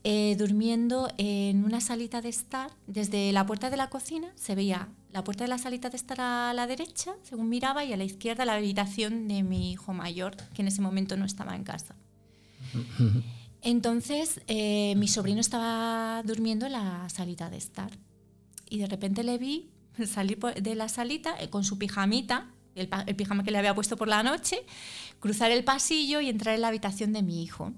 eh, 0.05 0.37
durmiendo 0.39 1.09
en 1.19 1.65
una 1.65 1.81
salita 1.81 2.21
de 2.21 2.29
estar. 2.29 2.71
Desde 2.87 3.33
la 3.33 3.47
puerta 3.47 3.71
de 3.71 3.77
la 3.77 3.91
cocina 3.91 4.33
se 4.37 4.55
veía 4.55 4.89
la 5.13 5.25
puerta 5.25 5.45
de 5.45 5.49
la 5.49 5.59
salita 5.59 5.91
de 5.91 5.97
estar 5.97 6.21
a 6.21 6.53
la 6.55 6.67
derecha, 6.67 7.13
según 7.23 7.49
miraba, 7.49 7.85
y 7.85 7.93
a 7.93 7.97
la 7.97 8.05
izquierda 8.05 8.45
la 8.45 8.55
habitación 8.55 9.27
de 9.29 9.43
mi 9.43 9.73
hijo 9.73 9.93
mayor, 9.93 10.37
que 10.55 10.63
en 10.63 10.69
ese 10.69 10.83
momento 10.83 11.17
no 11.17 11.25
estaba 11.25 11.57
en 11.57 11.65
casa. 11.65 11.97
Entonces, 13.63 14.41
eh, 14.47 14.95
mi 14.97 15.09
sobrino 15.09 15.41
estaba 15.41 16.23
durmiendo 16.25 16.67
en 16.67 16.73
la 16.73 17.09
salita 17.09 17.51
de 17.51 17.57
estar. 17.57 17.91
Y 18.69 18.79
de 18.79 18.87
repente 18.87 19.23
le 19.23 19.39
vi 19.39 19.71
salir 20.07 20.39
de 20.39 20.75
la 20.75 20.89
salita 20.89 21.37
eh, 21.41 21.51
con 21.51 21.65
su 21.65 21.79
pijamita, 21.79 22.51
el, 22.75 22.89
el 23.07 23.17
pijama 23.17 23.45
que 23.45 23.51
le 23.51 23.59
había 23.59 23.75
puesto 23.75 23.97
por 23.97 24.09
la 24.09 24.23
noche, 24.23 24.65
cruzar 25.21 25.51
el 25.51 25.65
pasillo 25.65 26.21
y 26.21 26.29
entrar 26.29 26.55
en 26.55 26.63
la 26.63 26.69
habitación 26.69 27.13
de 27.13 27.23
mi 27.23 27.43
hijo. 27.43 27.73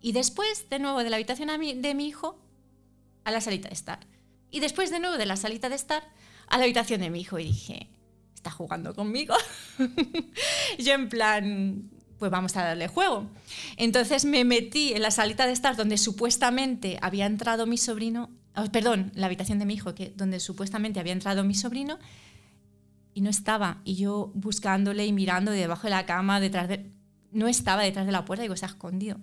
Y 0.00 0.12
después, 0.12 0.68
de 0.68 0.78
nuevo, 0.78 1.02
de 1.02 1.10
la 1.10 1.16
habitación 1.16 1.48
de 1.80 1.94
mi 1.94 2.06
hijo 2.06 2.38
a 3.24 3.30
la 3.30 3.40
salita 3.40 3.68
de 3.68 3.74
estar. 3.74 4.00
Y 4.50 4.60
después, 4.60 4.90
de 4.90 5.00
nuevo, 5.00 5.16
de 5.16 5.26
la 5.26 5.36
salita 5.36 5.68
de 5.68 5.76
estar 5.76 6.04
a 6.46 6.58
la 6.58 6.64
habitación 6.64 7.00
de 7.00 7.10
mi 7.10 7.20
hijo. 7.20 7.38
Y 7.38 7.44
dije, 7.44 7.88
¿está 8.34 8.50
jugando 8.50 8.94
conmigo? 8.94 9.34
Yo 10.78 10.92
en 10.92 11.08
plan, 11.08 11.90
pues 12.18 12.30
vamos 12.30 12.54
a 12.56 12.64
darle 12.64 12.88
juego. 12.88 13.30
Entonces 13.76 14.24
me 14.24 14.44
metí 14.44 14.92
en 14.92 15.02
la 15.02 15.10
salita 15.10 15.46
de 15.46 15.52
estar 15.52 15.74
donde 15.74 15.96
supuestamente 15.96 16.98
había 17.00 17.26
entrado 17.26 17.66
mi 17.66 17.78
sobrino, 17.78 18.30
oh, 18.56 18.66
perdón, 18.72 19.12
la 19.14 19.26
habitación 19.26 19.58
de 19.58 19.66
mi 19.66 19.74
hijo, 19.74 19.94
que, 19.94 20.12
donde 20.16 20.40
supuestamente 20.40 21.00
había 21.00 21.12
entrado 21.12 21.44
mi 21.44 21.54
sobrino, 21.54 21.98
y 23.14 23.20
no 23.20 23.30
estaba. 23.30 23.80
Y 23.84 23.94
yo 23.94 24.32
buscándole 24.34 25.06
y 25.06 25.12
mirando 25.12 25.52
debajo 25.52 25.84
de 25.84 25.90
la 25.90 26.06
cama, 26.06 26.40
detrás 26.40 26.68
de... 26.68 26.92
No 27.30 27.48
estaba 27.48 27.82
detrás 27.82 28.06
de 28.06 28.12
la 28.12 28.24
puerta, 28.24 28.42
digo, 28.42 28.56
se 28.56 28.64
ha 28.64 28.68
escondido. 28.68 29.18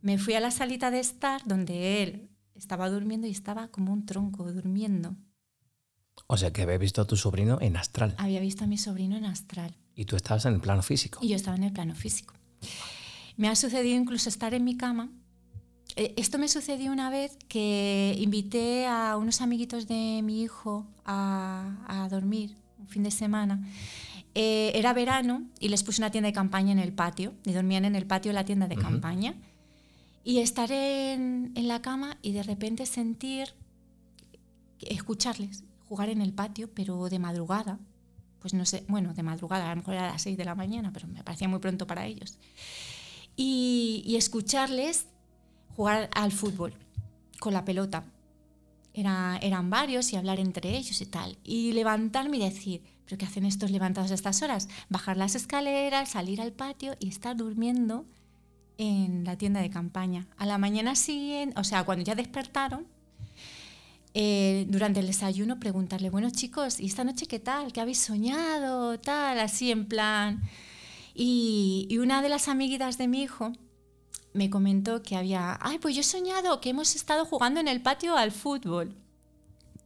Me 0.00 0.18
fui 0.18 0.34
a 0.34 0.40
la 0.40 0.50
salita 0.50 0.90
de 0.90 1.00
estar 1.00 1.42
donde 1.44 2.02
él 2.02 2.30
estaba 2.54 2.88
durmiendo 2.88 3.26
y 3.26 3.30
estaba 3.30 3.68
como 3.68 3.92
un 3.92 4.06
tronco 4.06 4.52
durmiendo. 4.52 5.16
O 6.26 6.36
sea 6.36 6.52
que 6.52 6.62
había 6.62 6.78
visto 6.78 7.00
a 7.00 7.06
tu 7.06 7.16
sobrino 7.16 7.58
en 7.60 7.76
astral. 7.76 8.14
Había 8.18 8.40
visto 8.40 8.64
a 8.64 8.66
mi 8.66 8.78
sobrino 8.78 9.16
en 9.16 9.24
astral. 9.24 9.76
Y 9.94 10.04
tú 10.04 10.16
estabas 10.16 10.44
en 10.46 10.54
el 10.54 10.60
plano 10.60 10.82
físico. 10.82 11.18
Y 11.22 11.28
yo 11.28 11.36
estaba 11.36 11.56
en 11.56 11.64
el 11.64 11.72
plano 11.72 11.94
físico. 11.94 12.34
Me 13.36 13.48
ha 13.48 13.54
sucedido 13.54 13.96
incluso 13.96 14.28
estar 14.28 14.54
en 14.54 14.64
mi 14.64 14.76
cama. 14.76 15.10
Eh, 15.98 16.14
esto 16.16 16.38
me 16.38 16.46
sucedió 16.46 16.92
una 16.92 17.10
vez 17.10 17.36
que 17.48 18.14
invité 18.20 18.86
a 18.86 19.16
unos 19.16 19.40
amiguitos 19.40 19.88
de 19.88 20.20
mi 20.22 20.42
hijo 20.42 20.86
a, 21.04 22.06
dormir 22.08 22.54
un 22.78 22.86
fin 22.86 23.02
de 23.02 23.10
semana. 23.10 23.60
Eh, 24.36 24.70
era 24.76 24.92
verano 24.92 25.42
y 25.58 25.70
les 25.70 25.82
puse 25.82 26.00
una 26.00 26.12
tienda 26.12 26.28
de 26.28 26.32
campaña 26.32 26.70
en 26.70 26.78
el 26.78 26.92
patio 26.92 27.34
y 27.44 27.50
dormían 27.50 27.84
en 27.84 27.96
el 27.96 28.06
patio 28.06 28.28
de 28.30 28.34
la 28.34 28.44
tienda 28.44 28.68
de 28.68 28.76
campaña. 28.76 29.34
Y 30.22 30.38
estar 30.38 30.70
en, 30.70 31.52
la 31.56 31.82
cama 31.82 32.16
y 32.22 32.30
de 32.30 32.44
repente 32.44 32.86
sentir, 32.86 33.48
escucharles 34.78 35.64
jugar 35.88 36.10
en 36.10 36.22
el 36.22 36.32
patio, 36.32 36.70
pero 36.72 37.08
de 37.08 37.18
madrugada. 37.18 37.80
Pues 38.38 38.54
no 38.54 38.64
sé, 38.66 38.84
bueno, 38.86 39.14
de 39.14 39.24
madrugada, 39.24 39.66
a 39.66 39.70
lo 39.70 39.80
mejor 39.80 39.94
era 39.94 40.10
a 40.10 40.12
las 40.12 40.22
6 40.22 40.36
de 40.36 40.44
la 40.44 40.54
mañana, 40.54 40.92
pero 40.92 41.08
me 41.08 41.24
parecía 41.24 41.48
muy 41.48 41.58
pronto 41.58 41.88
para 41.88 42.06
ellos. 42.06 42.38
Y, 43.34 44.14
escucharles 44.16 45.06
jugar 45.78 46.10
al 46.12 46.32
fútbol 46.32 46.74
con 47.38 47.52
la 47.52 47.64
pelota. 47.64 48.02
Era, 48.92 49.38
eran 49.40 49.70
varios 49.70 50.12
y 50.12 50.16
hablar 50.16 50.40
entre 50.40 50.76
ellos 50.76 51.00
y 51.00 51.06
tal. 51.06 51.38
Y 51.44 51.70
levantarme 51.70 52.38
y 52.38 52.40
decir, 52.40 52.82
¿pero 53.04 53.16
qué 53.16 53.26
hacen 53.26 53.46
estos 53.46 53.70
levantados 53.70 54.10
a 54.10 54.14
estas 54.14 54.42
horas? 54.42 54.68
Bajar 54.88 55.16
las 55.16 55.36
escaleras, 55.36 56.08
salir 56.08 56.40
al 56.40 56.50
patio 56.50 56.96
y 56.98 57.08
estar 57.08 57.36
durmiendo 57.36 58.06
en 58.76 59.22
la 59.22 59.38
tienda 59.38 59.60
de 59.60 59.70
campaña. 59.70 60.26
A 60.36 60.46
la 60.46 60.58
mañana 60.58 60.96
siguiente, 60.96 61.54
o 61.60 61.62
sea, 61.62 61.84
cuando 61.84 62.04
ya 62.04 62.16
despertaron, 62.16 62.88
eh, 64.14 64.66
durante 64.68 64.98
el 64.98 65.06
desayuno 65.06 65.60
preguntarle, 65.60 66.10
bueno 66.10 66.28
chicos, 66.30 66.80
¿y 66.80 66.86
esta 66.86 67.04
noche 67.04 67.26
qué 67.26 67.38
tal? 67.38 67.72
¿Qué 67.72 67.80
habéis 67.80 68.00
soñado? 68.00 68.98
Tal, 68.98 69.38
así 69.38 69.70
en 69.70 69.86
plan. 69.86 70.42
Y, 71.14 71.86
y 71.88 71.98
una 71.98 72.20
de 72.20 72.30
las 72.30 72.48
amiguitas 72.48 72.98
de 72.98 73.06
mi 73.06 73.22
hijo 73.22 73.52
me 74.32 74.50
comentó 74.50 75.02
que 75.02 75.16
había, 75.16 75.58
ay, 75.60 75.78
pues 75.78 75.94
yo 75.94 76.00
he 76.00 76.04
soñado 76.04 76.60
que 76.60 76.70
hemos 76.70 76.94
estado 76.94 77.24
jugando 77.24 77.60
en 77.60 77.68
el 77.68 77.80
patio 77.82 78.16
al 78.16 78.32
fútbol. 78.32 78.94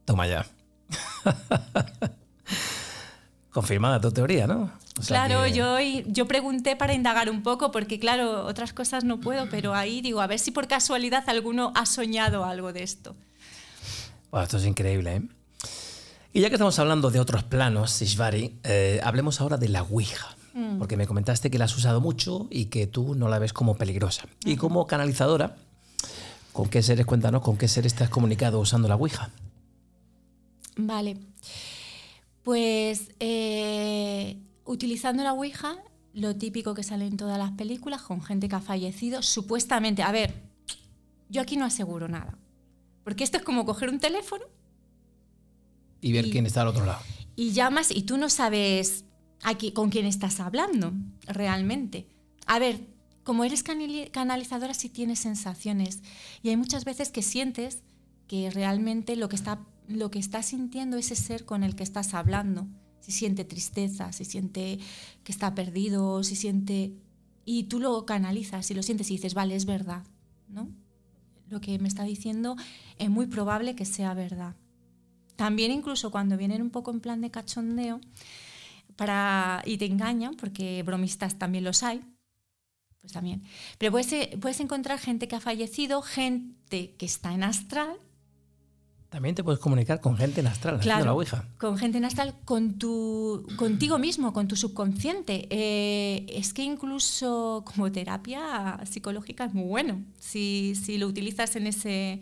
Toma 0.05 0.27
ya. 0.27 0.45
Confirmada 3.51 4.01
tu 4.01 4.11
teoría, 4.11 4.47
¿no? 4.47 4.71
claro, 5.07 5.47
yo, 5.47 5.79
yo 5.79 6.27
pregunté 6.27 6.75
para 6.75 6.93
indagar 6.93 7.29
un 7.29 7.41
poco, 7.41 7.71
porque 7.71 7.99
claro, 7.99 8.45
otras 8.45 8.73
cosas 8.73 9.03
no 9.03 9.19
puedo, 9.19 9.49
pero 9.49 9.73
ahí 9.73 10.01
digo, 10.01 10.21
a 10.21 10.27
ver 10.27 10.39
si 10.39 10.51
por 10.51 10.67
casualidad 10.67 11.23
alguno 11.29 11.71
ha 11.75 11.85
soñado 11.85 12.45
algo 12.45 12.73
de 12.73 12.83
esto. 12.83 13.15
Bueno, 14.29 14.43
esto 14.43 14.57
es 14.57 14.65
increíble, 14.65 15.15
¿eh? 15.15 15.21
Y 16.35 16.41
ya 16.41 16.49
que 16.49 16.55
estamos 16.55 16.79
hablando 16.79 17.11
de 17.11 17.19
otros 17.19 17.43
planos, 17.43 17.91
Sishvari, 17.91 18.59
eh, 18.63 18.99
hablemos 19.03 19.39
ahora 19.39 19.57
de 19.57 19.69
la 19.69 19.83
Ouija. 19.83 20.35
Mm. 20.53 20.77
Porque 20.77 20.97
me 20.97 21.07
comentaste 21.07 21.49
que 21.49 21.57
la 21.57 21.65
has 21.65 21.75
usado 21.75 21.99
mucho 21.99 22.47
y 22.49 22.65
que 22.65 22.87
tú 22.87 23.15
no 23.15 23.27
la 23.27 23.39
ves 23.39 23.53
como 23.53 23.75
peligrosa. 23.75 24.27
Y 24.45 24.55
como 24.55 24.85
canalizadora, 24.85 25.55
¿con 26.51 26.69
qué 26.69 26.83
seres, 26.83 27.05
cuéntanos, 27.05 27.41
con 27.41 27.57
qué 27.57 27.67
seres 27.67 27.95
te 27.95 28.03
has 28.03 28.09
comunicado 28.09 28.59
usando 28.59 28.87
la 28.87 28.95
Ouija? 28.95 29.31
Vale. 30.77 31.17
Pues 32.43 33.09
eh, 33.19 34.37
utilizando 34.65 35.23
la 35.23 35.33
Ouija, 35.33 35.75
lo 36.13 36.35
típico 36.35 36.73
que 36.73 36.83
sale 36.83 37.07
en 37.07 37.17
todas 37.17 37.37
las 37.37 37.51
películas, 37.51 38.01
con 38.01 38.21
gente 38.21 38.47
que 38.47 38.55
ha 38.55 38.61
fallecido, 38.61 39.21
supuestamente, 39.21 40.03
a 40.03 40.11
ver, 40.11 40.33
yo 41.29 41.41
aquí 41.41 41.57
no 41.57 41.65
aseguro 41.65 42.07
nada, 42.07 42.37
porque 43.03 43.23
esto 43.23 43.37
es 43.37 43.43
como 43.43 43.65
coger 43.65 43.89
un 43.89 43.99
teléfono 43.99 44.45
y 46.01 46.11
ver 46.11 46.29
quién 46.29 46.45
está 46.45 46.61
al 46.61 46.67
otro 46.67 46.85
lado. 46.85 47.01
Y 47.35 47.53
llamas 47.53 47.89
y 47.89 48.03
tú 48.03 48.17
no 48.17 48.29
sabes 48.29 49.05
aquí 49.43 49.71
con 49.71 49.89
quién 49.89 50.05
estás 50.05 50.39
hablando 50.39 50.93
realmente. 51.27 52.07
A 52.45 52.59
ver, 52.59 52.87
como 53.23 53.43
eres 53.43 53.63
canalizadora 53.63 54.73
sí 54.73 54.89
tienes 54.89 55.19
sensaciones 55.19 56.01
y 56.41 56.49
hay 56.49 56.57
muchas 56.57 56.85
veces 56.85 57.11
que 57.11 57.21
sientes 57.21 57.81
que 58.27 58.49
realmente 58.49 59.15
lo 59.15 59.29
que 59.29 59.35
está 59.35 59.59
lo 59.87 60.11
que 60.11 60.19
está 60.19 60.43
sintiendo 60.43 60.97
ese 60.97 61.15
ser 61.15 61.45
con 61.45 61.63
el 61.63 61.75
que 61.75 61.83
estás 61.83 62.13
hablando. 62.13 62.67
Si 62.99 63.11
siente 63.11 63.43
tristeza, 63.43 64.11
si 64.11 64.25
siente 64.25 64.79
que 65.23 65.31
está 65.31 65.53
perdido, 65.55 66.23
si 66.23 66.35
siente... 66.35 66.93
Y 67.45 67.63
tú 67.63 67.79
lo 67.79 68.05
canalizas 68.05 68.71
y 68.71 68.73
lo 68.73 68.83
sientes 68.83 69.09
y 69.11 69.15
dices, 69.15 69.33
vale, 69.33 69.55
es 69.55 69.65
verdad, 69.65 70.03
¿no? 70.47 70.69
Lo 71.49 71.59
que 71.59 71.77
me 71.79 71.89
está 71.89 72.03
diciendo 72.03 72.55
es 72.97 73.09
muy 73.09 73.27
probable 73.27 73.75
que 73.75 73.83
sea 73.83 74.13
verdad. 74.13 74.55
También 75.35 75.71
incluso 75.71 76.11
cuando 76.11 76.37
vienen 76.37 76.61
un 76.61 76.69
poco 76.69 76.91
en 76.91 77.01
plan 77.01 77.19
de 77.19 77.31
cachondeo 77.31 77.99
para, 79.03 79.61
y 79.65 79.77
te 79.77 79.85
engañan, 79.85 80.35
porque 80.35 80.81
bromistas 80.83 81.37
también 81.37 81.63
los 81.63 81.83
hay, 81.83 82.01
pues 83.01 83.13
también. 83.13 83.43
Pero 83.77 83.91
puedes, 83.91 84.37
puedes 84.37 84.59
encontrar 84.59 84.97
gente 84.99 85.27
que 85.27 85.35
ha 85.35 85.41
fallecido, 85.41 86.01
gente 86.01 86.95
que 86.97 87.05
está 87.05 87.33
en 87.33 87.43
astral 87.43 87.97
también 89.13 89.35
te 89.35 89.43
puedes 89.43 89.59
comunicar 89.59 90.01
con 90.01 90.17
gente 90.17 90.41
en 90.41 90.47
astral, 90.47 90.79
claro, 90.79 91.05
la 91.05 91.13
Ouija. 91.13 91.47
Con 91.59 91.77
gente 91.77 91.99
en 91.99 92.05
astral, 92.05 92.33
con 92.45 92.79
tu, 92.79 93.45
contigo 93.57 93.99
mismo, 93.99 94.33
con 94.33 94.47
tu 94.47 94.55
subconsciente. 94.55 95.47
Eh, 95.51 96.25
es 96.29 96.51
que 96.51 96.63
incluso 96.63 97.63
como 97.63 97.91
terapia 97.91 98.79
psicológica 98.89 99.45
es 99.45 99.53
muy 99.53 99.65
bueno 99.65 100.01
si, 100.17 100.73
si 100.83 100.97
lo 100.97 101.05
utilizas 101.05 101.55
en 101.55 101.67
ese... 101.67 102.21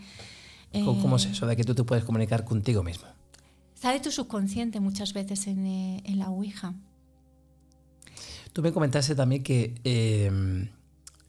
¿Cómo 0.84 1.16
es 1.16 1.28
eh, 1.28 1.30
eso 1.32 1.48
de 1.48 1.56
que 1.56 1.64
tú 1.64 1.74
te 1.74 1.86
puedes 1.86 2.04
comunicar 2.04 2.44
contigo 2.44 2.84
mismo? 2.84 3.08
Sale 3.82 4.00
tu 4.00 4.12
subconsciente 4.12 4.80
muchas 4.80 5.12
veces 5.12 5.48
en, 5.48 5.66
eh, 5.66 6.04
en 6.06 6.20
la 6.20 6.30
Ouija. 6.30 6.76
Tú 8.54 8.62
me 8.62 8.72
comentaste 8.72 9.16
también 9.16 9.42
que 9.42 9.74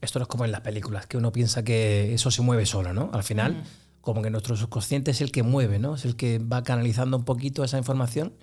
esto 0.01 0.19
no 0.19 0.23
es 0.23 0.27
como 0.27 0.45
en 0.45 0.51
las 0.51 0.61
películas, 0.61 1.07
que 1.07 1.17
uno 1.17 1.31
piensa 1.31 1.63
que 1.63 2.13
eso 2.13 2.29
se 2.29 2.43
mueve 2.43 2.67
solo, 2.67 2.93
¿no? 2.93 3.09
Al 3.11 3.23
final 3.23 3.63
como 4.01 4.21
que 4.21 4.29
nuestro 4.29 4.55
subconsciente 4.55 5.09
es 5.09 5.21
el 5.21 5.31
que 5.31 5.41
mueve, 5.41 5.79
¿no? 5.79 5.95
Es 5.95 6.05
el 6.05 6.15
que 6.15 6.37
va 6.37 6.61
canalizando 6.61 7.17
un 7.17 7.25
poquito 7.25 7.63
esa 7.63 7.79
información 7.79 8.33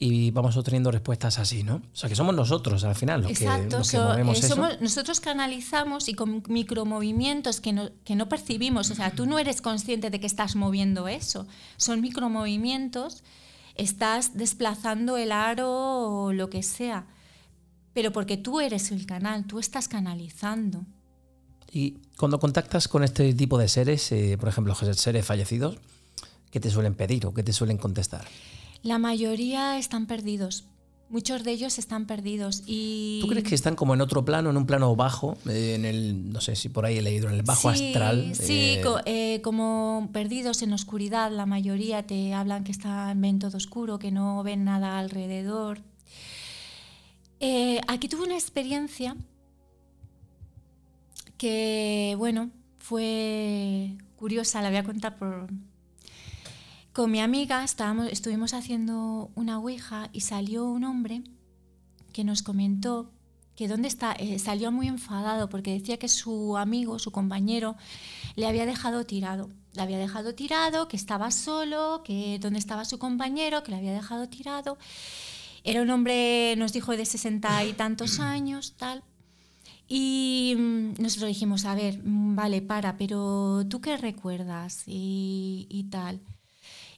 y 0.00 0.30
vamos 0.30 0.56
obteniendo 0.56 0.90
respuestas 0.92 1.38
así, 1.40 1.64
¿no? 1.64 1.76
O 1.76 1.96
sea, 1.96 2.08
que 2.08 2.14
somos 2.14 2.34
nosotros 2.34 2.84
al 2.84 2.94
final 2.94 3.22
los 3.22 3.32
Exacto, 3.32 3.68
que, 3.68 3.76
los 3.78 3.90
que 3.90 3.96
so- 3.96 4.04
movemos 4.04 4.36
eh, 4.36 4.46
eso. 4.46 4.54
somos- 4.54 4.80
nosotros 4.80 5.18
canalizamos 5.20 6.08
y 6.08 6.14
con 6.14 6.42
micromovimientos 6.48 7.60
que 7.60 7.72
no, 7.72 7.90
que 8.04 8.14
no 8.14 8.28
percibimos, 8.28 8.90
o 8.90 8.94
sea, 8.94 9.10
tú 9.10 9.26
no 9.26 9.38
eres 9.40 9.60
consciente 9.60 10.10
de 10.10 10.20
que 10.20 10.26
estás 10.26 10.54
moviendo 10.54 11.08
eso, 11.08 11.46
son 11.76 12.00
micromovimientos, 12.00 13.24
estás 13.74 14.36
desplazando 14.36 15.16
el 15.16 15.32
aro 15.32 15.68
o 15.70 16.32
lo 16.32 16.48
que 16.48 16.62
sea, 16.62 17.06
pero 17.92 18.12
porque 18.12 18.36
tú 18.36 18.60
eres 18.60 18.92
el 18.92 19.04
canal, 19.06 19.46
tú 19.46 19.58
estás 19.58 19.88
canalizando. 19.88 20.84
Y 21.72 21.98
cuando 22.16 22.38
contactas 22.38 22.86
con 22.88 23.02
este 23.04 23.34
tipo 23.34 23.58
de 23.58 23.68
seres, 23.68 24.10
eh, 24.12 24.36
por 24.38 24.48
ejemplo, 24.48 24.74
seres 24.74 25.26
fallecidos, 25.26 25.76
¿qué 26.50 26.60
te 26.60 26.70
suelen 26.70 26.94
pedir 26.94 27.26
o 27.26 27.34
qué 27.34 27.42
te 27.42 27.52
suelen 27.52 27.76
contestar? 27.78 28.24
La 28.82 28.98
mayoría 28.98 29.76
están 29.78 30.06
perdidos, 30.06 30.64
muchos 31.10 31.42
de 31.42 31.50
ellos 31.52 31.78
están 31.78 32.06
perdidos 32.06 32.62
y... 32.66 33.18
¿Tú 33.22 33.26
crees 33.28 33.44
que 33.44 33.54
están 33.54 33.74
como 33.74 33.94
en 33.94 34.00
otro 34.00 34.24
plano, 34.24 34.50
en 34.50 34.56
un 34.56 34.66
plano 34.66 34.94
bajo, 34.94 35.36
eh, 35.48 35.74
en 35.74 35.84
el, 35.84 36.30
no 36.32 36.40
sé 36.40 36.54
si 36.54 36.68
por 36.68 36.84
ahí 36.86 36.98
he 36.98 37.02
leído, 37.02 37.28
en 37.28 37.34
el 37.34 37.42
bajo 37.42 37.72
Sí, 37.74 37.86
astral? 37.92 38.34
Sí, 38.34 38.74
eh, 38.76 38.80
co- 38.84 39.00
eh, 39.04 39.40
como 39.42 40.10
perdidos 40.12 40.62
en 40.62 40.72
oscuridad, 40.72 41.32
la 41.32 41.44
mayoría 41.46 42.06
te 42.06 42.34
hablan 42.34 42.62
que 42.64 42.72
están, 42.72 43.20
ven 43.20 43.38
todo 43.40 43.56
oscuro, 43.56 43.98
que 43.98 44.10
no 44.12 44.42
ven 44.42 44.64
nada 44.64 44.98
alrededor. 44.98 45.80
Aquí 47.88 48.08
tuve 48.08 48.22
una 48.24 48.34
experiencia 48.34 49.16
que, 51.36 52.14
bueno, 52.18 52.50
fue 52.78 53.96
curiosa, 54.16 54.62
la 54.62 54.68
voy 54.70 54.78
a 54.78 54.84
contar 54.84 55.16
por... 55.18 55.48
Con 56.98 57.12
mi 57.12 57.20
amiga 57.20 57.62
estábamos, 57.62 58.08
estuvimos 58.10 58.54
haciendo 58.54 59.30
una 59.36 59.60
ouija 59.60 60.10
y 60.12 60.22
salió 60.22 60.64
un 60.64 60.82
hombre 60.82 61.22
que 62.12 62.24
nos 62.24 62.42
comentó 62.42 63.12
que 63.54 63.68
dónde 63.68 63.86
está, 63.86 64.14
eh, 64.14 64.40
salió 64.40 64.72
muy 64.72 64.88
enfadado 64.88 65.48
porque 65.48 65.72
decía 65.74 65.96
que 66.00 66.08
su 66.08 66.56
amigo, 66.56 66.98
su 66.98 67.12
compañero, 67.12 67.76
le 68.34 68.48
había 68.48 68.66
dejado 68.66 69.06
tirado. 69.06 69.48
Le 69.74 69.82
había 69.82 69.96
dejado 69.96 70.34
tirado, 70.34 70.88
que 70.88 70.96
estaba 70.96 71.30
solo, 71.30 72.02
que 72.04 72.40
dónde 72.40 72.58
estaba 72.58 72.84
su 72.84 72.98
compañero, 72.98 73.62
que 73.62 73.70
le 73.70 73.76
había 73.76 73.92
dejado 73.92 74.28
tirado. 74.28 74.76
Era 75.62 75.82
un 75.82 75.90
hombre, 75.90 76.56
nos 76.56 76.72
dijo, 76.72 76.96
de 76.96 77.06
sesenta 77.06 77.64
y 77.64 77.74
tantos 77.74 78.18
años, 78.34 78.74
tal. 78.76 79.04
Y 79.86 80.56
mm, 80.58 80.94
nosotros 81.00 81.28
dijimos, 81.28 81.64
a 81.64 81.76
ver, 81.76 82.02
mm, 82.02 82.34
vale, 82.34 82.60
para, 82.60 82.96
pero 82.96 83.64
¿tú 83.68 83.80
qué 83.80 83.96
recuerdas? 83.96 84.82
Y, 84.88 85.68
y 85.70 85.84
tal. 85.84 86.20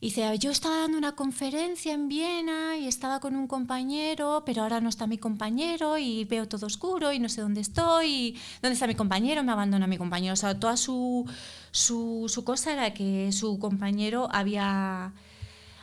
Y 0.03 0.07
dice, 0.07 0.38
yo 0.38 0.51
estaba 0.51 0.78
dando 0.78 0.96
una 0.96 1.12
conferencia 1.12 1.92
en 1.92 2.09
Viena 2.09 2.74
y 2.78 2.88
estaba 2.88 3.20
con 3.20 3.36
un 3.36 3.46
compañero, 3.46 4.44
pero 4.46 4.62
ahora 4.62 4.80
no 4.80 4.88
está 4.88 5.07
mi 5.07 5.18
compañero 5.18 5.98
y 5.98 6.24
veo 6.24 6.48
todo 6.48 6.64
oscuro 6.64 7.12
y 7.12 7.18
no 7.18 7.28
sé 7.28 7.42
dónde 7.42 7.61
estoy. 7.61 8.07
y 8.07 8.36
¿Dónde 8.62 8.72
está 8.72 8.86
mi 8.86 8.94
compañero? 8.94 9.42
Me 9.44 9.53
abandona 9.53 9.86
mi 9.86 9.98
compañero. 9.98 10.32
O 10.32 10.36
sea, 10.36 10.59
toda 10.59 10.78
su, 10.78 11.30
su, 11.70 12.42
cosa 12.46 12.72
era 12.72 12.94
que 12.94 13.30
su 13.32 13.59
compañero 13.59 14.26
había, 14.32 15.12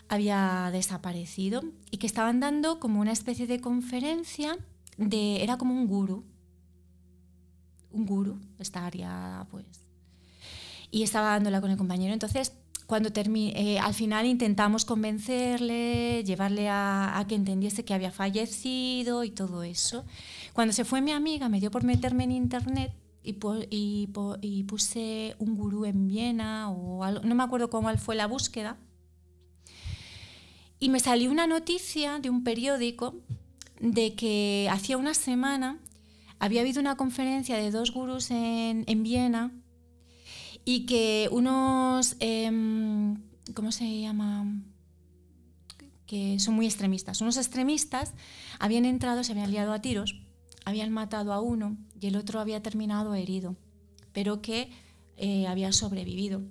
había 0.10 0.72
desaparecido 0.72 1.62
y 1.92 1.98
que 1.98 2.08
estaban 2.08 2.40
dando 2.40 2.80
como 2.80 3.00
una 3.00 3.12
especie 3.12 3.46
de 3.46 3.62
conferencia 3.62 4.58
de... 4.98 5.44
Era 5.44 5.60
como 5.60 5.76
un 5.76 5.86
gurú. 5.86 6.26
Un 7.92 8.08
gurú, 8.08 8.40
estaría 8.58 9.46
pues... 9.52 9.68
Y 10.90 11.04
estaba 11.04 11.34
dándola 11.34 11.62
con 11.62 11.70
el 11.70 11.78
compañero. 11.78 12.14
Entonces 12.14 12.54
cuando 12.88 13.12
termi- 13.12 13.52
eh, 13.56 13.78
al 13.80 13.94
final 13.94 14.26
intentamos 14.26 14.86
convencerle, 14.86 16.24
llevarle 16.24 16.70
a, 16.70 17.20
a 17.20 17.28
que 17.28 17.36
entendiese 17.36 17.84
que 17.86 17.94
había 17.94 18.12
fallecido 18.12 19.24
y 19.26 19.30
todo 19.32 19.64
eso. 19.64 20.06
Cuando 20.54 20.74
se 20.74 20.86
fue 20.86 21.02
mi 21.02 21.12
amiga, 21.12 21.50
me 21.50 21.60
dio 21.60 21.70
por 21.70 21.84
meterme 21.84 22.24
en 22.24 22.32
internet 22.32 22.94
y, 23.24 23.34
po- 23.34 23.60
y 23.70 24.08
po- 24.08 24.38
y 24.42 24.64
puse 24.64 25.36
un 25.38 25.56
gurú 25.56 25.84
en 25.86 26.08
Viena 26.08 26.70
o 26.72 27.04
algo, 27.04 27.24
no 27.26 27.36
me 27.36 27.44
acuerdo 27.44 27.70
cómo 27.70 27.96
fue 27.98 28.16
la 28.16 28.26
búsqueda. 28.26 28.78
Y 30.80 30.90
me 30.90 31.00
salió 31.00 31.30
una 31.32 31.46
noticia 31.48 32.20
de 32.20 32.30
un 32.30 32.44
periódico 32.44 33.16
de 33.82 34.16
que 34.16 34.70
hacía 34.72 34.98
una 34.98 35.14
semana 35.14 35.80
había 36.40 36.62
habido 36.62 36.80
una 36.80 36.96
conferencia 36.96 37.58
de 37.58 37.72
dos 37.72 37.92
gurús 37.92 38.32
en, 38.32 38.86
en 38.88 39.04
Viena 39.04 39.52
y 40.68 40.86
que 40.86 41.30
unos, 41.32 42.18
em, 42.20 43.16
¿cómo 43.54 43.72
se 43.72 44.02
llama? 44.02 44.46
Que 46.06 46.42
son 46.42 46.56
muy 46.56 46.66
extremistas. 46.66 47.22
Unos 47.22 47.38
extremistas 47.38 48.12
habían 48.60 48.84
entrado, 48.84 49.24
se 49.24 49.32
habían 49.32 49.50
liado 49.50 49.72
a 49.72 49.82
tiros, 49.82 50.20
habían 50.66 50.92
matado 50.92 51.32
a 51.32 51.40
uno 51.40 51.78
y 52.02 52.08
el 52.08 52.18
otro 52.18 52.42
había 52.42 52.62
terminado 52.62 53.16
herido, 53.16 53.56
pero 54.12 54.42
que 54.42 54.70
eh, 55.16 55.48
había 55.48 55.72
sobrevivido. 55.72 56.42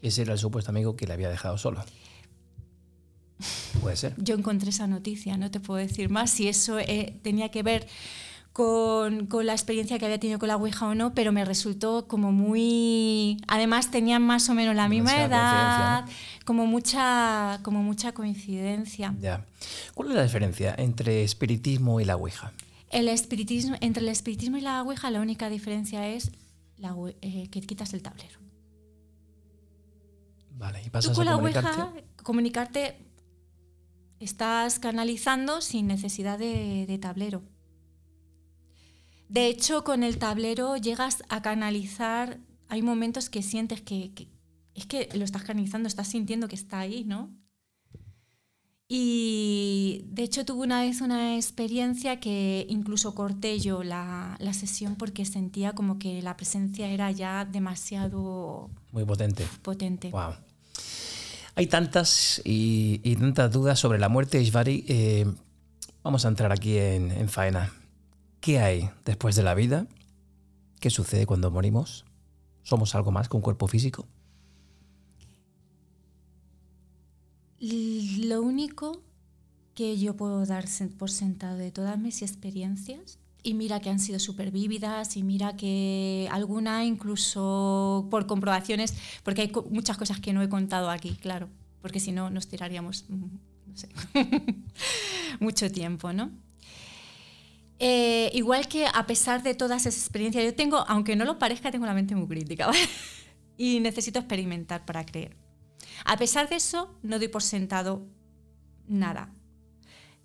Ese 0.00 0.22
era 0.22 0.32
el 0.32 0.38
supuesto 0.38 0.70
amigo 0.70 0.96
que 0.96 1.06
le 1.06 1.12
había 1.12 1.28
dejado 1.28 1.58
solo. 1.58 1.84
Puede 3.82 3.96
ser. 3.96 4.14
Yo 4.16 4.36
encontré 4.36 4.70
esa 4.70 4.86
noticia, 4.86 5.36
no 5.36 5.50
te 5.50 5.60
puedo 5.60 5.80
decir 5.80 6.08
más 6.08 6.30
si 6.30 6.48
eso 6.48 6.78
eh, 6.78 7.20
tenía 7.22 7.50
que 7.50 7.62
ver 7.62 7.88
con, 8.54 9.26
con 9.26 9.46
la 9.46 9.52
experiencia 9.52 9.98
que 9.98 10.04
había 10.04 10.20
tenido 10.20 10.38
con 10.38 10.46
la 10.46 10.54
Ouija 10.54 10.86
o 10.86 10.94
no, 10.94 11.12
pero 11.12 11.32
me 11.32 11.44
resultó 11.44 12.06
como 12.06 12.30
muy... 12.30 13.36
Además 13.48 13.90
tenían 13.90 14.22
más 14.22 14.48
o 14.48 14.54
menos 14.54 14.76
la 14.76 14.88
misma 14.88 15.24
edad, 15.24 16.04
como 16.44 16.64
mucha, 16.64 17.58
como 17.64 17.82
mucha 17.82 18.12
coincidencia. 18.12 19.12
Ya. 19.20 19.44
¿Cuál 19.94 20.10
es 20.10 20.14
la 20.14 20.22
diferencia 20.22 20.72
entre 20.78 21.24
espiritismo 21.24 21.98
y 21.98 22.04
la 22.04 22.14
Ouija? 22.14 22.52
El 22.90 23.08
espiritismo, 23.08 23.74
entre 23.80 24.04
el 24.04 24.08
espiritismo 24.08 24.56
y 24.56 24.60
la 24.60 24.82
Ouija 24.82 25.10
la 25.10 25.20
única 25.20 25.50
diferencia 25.50 26.06
es 26.06 26.30
la, 26.76 26.94
eh, 27.22 27.48
que 27.50 27.60
quitas 27.60 27.92
el 27.92 28.02
tablero. 28.02 28.38
Vale, 30.52 30.80
y 30.80 30.84
Tú 30.84 30.90
pasas 30.92 31.16
con 31.16 31.26
a 31.26 31.32
la. 31.32 31.36
Ouija, 31.38 31.92
comunicarte, 32.22 32.98
estás 34.20 34.78
canalizando 34.78 35.60
sin 35.60 35.88
necesidad 35.88 36.38
de, 36.38 36.86
de 36.86 36.98
tablero. 36.98 37.42
De 39.28 39.46
hecho, 39.48 39.84
con 39.84 40.02
el 40.02 40.18
tablero 40.18 40.76
llegas 40.76 41.22
a 41.28 41.42
canalizar, 41.42 42.38
hay 42.68 42.82
momentos 42.82 43.28
que 43.30 43.42
sientes 43.42 43.80
que, 43.80 44.12
que- 44.14 44.28
es 44.74 44.86
que 44.86 45.08
lo 45.14 45.24
estás 45.24 45.42
canalizando, 45.44 45.86
estás 45.88 46.08
sintiendo 46.08 46.48
que 46.48 46.56
está 46.56 46.80
ahí, 46.80 47.04
¿no? 47.04 47.30
Y 48.86 50.04
de 50.08 50.22
hecho 50.24 50.44
tuve 50.44 50.64
una 50.64 50.82
vez 50.82 51.00
una 51.00 51.36
experiencia 51.36 52.20
que 52.20 52.66
incluso 52.68 53.14
corté 53.14 53.58
yo 53.58 53.82
la, 53.82 54.36
la 54.38 54.52
sesión 54.52 54.94
porque 54.96 55.24
sentía 55.24 55.72
como 55.72 55.98
que 55.98 56.20
la 56.20 56.36
presencia 56.36 56.88
era 56.90 57.10
ya 57.10 57.44
demasiado 57.46 58.70
Muy 58.92 59.04
potente. 59.04 59.46
potente. 59.62 60.10
Wow. 60.10 60.34
Hay 61.56 61.66
tantas 61.68 62.42
y, 62.44 63.00
y 63.02 63.16
tantas 63.16 63.50
dudas 63.52 63.78
sobre 63.78 63.98
la 63.98 64.08
muerte 64.08 64.36
de 64.38 64.44
Ishvari. 64.44 64.84
eh, 64.86 65.26
vamos 66.02 66.24
a 66.26 66.28
entrar 66.28 66.52
aquí 66.52 66.76
en, 66.76 67.10
en 67.10 67.28
faena. 67.28 67.72
¿Qué 68.44 68.58
hay 68.58 68.90
después 69.06 69.36
de 69.36 69.42
la 69.42 69.54
vida? 69.54 69.86
¿Qué 70.78 70.90
sucede 70.90 71.24
cuando 71.24 71.50
morimos? 71.50 72.04
¿Somos 72.62 72.94
algo 72.94 73.10
más 73.10 73.30
que 73.30 73.36
un 73.36 73.40
cuerpo 73.40 73.68
físico? 73.68 74.06
Lo 77.58 78.42
único 78.42 79.00
que 79.74 79.96
yo 79.96 80.14
puedo 80.18 80.44
dar 80.44 80.66
por 80.98 81.10
sentado 81.10 81.56
de 81.56 81.70
todas 81.70 81.98
mis 81.98 82.20
experiencias, 82.20 83.18
y 83.42 83.54
mira 83.54 83.80
que 83.80 83.88
han 83.88 83.98
sido 83.98 84.18
súper 84.18 84.50
vívidas, 84.50 85.16
y 85.16 85.22
mira 85.22 85.56
que 85.56 86.28
alguna 86.30 86.84
incluso 86.84 88.06
por 88.10 88.26
comprobaciones, 88.26 88.92
porque 89.22 89.40
hay 89.40 89.52
muchas 89.70 89.96
cosas 89.96 90.20
que 90.20 90.34
no 90.34 90.42
he 90.42 90.50
contado 90.50 90.90
aquí, 90.90 91.16
claro, 91.16 91.48
porque 91.80 91.98
si 91.98 92.12
no 92.12 92.28
nos 92.28 92.46
tiraríamos, 92.46 93.06
mm, 93.08 93.24
mucho 95.40 95.72
tiempo, 95.72 96.12
¿no? 96.12 96.43
Eh, 97.86 98.30
igual 98.32 98.66
que 98.66 98.86
a 98.86 99.06
pesar 99.06 99.42
de 99.42 99.54
todas 99.54 99.82
esas 99.84 100.00
experiencias, 100.00 100.42
yo 100.42 100.54
tengo, 100.54 100.78
aunque 100.88 101.16
no 101.16 101.26
lo 101.26 101.38
parezca, 101.38 101.70
tengo 101.70 101.84
la 101.84 101.92
mente 101.92 102.16
muy 102.16 102.26
crítica, 102.26 102.70
y 103.58 103.78
necesito 103.80 104.18
experimentar 104.18 104.86
para 104.86 105.04
creer. 105.04 105.36
A 106.06 106.16
pesar 106.16 106.48
de 106.48 106.56
eso, 106.56 106.98
no 107.02 107.18
doy 107.18 107.28
por 107.28 107.42
sentado 107.42 108.06
nada. 108.88 109.34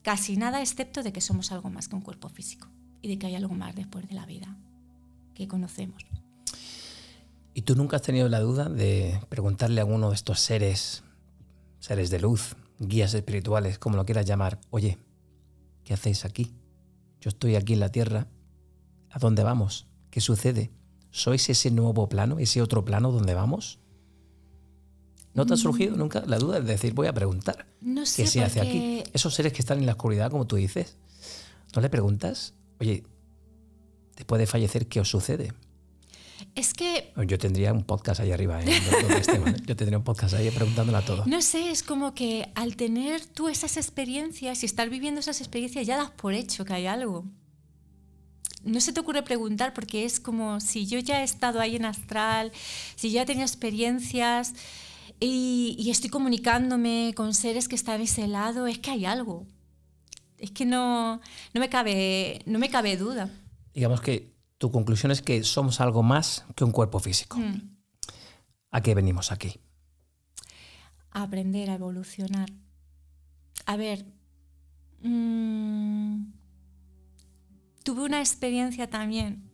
Casi 0.03 0.38
nada, 0.38 0.62
excepto 0.62 1.03
de 1.03 1.12
que 1.12 1.20
somos 1.20 1.51
algo 1.51 1.70
más 1.70 1.89
que 1.89 1.97
un 1.97 2.01
cuerpo 2.01 2.30
físico 2.30 2.70
y 3.01 3.10
de 3.10 3.20
que 3.20 3.28
hay 3.28 3.36
algo 3.36 3.53
más 3.55 3.76
después 3.76 4.07
de 4.07 4.16
la 4.16 4.26
vida 4.26 4.55
que 5.36 5.49
conocemos. 5.49 6.05
¿Y 7.53 7.64
tú 7.64 7.76
nunca 7.76 7.97
has 7.97 8.03
tenido 8.03 8.30
la 8.30 8.39
duda 8.39 8.70
de 8.70 9.20
preguntarle 9.28 9.82
a 9.82 9.84
alguno 9.84 10.12
de 10.12 10.16
estos 10.16 10.39
seres, 10.39 11.03
seres 11.80 12.10
de 12.10 12.22
luz, 12.22 12.55
guías 12.80 13.14
espirituales, 13.14 13.80
como 13.80 13.97
lo 13.97 14.05
quieras 14.05 14.26
llamar, 14.26 14.62
oye, 14.70 14.97
¿qué 15.84 15.93
hacéis 15.93 16.24
aquí? 16.24 16.53
Yo 17.22 17.30
estoy 17.30 17.55
aquí 17.55 17.74
en 17.74 17.80
la 17.80 17.91
Tierra. 17.91 18.28
¿A 19.09 19.20
dónde 19.20 19.43
vamos? 19.43 19.88
¿Qué 20.09 20.22
sucede? 20.22 20.72
¿Sois 21.11 21.49
ese 21.49 21.72
nuevo 21.72 22.07
plano, 22.07 22.39
ese 22.39 22.61
otro 22.61 22.86
plano 22.86 23.11
donde 23.11 23.34
vamos? 23.34 23.80
¿No 25.34 25.45
te 25.45 25.53
ha 25.53 25.57
surgido 25.57 25.95
nunca 25.95 26.24
la 26.26 26.38
duda 26.38 26.59
de 26.59 26.65
decir, 26.65 26.93
voy 26.93 27.07
a 27.07 27.13
preguntar? 27.13 27.67
No 27.82 28.05
sé. 28.05 28.24
¿Qué 28.24 28.30
se 28.30 28.43
hace 28.43 28.61
aquí? 28.61 29.03
Esos 29.13 29.34
seres 29.34 29.53
que 29.53 29.61
están 29.61 29.80
en 29.80 29.86
la 29.86 29.93
oscuridad, 29.93 30.32
como 30.32 30.47
tú 30.47 30.55
dices, 30.55 30.97
¿no 31.76 31.82
le 31.82 31.89
preguntas? 31.89 32.53
Oye, 32.80 33.03
después 34.15 34.39
de 34.39 34.47
fallecer, 34.47 34.88
¿qué 34.88 34.99
os 34.99 35.09
sucede? 35.09 35.53
Es 36.56 36.74
que, 36.74 37.14
Yo 37.28 37.38
tendría 37.38 37.74
un 37.74 37.84
podcast 37.84 38.22
ahí 38.22 38.32
arriba. 38.32 38.62
¿eh? 38.64 38.66
¿eh? 38.70 39.56
Yo 39.66 39.76
tendría 39.76 39.98
un 39.98 40.04
podcast 40.04 40.36
ahí 40.36 40.50
preguntándole 40.52 40.98
a 40.98 41.06
todo. 41.06 41.26
no 41.26 41.42
sé, 41.42 41.72
es 41.72 41.84
como 41.84 42.14
que 42.14 42.50
al 42.56 42.76
tener 42.76 43.26
tú 43.26 43.50
esas 43.50 43.78
experiencias 43.78 44.64
y 44.64 44.66
estar 44.66 44.90
viviendo 44.90 45.20
esas 45.20 45.42
experiencias 45.42 45.86
ya 45.86 45.98
das 45.98 46.12
por 46.12 46.34
hecho 46.34 46.66
que 46.66 46.74
hay 46.74 46.88
algo. 46.88 47.26
No 48.64 48.82
se 48.82 48.92
te 48.92 49.00
ocurre 49.00 49.24
preguntar 49.24 49.74
porque 49.74 50.04
es 50.04 50.20
como 50.20 50.60
si 50.60 50.86
yo 50.86 51.00
ya 51.00 51.22
he 51.22 51.24
estado 51.24 51.62
ahí 51.62 51.76
en 51.76 51.86
astral, 51.86 52.52
si 52.96 53.12
ya 53.12 53.22
he 53.22 53.26
tenido 53.26 53.46
experiencias 53.46 54.54
y, 55.20 55.76
y 55.80 55.90
estoy 55.92 56.10
comunicándome 56.10 57.14
con 57.16 57.34
seres 57.34 57.68
que 57.68 57.76
están 57.76 58.02
a 58.02 58.04
ese 58.04 58.28
lado, 58.28 58.68
es 58.68 58.80
que 58.80 58.92
hay 58.92 59.06
algo. 59.06 59.46
Es 60.38 60.52
que 60.52 60.66
no, 60.66 61.20
no, 61.54 61.62
me, 61.62 61.70
cabe, 61.70 62.42
no 62.46 62.60
me 62.60 62.70
cabe 62.70 62.96
duda. 62.98 63.30
Digamos 63.74 64.02
que 64.02 64.39
tu 64.60 64.72
conclusión 64.72 65.12
es 65.12 65.24
que 65.24 65.43
somos 65.43 65.82
algo 65.82 66.03
más 66.03 66.45
que 66.55 66.64
un 66.64 66.72
cuerpo 66.72 66.99
físico. 66.99 67.38
Mm. 67.38 67.78
¿A 68.70 68.82
qué 68.82 68.93
venimos 68.93 69.32
aquí? 69.32 69.60
a 71.12 71.24
aprender, 71.24 71.70
a 71.70 71.76
evolucionar. 71.76 72.49
A 73.66 73.78
ver, 73.78 74.05
mm, 75.01 76.32
tuve 77.84 78.03
una 78.03 78.20
experiencia 78.20 78.89
también 78.89 79.49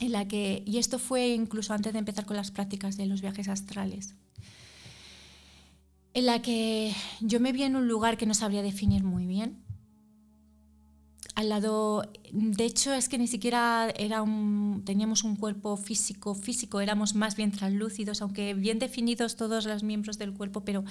en 0.00 0.12
la 0.12 0.28
que, 0.28 0.62
y 0.66 0.78
esto 0.78 0.98
fue 0.98 1.28
incluso 1.28 1.72
antes 1.72 1.92
de 1.92 1.98
empezar 1.98 2.24
con 2.24 2.36
las 2.36 2.50
prácticas 2.50 2.96
de 2.96 3.06
los 3.06 3.20
viajes 3.20 3.48
astrales, 3.48 4.14
en 6.14 6.26
la 6.26 6.40
que 6.42 6.94
yo 7.20 7.40
me 7.40 7.52
vi 7.52 7.64
en 7.64 7.76
un 7.76 7.88
lugar 7.88 8.16
que 8.16 8.26
no 8.26 8.34
sabría 8.34 8.62
definir 8.62 9.04
muy 9.04 9.26
bien. 9.26 9.64
Al 11.38 11.50
lado, 11.50 12.02
de 12.32 12.64
hecho, 12.64 12.92
es 12.92 13.08
que 13.08 13.16
ni 13.16 13.28
siquiera 13.28 13.90
era 13.96 14.22
un, 14.22 14.82
teníamos 14.84 15.22
un 15.22 15.36
cuerpo 15.36 15.76
físico, 15.76 16.34
físico, 16.34 16.80
éramos 16.80 17.14
más 17.14 17.36
bien 17.36 17.52
translúcidos, 17.52 18.22
aunque 18.22 18.54
bien 18.54 18.80
definidos 18.80 19.36
todos 19.36 19.64
los 19.64 19.84
miembros 19.84 20.18
del 20.18 20.34
cuerpo, 20.34 20.64
pero 20.64 20.82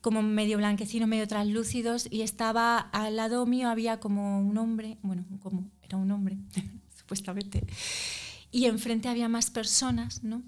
como 0.00 0.22
medio 0.22 0.58
blanquecino, 0.58 1.08
medio 1.08 1.26
translúcidos, 1.26 2.06
y 2.08 2.20
estaba 2.20 2.78
al 2.78 3.16
lado 3.16 3.46
mío 3.46 3.68
había 3.68 3.98
como 3.98 4.38
un 4.38 4.56
hombre, 4.58 4.96
bueno, 5.02 5.24
como 5.42 5.68
era 5.82 5.98
un 5.98 6.08
hombre, 6.12 6.38
supuestamente, 6.96 7.66
y 8.52 8.66
enfrente 8.66 9.08
había 9.08 9.28
más 9.28 9.50
personas, 9.50 10.22
¿no? 10.22 10.44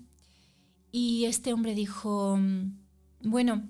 Y 0.92 1.24
este 1.24 1.52
hombre 1.52 1.74
dijo, 1.74 2.38
bueno, 3.24 3.68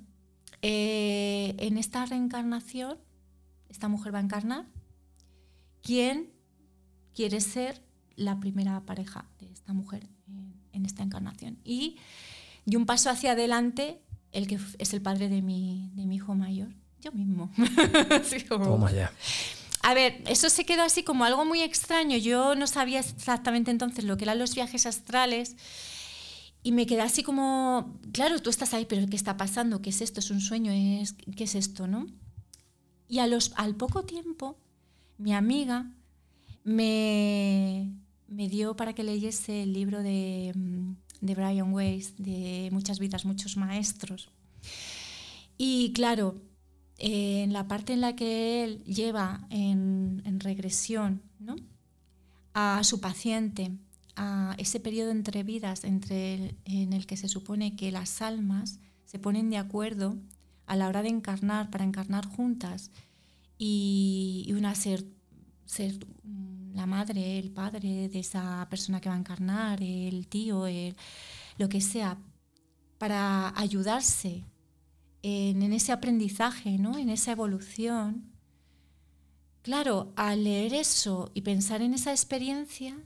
eh, 0.60 1.54
en 1.56 1.78
esta 1.78 2.04
reencarnación, 2.04 2.98
esta 3.70 3.88
mujer 3.88 4.12
va 4.12 4.18
a 4.18 4.22
encarnar, 4.22 4.66
¿quién 5.86 6.32
quiere 7.14 7.40
ser 7.40 7.80
la 8.16 8.40
primera 8.40 8.80
pareja 8.84 9.28
de 9.38 9.52
esta 9.52 9.72
mujer 9.72 10.08
en, 10.26 10.52
en 10.72 10.84
esta 10.84 11.02
encarnación? 11.04 11.58
Y 11.64 11.96
dio 12.64 12.78
un 12.78 12.86
paso 12.86 13.08
hacia 13.10 13.32
adelante 13.32 14.00
el 14.32 14.46
que 14.48 14.58
es 14.78 14.92
el 14.92 15.00
padre 15.00 15.28
de 15.28 15.40
mi, 15.42 15.90
de 15.94 16.04
mi 16.06 16.16
hijo 16.16 16.34
mayor, 16.34 16.68
yo 17.00 17.12
mismo. 17.12 17.50
Así 18.10 18.40
como- 18.44 18.64
Toma 18.66 18.90
ya. 18.90 19.12
a 19.82 19.94
ver, 19.94 20.22
eso 20.26 20.50
se 20.50 20.64
quedó 20.64 20.82
así 20.82 21.04
como 21.04 21.24
algo 21.24 21.44
muy 21.44 21.62
extraño. 21.62 22.16
Yo 22.18 22.54
no 22.56 22.66
sabía 22.66 22.98
exactamente 23.00 23.70
entonces 23.70 24.04
lo 24.04 24.16
que 24.16 24.24
eran 24.24 24.38
los 24.40 24.54
viajes 24.54 24.84
astrales 24.86 25.54
y 26.64 26.72
me 26.72 26.86
quedé 26.86 27.02
así 27.02 27.22
como, 27.22 27.96
claro, 28.12 28.42
tú 28.42 28.50
estás 28.50 28.74
ahí, 28.74 28.84
pero 28.86 29.06
¿qué 29.08 29.14
está 29.14 29.36
pasando? 29.36 29.80
¿Qué 29.82 29.90
es 29.90 30.00
esto? 30.00 30.18
¿Es 30.18 30.30
un 30.32 30.40
sueño? 30.40 30.72
¿Es, 30.72 31.12
¿Qué 31.36 31.44
es 31.44 31.54
esto? 31.54 31.86
¿no? 31.86 32.08
Y 33.08 33.20
a 33.20 33.28
los, 33.28 33.52
al 33.54 33.76
poco 33.76 34.02
tiempo, 34.04 34.58
mi 35.18 35.34
amiga 35.34 35.90
me, 36.64 37.92
me 38.28 38.48
dio 38.48 38.76
para 38.76 38.94
que 38.94 39.04
leyese 39.04 39.62
el 39.62 39.72
libro 39.72 40.02
de, 40.02 40.52
mm, 40.54 40.96
de 41.20 41.34
Brian 41.34 41.72
Weiss, 41.72 42.14
de 42.16 42.68
Muchas 42.72 42.98
vidas, 42.98 43.24
muchos 43.24 43.56
maestros. 43.56 44.30
Y 45.58 45.92
claro, 45.92 46.40
eh, 46.98 47.42
en 47.42 47.52
la 47.52 47.68
parte 47.68 47.92
en 47.92 48.00
la 48.00 48.16
que 48.16 48.64
él 48.64 48.82
lleva 48.84 49.46
en, 49.50 50.22
regresión 50.40 51.22
¿no? 51.38 51.56
a 52.52 52.84
su 52.84 53.00
paciente, 53.00 53.72
a 54.16 54.54
ese 54.58 54.80
periodo 54.80 55.10
entre 55.10 55.42
vidas 55.42 55.82
entre 55.84 56.54
en 56.64 56.92
el 56.92 57.06
que 57.06 57.16
se 57.16 57.28
supone 57.28 57.74
que 57.74 57.90
las 57.90 58.22
almas 58.22 58.78
se 59.06 59.18
ponen 59.18 59.50
de 59.50 59.56
acuerdo 59.56 60.16
a 60.66 60.76
la 60.76 60.88
hora 60.88 61.02
de 61.02 61.08
encarnar, 61.08 61.70
para 61.70 61.84
encarnar 61.84 62.26
juntas, 62.26 62.90
y, 63.58 64.52
una 64.56 64.74
ser, 64.74 65.04
ser 65.64 65.94
la 66.74 66.86
madre, 66.86 67.38
el 67.38 67.50
padre 67.50 68.08
de 68.08 68.18
esa 68.18 68.66
persona 68.70 69.00
que 69.00 69.08
va 69.08 69.14
a 69.14 69.18
encarnar, 69.18 69.82
el 69.82 70.26
tío, 70.28 70.66
el- 70.66 70.94
lo 71.58 71.68
que 71.68 71.80
sea, 71.80 72.18
para 72.98 73.58
ayudarse 73.58 74.44
en, 75.22 75.62
en 75.62 75.72
ese 75.72 75.92
aprendizaje, 75.92 76.78
¿no? 76.78 76.98
en 76.98 77.08
esa 77.08 77.32
evolución. 77.32 78.30
Claro, 79.62 80.12
al 80.16 80.44
leer 80.44 80.74
eso 80.74 81.30
y 81.34 81.40
pensar 81.42 81.82
en 81.82 81.94
esa 81.94 82.12
experiencia, 82.12 82.96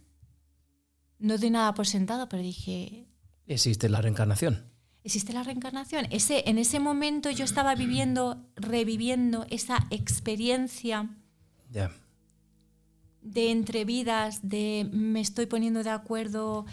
no 1.19 1.39
doy 1.39 1.51
nada 1.51 1.73
por 1.75 1.87
sentado, 1.87 2.29
pero 2.29 2.43
dije, 2.43 3.07
¿Existe 3.47 3.89
la 3.89 4.01
reencarnación? 4.01 4.70
¿Existe 5.05 5.33
la 5.33 5.43
reencarnación? 5.43 6.07
Ese, 6.11 6.45
en 6.49 6.59
ese 6.59 6.81
momento 6.81 7.31
yo 7.31 7.45
estaba 7.45 7.75
viviendo, 7.75 8.45
reviviendo 8.57 9.47
esa 9.51 9.87
experiencia 9.91 11.09
Ya. 11.71 11.91
de 13.23 13.51
entrevidas, 13.51 14.41
de 14.49 14.89
me 14.93 15.21
estoy 15.21 15.47
poniendo 15.47 15.83
de 15.83 15.91
acuerdo 15.91 16.67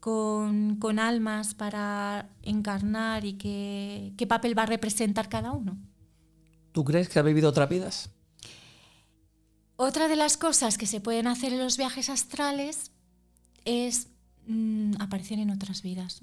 con, 0.00 0.76
con 0.76 0.98
almas 0.98 1.54
para 1.54 2.28
encarnar 2.42 3.24
y 3.24 3.34
qué, 3.34 4.12
qué 4.16 4.26
papel 4.26 4.56
va 4.58 4.64
a 4.64 4.66
representar 4.66 5.28
cada 5.28 5.52
uno. 5.52 5.78
¿Tú 6.72 6.84
crees 6.84 7.08
que 7.08 7.18
ha 7.18 7.22
vivido 7.22 7.48
otras 7.50 7.68
vidas? 7.68 8.10
Otra 9.76 10.08
de 10.08 10.16
las 10.16 10.36
cosas 10.36 10.78
que 10.78 10.86
se 10.86 11.00
pueden 11.00 11.26
hacer 11.26 11.52
en 11.52 11.58
los 11.58 11.76
viajes 11.76 12.08
astrales 12.08 12.90
es 13.64 14.08
mm, 14.46 14.94
aparecer 15.00 15.38
en 15.38 15.50
otras 15.50 15.82
vidas. 15.82 16.22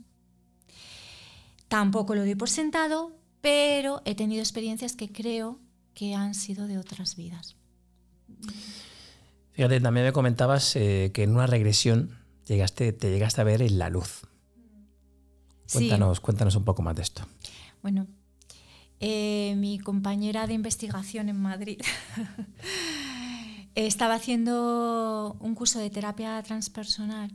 Tampoco 1.70 2.16
lo 2.16 2.22
doy 2.22 2.36
por 2.36 2.50
sentado, 2.50 3.16
pero 3.42 4.02
he 4.04 4.16
tenido 4.16 4.42
experiencias 4.42 4.96
que 4.96 5.12
creo 5.12 5.60
que 5.94 6.16
han 6.16 6.34
sido 6.34 6.68
de 6.68 6.78
otras 6.78 7.16
vidas. 7.16 7.56
Fíjate, 9.52 9.80
también 9.80 10.06
me 10.06 10.12
comentabas 10.12 10.76
eh, 10.76 11.12
que 11.14 11.24
en 11.24 11.32
una 11.32 11.46
regresión 11.46 12.18
llegaste, 12.46 12.92
te 12.92 13.12
llegaste 13.12 13.42
a 13.42 13.44
ver 13.44 13.62
en 13.62 13.78
la 13.78 13.90
luz. 13.90 14.22
Sí. 15.68 15.78
Cuéntanos, 15.78 16.20
cuéntanos 16.20 16.56
un 16.56 16.66
poco 16.66 16.82
más 16.82 16.96
de 16.96 17.04
esto. 17.04 17.28
Bueno, 17.84 18.08
eh, 19.00 19.54
mi 19.58 19.78
compañera 19.78 20.48
de 20.48 20.54
investigación 20.54 21.30
en 21.30 21.40
Madrid 21.40 21.80
estaba 23.76 24.16
haciendo 24.16 25.38
un 25.40 25.54
curso 25.54 25.78
de 25.80 25.92
terapia 25.92 26.42
transpersonal 26.42 27.32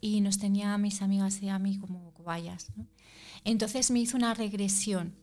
y 0.00 0.20
nos 0.20 0.38
tenía 0.38 0.74
a 0.74 0.78
mis 0.78 1.00
amigas 1.00 1.40
y 1.42 1.48
a 1.48 1.58
mí 1.58 1.78
como 1.78 2.12
cobayas. 2.12 2.70
¿no? 2.76 2.86
Entonces 3.44 3.90
me 3.90 4.00
hizo 4.00 4.16
una 4.16 4.34
regresión. 4.34 5.14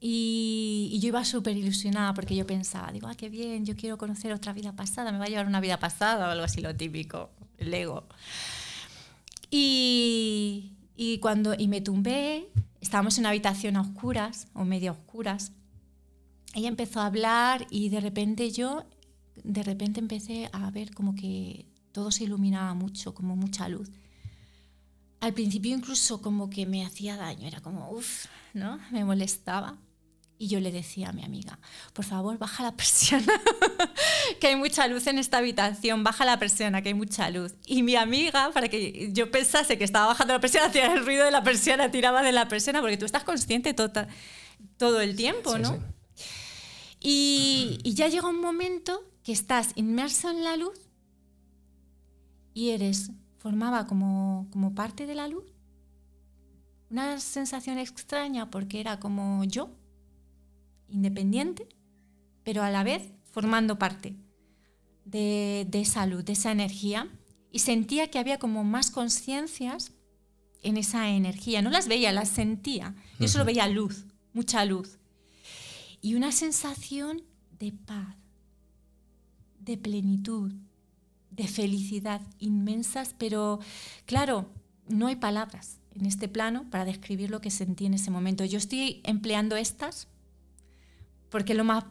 Y, 0.00 0.98
yo 1.00 1.08
iba 1.08 1.24
súper 1.24 1.56
ilusionada 1.56 2.12
porque 2.14 2.36
yo 2.36 2.46
pensaba, 2.46 2.92
digo, 2.92 3.08
ah, 3.08 3.14
qué 3.14 3.28
bien, 3.28 3.64
yo 3.64 3.74
quiero 3.76 3.96
conocer 3.98 4.32
otra 4.32 4.52
vida 4.52 4.72
pasada, 4.76 5.10
me 5.10 5.18
va 5.18 5.24
a 5.24 5.28
llevar 5.28 5.46
una 5.46 5.60
vida 5.60 5.78
pasada 5.78 6.28
o 6.28 6.30
algo 6.30 6.44
así, 6.44 6.60
lo 6.60 6.74
típico, 6.76 7.30
el 7.58 7.72
ego. 7.72 8.06
Y, 9.50 10.72
y 10.96 11.18
cuando 11.18 11.54
y 11.56 11.68
me 11.68 11.80
tumbé, 11.80 12.48
estábamos 12.80 13.16
en 13.16 13.22
una 13.22 13.30
habitación 13.30 13.76
a 13.76 13.80
oscuras 13.80 14.48
o 14.54 14.64
medio 14.64 14.90
a 14.90 14.94
oscuras. 14.94 15.52
Ella 16.54 16.68
empezó 16.68 17.00
a 17.00 17.06
hablar 17.06 17.66
y 17.70 17.88
de 17.88 18.00
repente 18.00 18.50
yo, 18.50 18.84
de 19.44 19.62
repente 19.62 20.00
empecé 20.00 20.48
a 20.52 20.70
ver 20.70 20.94
como 20.94 21.14
que 21.14 21.66
todo 21.92 22.10
se 22.10 22.24
iluminaba 22.24 22.74
mucho, 22.74 23.14
como 23.14 23.36
mucha 23.36 23.68
luz. 23.68 23.90
Al 25.26 25.32
principio 25.34 25.74
incluso 25.74 26.22
como 26.22 26.48
que 26.48 26.66
me 26.66 26.84
hacía 26.86 27.16
daño, 27.16 27.48
era 27.48 27.60
como, 27.60 27.90
uff, 27.90 28.26
¿no? 28.54 28.78
Me 28.92 29.04
molestaba. 29.04 29.76
Y 30.38 30.46
yo 30.48 30.60
le 30.60 30.70
decía 30.70 31.08
a 31.08 31.12
mi 31.12 31.24
amiga, 31.24 31.58
por 31.94 32.04
favor, 32.04 32.38
baja 32.38 32.62
la 32.62 32.72
persiana, 32.76 33.32
que 34.38 34.46
hay 34.48 34.54
mucha 34.56 34.86
luz 34.86 35.06
en 35.08 35.18
esta 35.18 35.38
habitación, 35.38 36.04
baja 36.04 36.24
la 36.24 36.38
persiana, 36.38 36.80
que 36.82 36.90
hay 36.90 36.94
mucha 36.94 37.28
luz. 37.30 37.54
Y 37.66 37.82
mi 37.82 37.96
amiga, 37.96 38.50
para 38.52 38.68
que 38.68 39.10
yo 39.12 39.30
pensase 39.30 39.76
que 39.78 39.84
estaba 39.84 40.06
bajando 40.08 40.34
la 40.34 40.40
persiana, 40.40 40.68
hacía 40.68 40.92
el 40.92 41.04
ruido 41.04 41.24
de 41.24 41.30
la 41.32 41.42
persiana, 41.42 41.90
tiraba 41.90 42.22
de 42.22 42.32
la 42.32 42.46
persiana, 42.48 42.80
porque 42.82 42.96
tú 42.98 43.04
estás 43.06 43.24
consciente 43.24 43.74
tota- 43.74 44.06
todo 44.76 45.00
el 45.00 45.16
tiempo, 45.16 45.54
Sí, 45.56 45.62
¿no? 45.62 45.70
sí. 45.74 45.80
Y, 47.00 47.78
y 47.82 47.94
ya 47.94 48.06
llega 48.08 48.28
un 48.28 48.40
momento 48.40 49.02
que 49.24 49.32
estás 49.32 49.70
inmerso 49.74 50.30
en 50.30 50.44
la 50.44 50.56
luz 50.56 50.78
y 52.54 52.70
eres, 52.70 53.10
formaba 53.46 53.86
como, 53.86 54.48
como 54.50 54.74
parte 54.74 55.06
de 55.06 55.14
la 55.14 55.28
luz 55.28 55.44
Una 56.90 57.20
sensación 57.20 57.78
extraña 57.78 58.50
porque 58.50 58.80
era 58.80 58.98
como 58.98 59.44
yo, 59.44 59.70
independiente, 60.88 61.68
pero 62.42 62.64
a 62.64 62.70
la 62.70 62.82
vez 62.82 63.12
formando 63.30 63.78
parte 63.78 64.16
de, 65.04 65.64
de 65.70 65.80
esa 65.80 66.06
luz, 66.06 66.24
de 66.24 66.32
esa 66.32 66.50
energía. 66.50 67.08
Y 67.52 67.60
sentía 67.60 68.10
que 68.10 68.18
había 68.18 68.40
como 68.40 68.64
más 68.64 68.90
conciencias 68.90 69.92
en 70.64 70.76
esa 70.76 71.08
energía. 71.10 71.62
No 71.62 71.70
las 71.70 71.86
veía, 71.86 72.10
las 72.10 72.30
sentía. 72.30 72.96
Yo 73.20 73.28
solo 73.28 73.44
veía 73.44 73.68
luz, 73.68 74.06
mucha 74.32 74.64
luz. 74.64 74.98
Y 76.00 76.16
una 76.16 76.32
sensación 76.32 77.22
de 77.60 77.70
paz, 77.70 78.16
de 79.60 79.78
plenitud, 79.78 80.52
de 81.36 81.46
felicidad 81.46 82.20
inmensas, 82.38 83.14
pero 83.16 83.60
claro, 84.06 84.50
no 84.88 85.06
hay 85.06 85.16
palabras 85.16 85.78
en 85.94 86.06
este 86.06 86.28
plano 86.28 86.66
para 86.70 86.84
describir 86.84 87.30
lo 87.30 87.40
que 87.40 87.50
sentí 87.50 87.86
en 87.86 87.94
ese 87.94 88.10
momento. 88.10 88.44
Yo 88.44 88.58
estoy 88.58 89.00
empleando 89.04 89.56
estas 89.56 90.08
porque 91.30 91.54
lo 91.54 91.64
más 91.64 91.84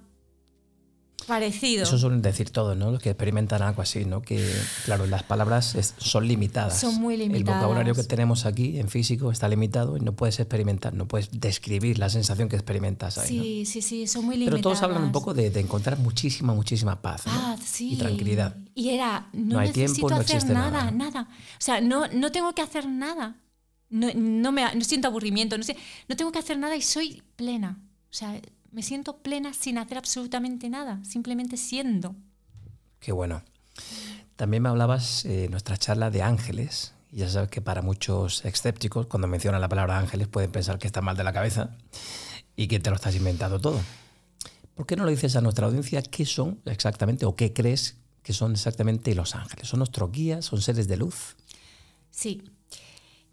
parecido. 1.28 1.84
Eso 1.84 1.98
suelen 1.98 2.22
decir 2.22 2.50
todos, 2.50 2.78
¿no? 2.78 2.92
Los 2.92 3.02
que 3.02 3.10
experimentan 3.10 3.62
algo 3.62 3.82
así, 3.82 4.06
¿no? 4.06 4.22
Que, 4.22 4.54
claro, 4.86 5.06
las 5.08 5.24
palabras 5.24 5.76
son 5.98 6.28
limitadas. 6.28 6.80
Son 6.80 6.96
muy 6.96 7.18
limitadas. 7.18 7.40
El 7.40 7.56
vocabulario 7.56 7.96
que 7.96 8.04
tenemos 8.04 8.46
aquí 8.46 8.80
en 8.80 8.90
físico 8.90 9.32
está 9.32 9.48
limitado 9.48 9.98
y 9.98 10.02
no 10.02 10.14
puedes 10.14 10.40
experimentar, 10.40 10.94
no 10.94 11.08
puedes 11.08 11.30
describir 11.32 12.00
la 12.00 12.10
sensación 12.10 12.50
que 12.50 12.56
experimentas 12.56 13.18
ahí. 13.18 13.28
Sí, 13.28 13.66
sí, 13.66 13.82
sí, 13.82 14.08
son 14.08 14.26
muy 14.26 14.36
limitadas. 14.36 14.62
Pero 14.62 14.64
todos 14.64 14.84
hablan 14.84 15.04
un 15.04 15.12
poco 15.12 15.34
de, 15.34 15.48
encontrar 15.60 15.98
muchísima, 15.98 16.54
muchísima 16.54 17.02
paz. 17.02 17.24
Paz, 17.24 17.60
sí. 17.64 17.94
Y 17.94 17.98
tranquilidad. 17.98 18.56
Y 18.74 18.90
era, 18.90 19.30
no, 19.34 19.60
hay 19.60 19.70
necesito 19.70 20.08
tiempo, 20.08 20.10
no 20.10 20.16
hacer 20.18 20.46
nada, 20.50 20.92
nada, 20.92 21.28
O 21.32 21.62
sea, 21.62 21.82
no, 21.82 22.08
no 22.08 22.32
tengo 22.32 22.54
que 22.54 22.62
hacer 22.62 22.88
nada. 22.88 23.38
No, 23.90 24.08
no, 24.16 24.52
me, 24.52 24.76
no 24.76 24.84
siento 24.84 25.08
aburrimiento, 25.08 25.58
no, 25.58 25.64
sé, 25.64 25.78
no 26.08 26.16
tengo 26.16 26.32
que 26.32 26.40
hacer 26.40 26.58
nada 26.58 26.76
y 26.76 26.82
soy 26.82 27.24
plena. 27.36 27.80
O 28.10 28.14
sea, 28.18 28.40
me 28.76 28.84
siento 28.84 29.20
plena 29.20 29.54
sin 29.54 29.78
hacer 29.78 29.98
absolutamente 29.98 30.70
nada, 30.70 31.00
simplemente 31.06 31.56
siendo. 31.56 32.14
Qué 33.00 33.14
bueno. 33.14 33.42
También 34.36 34.64
me 34.64 34.68
hablabas 34.68 35.24
en 35.24 35.50
nuestra 35.50 35.78
charla 35.78 36.12
de 36.12 36.22
ángeles. 36.22 36.94
Y 37.10 37.20
ya 37.20 37.30
sabes 37.30 37.50
que 37.50 37.62
para 37.62 37.82
muchos 37.82 38.44
escépticos, 38.44 39.08
cuando 39.08 39.30
mencionan 39.30 39.62
la 39.62 39.70
palabra 39.70 39.98
ángeles, 39.98 40.28
pueden 40.28 40.52
pensar 40.52 40.78
que 40.78 40.88
está 40.88 41.00
mal 41.00 41.16
de 41.16 41.24
la 41.24 41.32
cabeza 41.32 41.70
y 42.58 42.68
que 42.68 42.82
te 42.82 42.90
lo 42.90 42.98
estás 42.98 43.16
inventando 43.16 43.62
todo. 43.62 43.82
¿Por 44.74 44.86
qué 44.86 44.98
no 44.98 45.06
lo 45.06 45.10
dices 45.10 45.38
a 45.38 45.42
nuestra 45.42 45.68
audiencia 45.68 46.02
qué 46.02 46.26
son 46.26 46.60
exactamente 46.66 47.26
o 47.26 47.38
qué 47.38 47.54
crees 47.54 47.96
que 48.24 48.34
son 48.34 48.52
exactamente 48.52 49.16
los 49.16 49.36
ángeles? 49.36 49.70
¿Son 49.70 49.78
nuestros 49.78 50.12
guías? 50.12 50.44
¿Son 50.44 50.62
seres 50.62 50.90
de 50.90 50.98
luz? 50.98 51.38
Sí. 52.12 52.44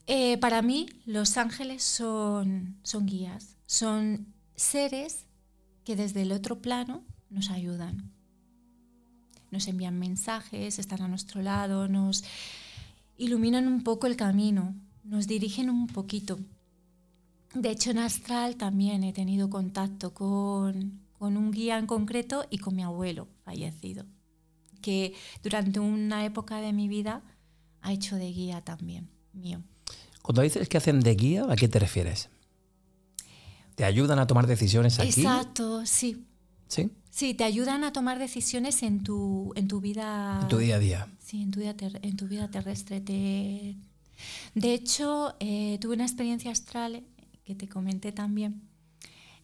Eh, 0.06 0.38
para 0.38 0.62
mí, 0.62 0.86
los 1.04 1.36
ángeles 1.36 1.82
son, 1.82 2.78
son 2.84 3.06
guías, 3.06 3.56
son 3.66 4.32
seres 4.54 5.26
que 5.84 5.96
desde 5.96 6.22
el 6.22 6.32
otro 6.32 6.60
plano 6.60 7.04
nos 7.30 7.50
ayudan. 7.50 8.12
Nos 9.50 9.68
envían 9.68 9.98
mensajes, 9.98 10.78
están 10.78 11.02
a 11.02 11.08
nuestro 11.08 11.42
lado, 11.42 11.88
nos 11.88 12.24
iluminan 13.18 13.66
un 13.66 13.82
poco 13.82 14.06
el 14.06 14.16
camino, 14.16 14.74
nos 15.04 15.26
dirigen 15.26 15.68
un 15.68 15.86
poquito. 15.86 16.38
De 17.54 17.70
hecho, 17.70 17.90
en 17.90 17.98
Astral 17.98 18.56
también 18.56 19.04
he 19.04 19.12
tenido 19.12 19.50
contacto 19.50 20.14
con, 20.14 21.00
con 21.18 21.36
un 21.36 21.50
guía 21.50 21.78
en 21.78 21.86
concreto 21.86 22.46
y 22.50 22.58
con 22.58 22.74
mi 22.74 22.82
abuelo 22.82 23.28
fallecido, 23.44 24.06
que 24.80 25.14
durante 25.42 25.80
una 25.80 26.24
época 26.24 26.60
de 26.60 26.72
mi 26.72 26.88
vida 26.88 27.22
ha 27.82 27.92
hecho 27.92 28.16
de 28.16 28.32
guía 28.32 28.62
también, 28.62 29.10
mío. 29.34 29.62
Cuando 30.22 30.42
dices 30.42 30.68
que 30.68 30.78
hacen 30.78 31.00
de 31.00 31.14
guía, 31.14 31.44
¿a 31.48 31.56
qué 31.56 31.68
te 31.68 31.78
refieres? 31.78 32.30
¿Te 33.74 33.84
ayudan 33.84 34.18
a 34.18 34.26
tomar 34.26 34.46
decisiones 34.46 34.98
aquí? 34.98 35.22
Exacto, 35.22 35.84
sí. 35.86 36.26
¿Sí? 36.68 36.90
Sí, 37.10 37.34
te 37.34 37.44
ayudan 37.44 37.84
a 37.84 37.92
tomar 37.92 38.18
decisiones 38.18 38.82
en 38.82 39.02
tu, 39.02 39.52
en 39.54 39.68
tu 39.68 39.80
vida. 39.80 40.40
En 40.42 40.48
tu 40.48 40.58
día 40.58 40.76
a 40.76 40.78
día. 40.78 41.08
Sí, 41.18 41.42
en 41.42 41.50
tu, 41.50 41.60
en 41.60 42.16
tu 42.16 42.26
vida 42.26 42.50
terrestre. 42.50 43.00
Te... 43.00 43.76
De 44.54 44.74
hecho, 44.74 45.34
eh, 45.40 45.78
tuve 45.80 45.94
una 45.94 46.04
experiencia 46.04 46.50
astral 46.50 47.04
que 47.44 47.54
te 47.54 47.68
comenté 47.68 48.12
también, 48.12 48.62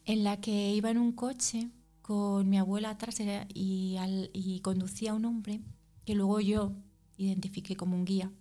en 0.05 0.25
la 0.25 0.41
que 0.41 0.75
iba 0.75 0.91
en 0.91 0.99
un 0.99 1.13
coche 1.13 1.69
con 2.01 2.49
mi 2.49 2.57
abuela 2.57 2.91
atrás 2.91 3.21
y, 3.53 3.97
y 4.33 4.61
conducía 4.61 5.11
a 5.11 5.15
un 5.15 5.27
hombre 5.27 5.61
que 6.07 6.15
luego 6.15 6.41
yo 6.41 6.73
identifiqué 7.19 7.77
como 7.77 7.97
un 7.97 8.07
guía. 8.07 8.33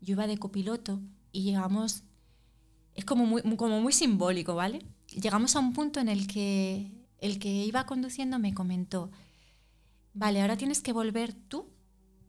Yo 0.00 0.12
iba 0.12 0.26
de 0.26 0.38
copiloto 0.38 1.00
y 1.30 1.42
llegamos, 1.42 2.02
es 2.94 3.04
como 3.04 3.24
muy, 3.24 3.42
como 3.56 3.80
muy 3.80 3.92
simbólico, 3.92 4.56
¿vale? 4.56 4.80
Llegamos 5.20 5.56
a 5.56 5.60
un 5.60 5.72
punto 5.72 6.00
en 6.00 6.08
el 6.08 6.26
que 6.26 6.90
el 7.24 7.38
que 7.38 7.48
iba 7.48 7.86
conduciendo 7.86 8.38
me 8.38 8.52
comentó, 8.52 9.10
vale, 10.12 10.42
ahora 10.42 10.58
tienes 10.58 10.82
que 10.82 10.92
volver 10.92 11.32
tú 11.32 11.70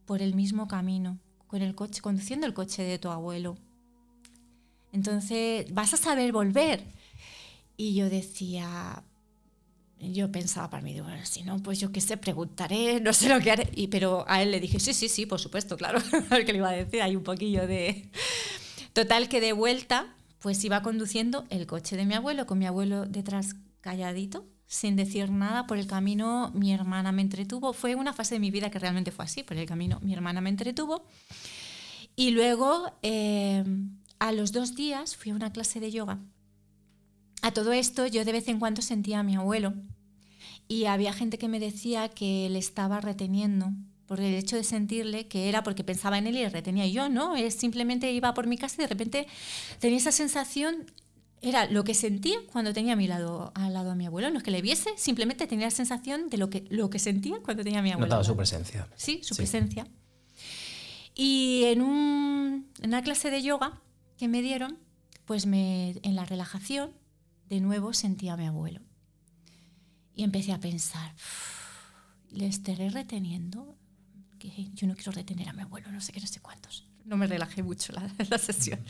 por 0.06 0.22
el 0.22 0.34
mismo 0.34 0.68
camino, 0.68 1.18
con 1.46 1.60
el 1.60 1.74
coche, 1.74 2.00
conduciendo 2.00 2.46
el 2.46 2.54
coche 2.54 2.82
de 2.82 2.98
tu 2.98 3.10
abuelo. 3.10 3.58
Entonces, 4.92 5.72
vas 5.74 5.92
a 5.92 5.98
saber 5.98 6.32
volver. 6.32 6.82
Y 7.76 7.94
yo 7.94 8.08
decía, 8.08 9.04
yo 10.00 10.32
pensaba 10.32 10.70
para 10.70 10.82
mí, 10.82 10.98
bueno, 10.98 11.26
si 11.26 11.42
no, 11.42 11.58
pues 11.58 11.78
yo 11.78 11.92
qué 11.92 12.00
sé, 12.00 12.16
preguntaré, 12.16 12.98
no 13.00 13.12
sé 13.12 13.28
lo 13.28 13.38
que 13.40 13.50
haré. 13.50 13.70
Pero 13.90 14.24
a 14.26 14.40
él 14.40 14.50
le 14.50 14.60
dije, 14.60 14.80
sí, 14.80 14.94
sí, 14.94 15.10
sí, 15.10 15.26
por 15.26 15.40
supuesto, 15.40 15.76
claro, 15.76 16.00
qué 16.30 16.52
le 16.52 16.58
iba 16.58 16.70
a 16.70 16.72
decir, 16.72 17.02
hay 17.02 17.16
un 17.16 17.22
poquillo 17.22 17.66
de... 17.66 18.08
Total 18.94 19.28
que 19.28 19.42
de 19.42 19.52
vuelta 19.52 20.15
pues 20.46 20.64
iba 20.64 20.80
conduciendo 20.80 21.44
el 21.50 21.66
coche 21.66 21.96
de 21.96 22.06
mi 22.06 22.14
abuelo, 22.14 22.46
con 22.46 22.56
mi 22.56 22.66
abuelo 22.66 23.04
detrás 23.04 23.56
calladito, 23.80 24.46
sin 24.68 24.94
decir 24.94 25.28
nada 25.28 25.66
por 25.66 25.76
el 25.76 25.88
camino, 25.88 26.52
mi 26.54 26.72
hermana 26.72 27.10
me 27.10 27.20
entretuvo. 27.20 27.72
Fue 27.72 27.96
una 27.96 28.12
fase 28.12 28.36
de 28.36 28.38
mi 28.38 28.52
vida 28.52 28.70
que 28.70 28.78
realmente 28.78 29.10
fue 29.10 29.24
así, 29.24 29.42
por 29.42 29.56
el 29.56 29.66
camino 29.66 29.98
mi 30.02 30.12
hermana 30.12 30.40
me 30.40 30.50
entretuvo. 30.50 31.04
Y 32.14 32.30
luego, 32.30 32.92
eh, 33.02 33.64
a 34.20 34.30
los 34.30 34.52
dos 34.52 34.76
días, 34.76 35.16
fui 35.16 35.32
a 35.32 35.34
una 35.34 35.50
clase 35.50 35.80
de 35.80 35.90
yoga. 35.90 36.20
A 37.42 37.50
todo 37.50 37.72
esto, 37.72 38.06
yo 38.06 38.24
de 38.24 38.30
vez 38.30 38.46
en 38.46 38.60
cuando 38.60 38.82
sentía 38.82 39.18
a 39.18 39.24
mi 39.24 39.34
abuelo 39.34 39.74
y 40.68 40.84
había 40.84 41.12
gente 41.12 41.38
que 41.38 41.48
me 41.48 41.58
decía 41.58 42.08
que 42.08 42.48
le 42.50 42.60
estaba 42.60 43.00
reteniendo 43.00 43.72
por 44.06 44.20
el 44.20 44.34
hecho 44.34 44.56
de 44.56 44.64
sentirle 44.64 45.26
que 45.26 45.48
era 45.48 45.62
porque 45.62 45.84
pensaba 45.84 46.18
en 46.18 46.26
él 46.26 46.36
y 46.36 46.40
le 46.40 46.48
retenía. 46.48 46.86
yo 46.86 47.08
no, 47.08 47.36
es 47.36 47.54
simplemente 47.54 48.10
iba 48.12 48.32
por 48.34 48.46
mi 48.46 48.56
casa 48.56 48.76
y 48.78 48.82
de 48.82 48.88
repente 48.88 49.26
tenía 49.80 49.98
esa 49.98 50.12
sensación, 50.12 50.90
era 51.42 51.66
lo 51.66 51.84
que 51.84 51.94
sentía 51.94 52.38
cuando 52.52 52.72
tenía 52.72 52.94
a 52.94 52.96
mi 52.96 53.06
lado, 53.06 53.52
al 53.54 53.74
lado 53.74 53.90
a 53.90 53.94
mi 53.94 54.06
abuelo. 54.06 54.30
No 54.30 54.38
es 54.38 54.44
que 54.44 54.50
le 54.50 54.62
viese, 54.62 54.90
simplemente 54.96 55.46
tenía 55.46 55.66
la 55.66 55.70
sensación 55.70 56.28
de 56.28 56.38
lo 56.38 56.50
que, 56.50 56.64
lo 56.70 56.88
que 56.90 56.98
sentía 56.98 57.38
cuando 57.42 57.62
tenía 57.62 57.80
a 57.80 57.82
mi 57.82 57.92
abuelo. 57.92 58.06
Notaba 58.06 58.24
su 58.24 58.36
presencia. 58.36 58.88
Sí, 58.96 59.20
su 59.22 59.36
presencia. 59.36 59.86
Y 61.14 61.64
en, 61.64 61.82
un, 61.82 62.68
en 62.80 62.88
una 62.88 63.02
clase 63.02 63.30
de 63.30 63.42
yoga 63.42 63.80
que 64.18 64.28
me 64.28 64.42
dieron, 64.42 64.78
pues 65.24 65.46
me, 65.46 65.98
en 66.02 66.14
la 66.14 66.24
relajación, 66.24 66.92
de 67.48 67.60
nuevo 67.60 67.92
sentía 67.92 68.34
a 68.34 68.36
mi 68.36 68.46
abuelo. 68.46 68.80
Y 70.14 70.24
empecé 70.24 70.52
a 70.52 70.60
pensar, 70.60 71.14
¿le 72.30 72.46
estaré 72.46 72.90
reteniendo? 72.90 73.76
Que 74.38 74.70
yo 74.74 74.86
no 74.86 74.94
quiero 74.94 75.12
retener 75.12 75.48
a 75.48 75.52
mi 75.52 75.62
abuelo, 75.62 75.90
no 75.90 76.00
sé 76.00 76.12
qué, 76.12 76.20
no 76.20 76.26
sé 76.26 76.40
cuántos. 76.40 76.86
No 77.04 77.16
me 77.16 77.26
relajé 77.26 77.62
mucho 77.62 77.92
la, 77.92 78.10
la 78.30 78.38
sesión. 78.38 78.80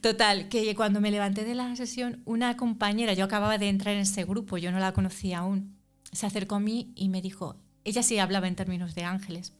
Total, 0.00 0.48
que 0.48 0.74
cuando 0.74 1.00
me 1.00 1.10
levanté 1.10 1.44
de 1.44 1.54
la 1.54 1.74
sesión, 1.76 2.22
una 2.24 2.56
compañera, 2.56 3.12
yo 3.14 3.24
acababa 3.24 3.58
de 3.58 3.68
entrar 3.68 3.94
en 3.94 4.00
ese 4.00 4.24
grupo, 4.24 4.58
yo 4.58 4.72
no 4.72 4.80
la 4.80 4.92
conocía 4.92 5.38
aún, 5.38 5.76
se 6.10 6.26
acercó 6.26 6.56
a 6.56 6.60
mí 6.60 6.92
y 6.96 7.08
me 7.08 7.22
dijo, 7.22 7.56
ella 7.84 8.02
sí 8.02 8.18
hablaba 8.18 8.48
en 8.48 8.56
términos 8.56 8.94
de 8.94 9.04
ángeles, 9.04 9.54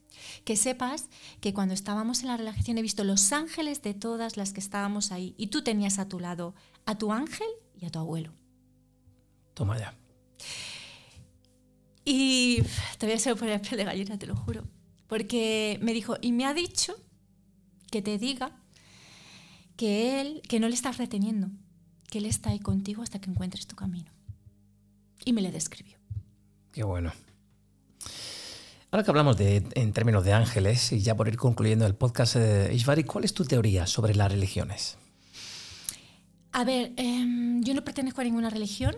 que 0.45 0.57
sepas 0.57 1.09
que 1.41 1.55
cuando 1.55 1.75
estábamos 1.75 2.23
en 2.23 2.29
la 2.29 2.37
relajación 2.37 2.79
he 2.79 2.83
visto 2.83 3.05
los 3.05 3.33
ángeles 3.33 3.83
de 3.83 3.95
todas 3.95 4.37
las 4.37 4.53
que 4.53 4.61
estábamos 4.61 5.13
ahí 5.13 5.35
y 5.39 5.49
tú 5.49 5.63
tenías 5.63 5.99
a 5.99 6.09
tu 6.09 6.21
lado 6.21 6.55
a 6.87 6.99
tu 6.99 7.13
ángel 7.13 7.49
y 7.81 7.87
a 7.87 7.91
tu 7.91 7.99
abuelo. 7.99 8.33
Toma 9.55 9.79
ya. 9.79 9.95
Y 12.05 12.63
te 12.99 13.07
voy 13.07 13.13
a 13.13 13.17
hacer 13.17 13.37
poner 13.37 13.55
el 13.55 13.61
piel 13.61 13.77
de 13.77 13.85
gallina, 13.85 14.19
te 14.19 14.27
lo 14.27 14.35
juro. 14.35 14.65
Porque 15.13 15.79
me 15.83 15.93
dijo, 15.93 16.17
y 16.23 16.33
me 16.33 16.47
ha 16.47 16.55
dicho 16.55 16.95
que 17.91 18.01
te 18.01 18.17
diga 18.17 18.59
que 19.77 20.23
él, 20.23 20.41
que 20.49 20.59
no 20.59 20.69
le 20.69 20.75
estás 20.75 20.97
reteniendo, 20.97 21.51
que 22.09 22.17
él 22.17 22.25
está 22.25 22.49
ahí 22.49 22.61
contigo 22.61 23.03
hasta 23.03 23.21
que 23.21 23.29
encuentres 23.29 23.67
tu 23.67 23.77
camino. 23.77 24.11
Y 25.27 25.35
me 25.35 25.43
le 25.43 25.53
describió. 25.53 25.99
Qué 26.73 26.83
bueno. 26.83 27.13
Ahora 28.91 29.05
que 29.05 29.11
hablamos 29.11 29.37
de, 29.37 29.69
en 29.75 29.93
términos 29.93 30.25
de 30.25 30.33
ángeles, 30.33 30.93
y 30.93 31.01
ya 31.01 31.15
por 31.15 31.29
ir 31.29 31.37
concluyendo 31.37 31.85
el 31.85 31.95
podcast, 31.95 32.37
eh, 32.37 32.71
Ishvari, 32.73 33.05
¿cuál 33.05 33.25
es 33.25 33.35
tu 33.35 33.45
teoría 33.45 33.87
sobre 33.87 34.15
las 34.15 34.33
religiones? 34.33 34.97
A 36.53 36.65
ver, 36.65 36.95
em, 36.97 37.63
yo 37.63 37.75
no 37.75 37.85
pertenezco 37.85 38.23
a 38.23 38.25
ninguna 38.25 38.49
religión, 38.49 38.97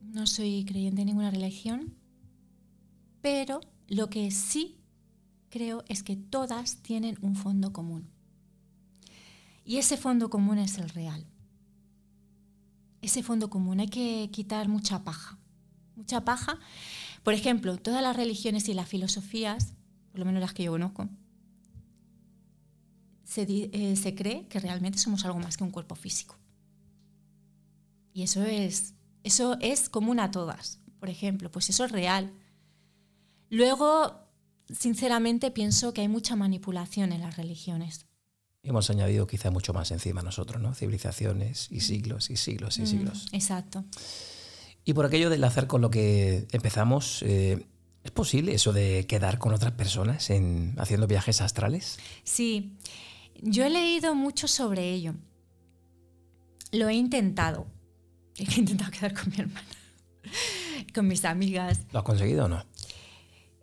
no 0.00 0.26
soy 0.26 0.64
creyente 0.64 1.02
en 1.02 1.08
ninguna 1.08 1.30
religión, 1.30 1.94
pero 3.20 3.60
lo 3.88 4.08
que 4.08 4.30
sí 4.30 4.78
creo 5.50 5.84
es 5.88 6.02
que 6.02 6.16
todas 6.16 6.82
tienen 6.82 7.18
un 7.20 7.36
fondo 7.36 7.72
común. 7.72 8.08
Y 9.64 9.78
ese 9.78 9.96
fondo 9.96 10.30
común 10.30 10.58
es 10.58 10.78
el 10.78 10.88
real. 10.88 11.26
ese 13.02 13.22
fondo 13.22 13.50
común, 13.50 13.78
hay 13.80 13.88
que 13.88 14.30
quitar 14.32 14.68
mucha 14.68 15.04
paja. 15.04 15.38
Mucha 15.94 16.24
paja. 16.24 16.58
Por 17.22 17.34
ejemplo, 17.34 17.76
todas 17.76 18.02
las 18.02 18.16
religiones 18.16 18.68
y 18.68 18.74
las 18.74 18.88
filosofías, 18.88 19.74
por 20.10 20.20
lo 20.20 20.24
menos 20.24 20.40
las 20.40 20.52
que 20.52 20.64
yo 20.64 20.72
conozco, 20.72 21.08
se, 23.24 23.46
eh, 23.48 23.96
se 23.96 24.14
cree 24.14 24.48
que 24.48 24.60
realmente 24.60 24.98
somos 24.98 25.24
algo 25.24 25.38
más 25.38 25.56
que 25.56 25.64
un 25.64 25.70
cuerpo 25.70 25.94
físico. 25.94 26.36
Y 28.12 28.22
eso 28.22 28.44
es, 28.44 28.94
eso 29.24 29.56
es 29.60 29.88
común 29.88 30.20
a 30.20 30.30
todas, 30.30 30.80
por 30.98 31.10
ejemplo, 31.10 31.50
pues 31.50 31.68
eso 31.68 31.84
es 31.84 31.92
real. 31.92 32.32
Luego, 33.50 34.25
sinceramente, 34.72 35.50
pienso 35.50 35.92
que 35.92 36.00
hay 36.02 36.08
mucha 36.08 36.36
manipulación 36.36 37.12
en 37.12 37.20
las 37.20 37.36
religiones. 37.36 38.06
Hemos 38.62 38.90
añadido 38.90 39.26
quizá 39.26 39.50
mucho 39.50 39.72
más 39.72 39.90
encima 39.92 40.22
nosotros, 40.22 40.60
¿no? 40.60 40.74
Civilizaciones 40.74 41.68
y 41.70 41.80
siglos 41.80 42.30
y 42.30 42.36
siglos 42.36 42.78
y 42.78 42.82
Mm, 42.82 42.86
siglos. 42.86 43.26
exacto. 43.32 43.84
Y 44.84 44.92
por 44.94 45.06
aquello 45.06 45.28
de 45.30 45.36
enlazar 45.36 45.66
con 45.66 45.80
lo 45.82 45.90
que 45.90 46.46
empezamos, 46.52 47.22
eh, 47.22 47.64
¿es 48.02 48.10
posible 48.10 48.54
eso 48.54 48.72
de 48.72 49.06
quedar 49.08 49.38
con 49.38 49.52
otras 49.54 49.72
personas 49.72 50.30
en, 50.30 50.74
haciendo 50.78 51.06
viajes 51.06 51.40
astrales? 51.40 51.98
Sí, 52.24 52.76
yo 53.42 53.64
he 53.64 53.70
leído 53.70 54.14
mucho 54.14 54.48
sobre 54.48 54.90
ello. 54.92 55.14
Lo 56.72 56.88
he 56.88 56.94
intentado. 56.94 57.66
He 58.38 58.58
intentado 58.58 58.90
quedar 58.90 59.14
con 59.14 59.30
mi 59.30 59.36
hermana, 59.38 59.66
con 60.94 61.06
mis 61.08 61.24
amigas. 61.24 61.80
¿Lo 61.92 62.00
has 62.00 62.04
conseguido 62.04 62.44
o 62.44 62.48
no? 62.48 62.64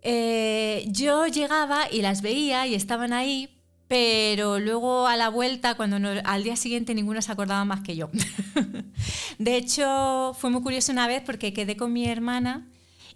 Eh, 0.04 0.84
yo 0.88 1.26
llegaba 1.26 1.90
y 1.90 2.02
las 2.02 2.20
veía 2.20 2.66
y 2.66 2.74
estaban 2.74 3.12
ahí, 3.14 3.48
pero 3.88 4.58
luego 4.60 5.06
a 5.06 5.16
la 5.16 5.30
vuelta, 5.30 5.74
cuando 5.76 5.98
no- 5.98 6.10
al 6.24 6.44
día 6.44 6.56
siguiente 6.56 6.94
ninguno 6.94 7.22
se 7.22 7.32
acordaba 7.32 7.64
más 7.64 7.80
que 7.80 7.96
yo. 7.96 8.10
de 9.38 9.56
hecho, 9.56 10.36
fue 10.38 10.50
muy 10.50 10.62
curioso 10.62 10.92
una 10.92 11.06
vez 11.08 11.22
porque 11.24 11.52
quedé 11.54 11.76
con 11.76 11.92
mi 11.92 12.06
hermana 12.06 12.68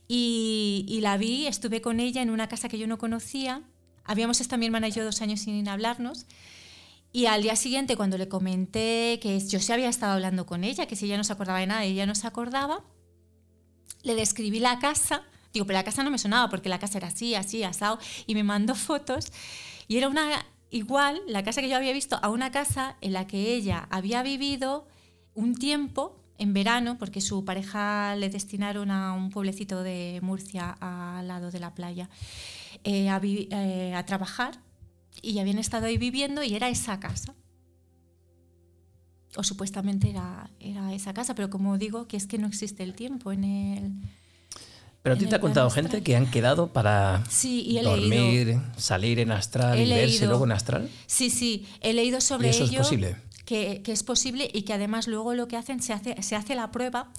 y, 0.09 0.99
la 1.03 1.19
vi, 1.19 1.47
estuve 1.47 1.83
con 1.83 2.01
ella 2.01 2.23
en 2.23 2.31
una 2.31 2.49
casa 2.49 2.69
que 2.71 2.79
yo 2.79 2.87
no 2.87 2.97
conocía. 2.97 3.63
Habíamos 4.05 4.41
estado 4.41 4.59
mi 4.59 4.67
hermana 4.67 4.89
y 4.89 4.93
yo 4.93 5.05
dos 5.05 5.21
años 5.21 5.41
sin 5.41 5.69
hablarnos. 5.69 6.25
Y 7.13 7.27
al 7.27 7.43
día 7.43 7.57
siguiente, 7.57 7.97
cuando 7.97 8.17
le 8.17 8.29
comenté 8.29 9.19
que 9.21 9.39
yo 9.41 9.61
sí 9.61 9.73
había 9.73 9.89
estado 9.91 10.15
hablando 10.15 10.47
con 10.47 10.65
ella, 10.65 10.87
que 10.87 10.97
si 10.97 11.05
ella 11.05 11.19
no 11.19 11.25
se 11.25 11.33
acordaba 11.35 11.59
de 11.61 11.67
nada, 11.67 11.85
ella 11.85 12.07
no 12.07 12.15
se 12.15 12.27
acordaba, 12.27 12.83
le 14.03 14.15
describí 14.15 14.61
la 14.61 14.79
casa. 14.79 15.23
Digo, 15.53 15.67
pero 15.67 15.79
la 15.79 15.85
casa 15.85 16.03
no 16.03 16.11
me 16.11 16.19
sonaba 16.19 16.49
porque 16.51 16.69
la 16.69 16.79
casa 16.79 16.99
era 16.99 17.09
así, 17.09 17.35
así, 17.35 17.63
asado. 17.63 17.99
Y 18.27 18.35
me 18.35 18.45
mandó 18.45 18.75
fotos. 18.75 19.33
Y 19.87 19.97
era 19.97 20.09
una 20.09 20.45
igual, 20.71 21.21
la 21.27 21.43
casa 21.43 21.61
que 21.61 21.69
yo 21.69 21.77
había 21.77 21.93
visto, 21.93 22.19
a 22.23 22.29
una 22.29 22.51
casa 22.51 22.97
en 23.01 23.13
la 23.13 23.27
que 23.27 23.55
ella 23.55 23.87
había 23.91 24.23
vivido 24.23 24.87
un 25.35 25.55
tiempo 25.55 26.21
en 26.39 26.53
verano, 26.53 26.99
porque 26.99 27.21
su 27.21 27.45
pareja 27.45 28.15
le 28.17 28.29
destinaron 28.29 28.91
a 28.91 29.13
un 29.13 29.31
pueblecito 29.31 29.83
de 29.83 30.21
Murcia 30.23 30.77
al 30.81 31.27
lado 31.27 31.51
de 31.51 31.59
la 31.59 31.75
playa 31.75 32.09
eh, 32.85 33.09
a, 33.09 33.21
eh, 33.23 33.95
a 33.95 34.07
trabajar 34.07 34.61
y 35.21 35.39
habían 35.41 35.59
estado 35.59 35.87
ahí 35.87 35.99
viviendo 35.99 36.43
y 36.43 36.55
era 36.55 36.69
esa 36.69 37.01
casa. 37.01 37.35
O 39.37 39.43
supuestamente 39.43 40.11
era, 40.11 40.51
era 40.61 40.95
esa 40.95 41.13
casa, 41.13 41.35
pero 41.35 41.51
como 41.51 41.77
digo, 41.77 42.07
que 42.07 42.17
es 42.17 42.27
que 42.27 42.39
no 42.39 42.47
existe 42.47 42.83
el 42.83 42.95
tiempo 42.95 43.33
en 43.33 43.45
el... 43.45 43.93
Pero 45.03 45.15
a 45.15 45.19
ti 45.19 45.27
te 45.27 45.37
ha 45.37 45.41
contado 45.41 45.71
gente 45.71 45.89
astral. 45.89 46.03
que 46.03 46.17
han 46.17 46.31
quedado 46.31 46.73
para 46.73 47.25
Sí, 47.31 47.63
y 47.67 47.81
dormir, 47.81 48.47
leído. 48.47 48.63
salir 48.77 49.21
en 49.21 49.31
astral 49.33 49.79
He 49.79 49.85
y 49.85 49.89
verse 49.91 50.07
leído. 50.15 50.27
luego 50.29 50.45
en 50.45 50.53
astral. 50.53 50.91
Sí, 51.07 51.31
sí, 51.31 51.67
he 51.81 51.93
leído 51.95 52.21
sobre 52.21 52.49
¿Y 52.49 52.51
eso 52.51 52.65
es 52.65 52.71
ello. 52.71 52.81
posible? 52.83 53.17
Que, 53.47 53.81
que 53.83 53.93
es 53.93 54.03
posible 54.03 54.51
y 54.53 54.63
que 54.63 54.75
además 54.75 55.07
luego 55.09 55.33
lo 55.35 55.49
que 55.49 55.57
hacen, 55.57 55.81
se 55.83 55.93
hace, 55.95 56.21
se 56.23 56.37
hace 56.37 56.55
la 56.55 56.71
prueba 56.71 57.11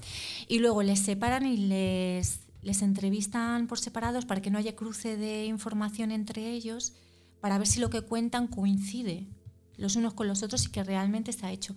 y 0.47 0.59
luego 0.59 0.83
les 0.83 0.99
separan 0.99 1.47
y 1.47 1.57
les, 1.57 2.41
les 2.61 2.81
entrevistan 2.83 3.65
por 3.65 3.79
separados 3.79 4.25
para 4.25 4.39
que 4.41 4.51
no 4.51 4.59
haya 4.59 4.75
cruce 4.75 5.17
de 5.17 5.45
información 5.45 6.11
entre 6.11 6.51
ellos, 6.51 6.93
para 7.39 7.57
ver 7.57 7.65
si 7.65 7.79
lo 7.79 7.89
que 7.89 8.01
cuentan 8.01 8.45
coincide 8.47 9.25
los 9.77 9.95
unos 9.95 10.13
con 10.13 10.27
los 10.27 10.43
otros 10.43 10.65
y 10.65 10.71
que 10.71 10.83
realmente 10.83 11.31
ha 11.41 11.51
hecho. 11.53 11.73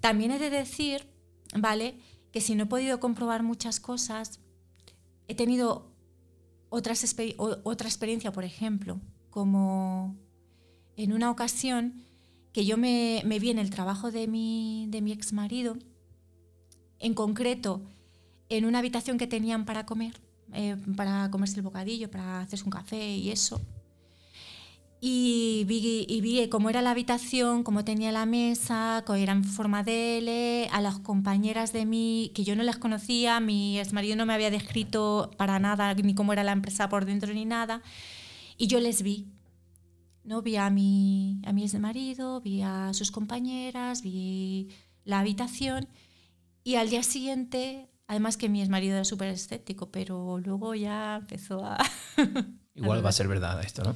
También 0.00 0.30
he 0.32 0.38
de 0.38 0.48
decir, 0.48 1.06
¿vale? 1.54 1.98
Que 2.32 2.40
si 2.40 2.54
no 2.54 2.62
he 2.64 2.66
podido 2.66 2.98
comprobar 3.00 3.42
muchas 3.42 3.78
cosas, 3.80 4.40
he 5.28 5.34
tenido 5.34 5.92
otras 6.68 7.04
otra 7.38 7.88
experiencia, 7.88 8.32
por 8.32 8.44
ejemplo, 8.44 9.00
como 9.30 10.16
en 10.96 11.12
una 11.12 11.30
ocasión 11.30 12.02
que 12.52 12.64
yo 12.64 12.76
me, 12.76 13.22
me 13.24 13.38
vi 13.38 13.50
en 13.50 13.58
el 13.58 13.70
trabajo 13.70 14.10
de 14.10 14.28
mi, 14.28 14.86
de 14.90 15.00
mi 15.02 15.12
ex 15.12 15.32
marido, 15.32 15.76
en 16.98 17.14
concreto 17.14 17.82
en 18.48 18.64
una 18.64 18.78
habitación 18.78 19.18
que 19.18 19.26
tenían 19.26 19.64
para 19.64 19.86
comer, 19.86 20.20
eh, 20.52 20.76
para 20.96 21.30
comerse 21.30 21.56
el 21.56 21.62
bocadillo, 21.62 22.10
para 22.10 22.40
hacerse 22.40 22.64
un 22.64 22.70
café 22.70 23.16
y 23.16 23.30
eso. 23.30 23.60
Y 25.06 25.64
vi, 25.66 26.06
y 26.08 26.22
vi 26.22 26.48
cómo 26.48 26.70
era 26.70 26.80
la 26.80 26.92
habitación, 26.92 27.62
cómo 27.62 27.84
tenía 27.84 28.10
la 28.10 28.24
mesa, 28.24 29.02
cómo 29.04 29.18
era 29.18 29.34
en 29.34 29.44
forma 29.44 29.82
de 29.82 30.16
L, 30.16 30.68
a 30.72 30.80
las 30.80 30.98
compañeras 30.98 31.74
de 31.74 31.84
mí, 31.84 32.32
que 32.34 32.42
yo 32.42 32.56
no 32.56 32.62
las 32.62 32.78
conocía, 32.78 33.38
mi 33.38 33.78
exmarido 33.78 34.16
no 34.16 34.24
me 34.24 34.32
había 34.32 34.50
descrito 34.50 35.30
para 35.36 35.58
nada 35.58 35.92
ni 35.92 36.14
cómo 36.14 36.32
era 36.32 36.42
la 36.42 36.52
empresa 36.52 36.88
por 36.88 37.04
dentro 37.04 37.34
ni 37.34 37.44
nada, 37.44 37.82
y 38.56 38.66
yo 38.66 38.80
les 38.80 39.02
vi. 39.02 39.26
¿no? 40.24 40.40
Vi 40.40 40.56
a 40.56 40.70
mi, 40.70 41.42
a 41.44 41.52
mi 41.52 41.64
exmarido, 41.64 42.40
vi 42.40 42.62
a 42.62 42.94
sus 42.94 43.10
compañeras, 43.10 44.00
vi 44.00 44.70
la 45.04 45.20
habitación, 45.20 45.86
y 46.62 46.76
al 46.76 46.88
día 46.88 47.02
siguiente, 47.02 47.90
además 48.06 48.38
que 48.38 48.48
mi 48.48 48.62
exmarido 48.62 48.94
era 48.94 49.04
súper 49.04 49.28
escéptico, 49.28 49.90
pero 49.90 50.38
luego 50.38 50.74
ya 50.74 51.16
empezó 51.16 51.62
a... 51.62 51.76
Igual 52.76 53.04
va 53.04 53.10
a 53.10 53.12
ser 53.12 53.28
verdad 53.28 53.62
esto, 53.64 53.82
¿no? 53.84 53.94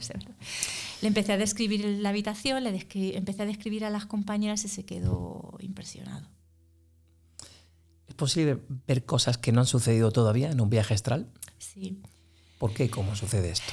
Le 1.02 1.08
empecé 1.08 1.32
a 1.32 1.36
describir 1.36 1.84
la 1.84 2.10
habitación, 2.10 2.62
le 2.62 2.72
descri- 2.72 3.14
empecé 3.16 3.42
a 3.42 3.46
describir 3.46 3.84
a 3.84 3.90
las 3.90 4.06
compañeras 4.06 4.64
y 4.64 4.68
se 4.68 4.84
quedó 4.84 5.56
impresionado. 5.60 6.28
¿Es 8.06 8.14
posible 8.14 8.60
ver 8.86 9.04
cosas 9.04 9.36
que 9.38 9.52
no 9.52 9.60
han 9.60 9.66
sucedido 9.66 10.10
todavía 10.12 10.50
en 10.50 10.60
un 10.60 10.70
viaje 10.70 10.94
astral? 10.94 11.28
Sí. 11.58 12.00
¿Por 12.58 12.72
qué 12.72 12.84
y 12.84 12.88
cómo 12.88 13.14
sucede 13.16 13.50
esto? 13.50 13.72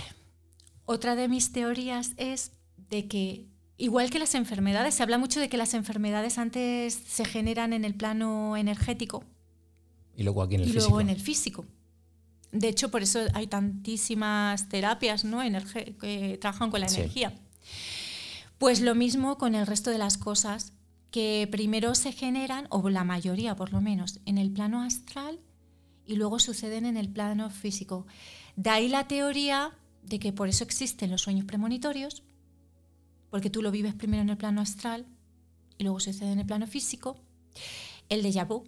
Otra 0.85 1.15
de 1.15 1.27
mis 1.27 1.51
teorías 1.51 2.11
es 2.17 2.51
de 2.89 3.07
que, 3.07 3.47
igual 3.77 4.09
que 4.09 4.19
las 4.19 4.35
enfermedades, 4.35 4.95
se 4.95 5.03
habla 5.03 5.17
mucho 5.17 5.39
de 5.39 5.49
que 5.49 5.57
las 5.57 5.73
enfermedades 5.73 6.37
antes 6.37 6.93
se 6.93 7.25
generan 7.25 7.73
en 7.73 7.85
el 7.85 7.95
plano 7.95 8.57
energético 8.57 9.23
Y 10.15 10.23
luego 10.23 10.43
aquí 10.43 10.55
en 10.55 10.61
el 10.61 10.67
y 10.67 10.71
físico. 10.73 10.89
luego 10.89 11.01
en 11.01 11.09
el 11.09 11.19
físico. 11.21 11.65
De 12.57 12.69
hecho, 12.69 12.89
por 12.89 13.01
eso 13.03 13.19
hay 13.33 13.47
tantísimas 13.47 14.69
terapias 14.69 15.25
¿no? 15.25 15.43
Energe- 15.43 15.97
que 15.97 16.37
trabajan 16.39 16.71
con 16.71 16.79
la 16.79 16.87
Sí. 16.89 17.01
energía. 17.01 17.33
Pues 18.57 18.79
lo 18.81 18.95
mismo 18.95 19.37
con 19.37 19.55
el 19.55 19.67
resto 19.67 19.89
de 19.91 19.97
las 19.97 20.17
cosas, 20.17 20.71
que 21.11 21.47
primero 21.51 21.95
se 21.95 22.11
generan, 22.11 22.67
o 22.69 22.89
la 22.89 23.03
mayoría 23.03 23.55
por 23.55 23.71
lo 23.73 23.81
menos, 23.81 24.19
en 24.25 24.37
el 24.37 24.51
plano 24.51 24.81
astral 24.81 25.39
y 26.05 26.15
luego 26.15 26.39
suceden 26.39 26.85
en 26.85 26.97
el 26.97 27.09
plano 27.09 27.49
físico. 27.49 28.05
De 28.55 28.69
ahí 28.69 28.87
la 28.89 29.07
teoría 29.07 29.71
de 30.03 30.19
que 30.19 30.31
por 30.33 30.47
eso 30.47 30.63
existen 30.63 31.11
los 31.11 31.21
sueños 31.21 31.45
premonitorios, 31.45 32.23
porque 33.29 33.49
tú 33.49 33.61
lo 33.61 33.71
vives 33.71 33.93
primero 33.95 34.23
en 34.23 34.29
el 34.29 34.37
plano 34.37 34.61
astral 34.61 35.05
y 35.77 35.83
luego 35.83 35.99
sucede 35.99 36.31
en 36.31 36.39
el 36.39 36.45
plano 36.45 36.67
físico. 36.67 37.17
El 38.07 38.23
déjà 38.23 38.45
vu, 38.47 38.63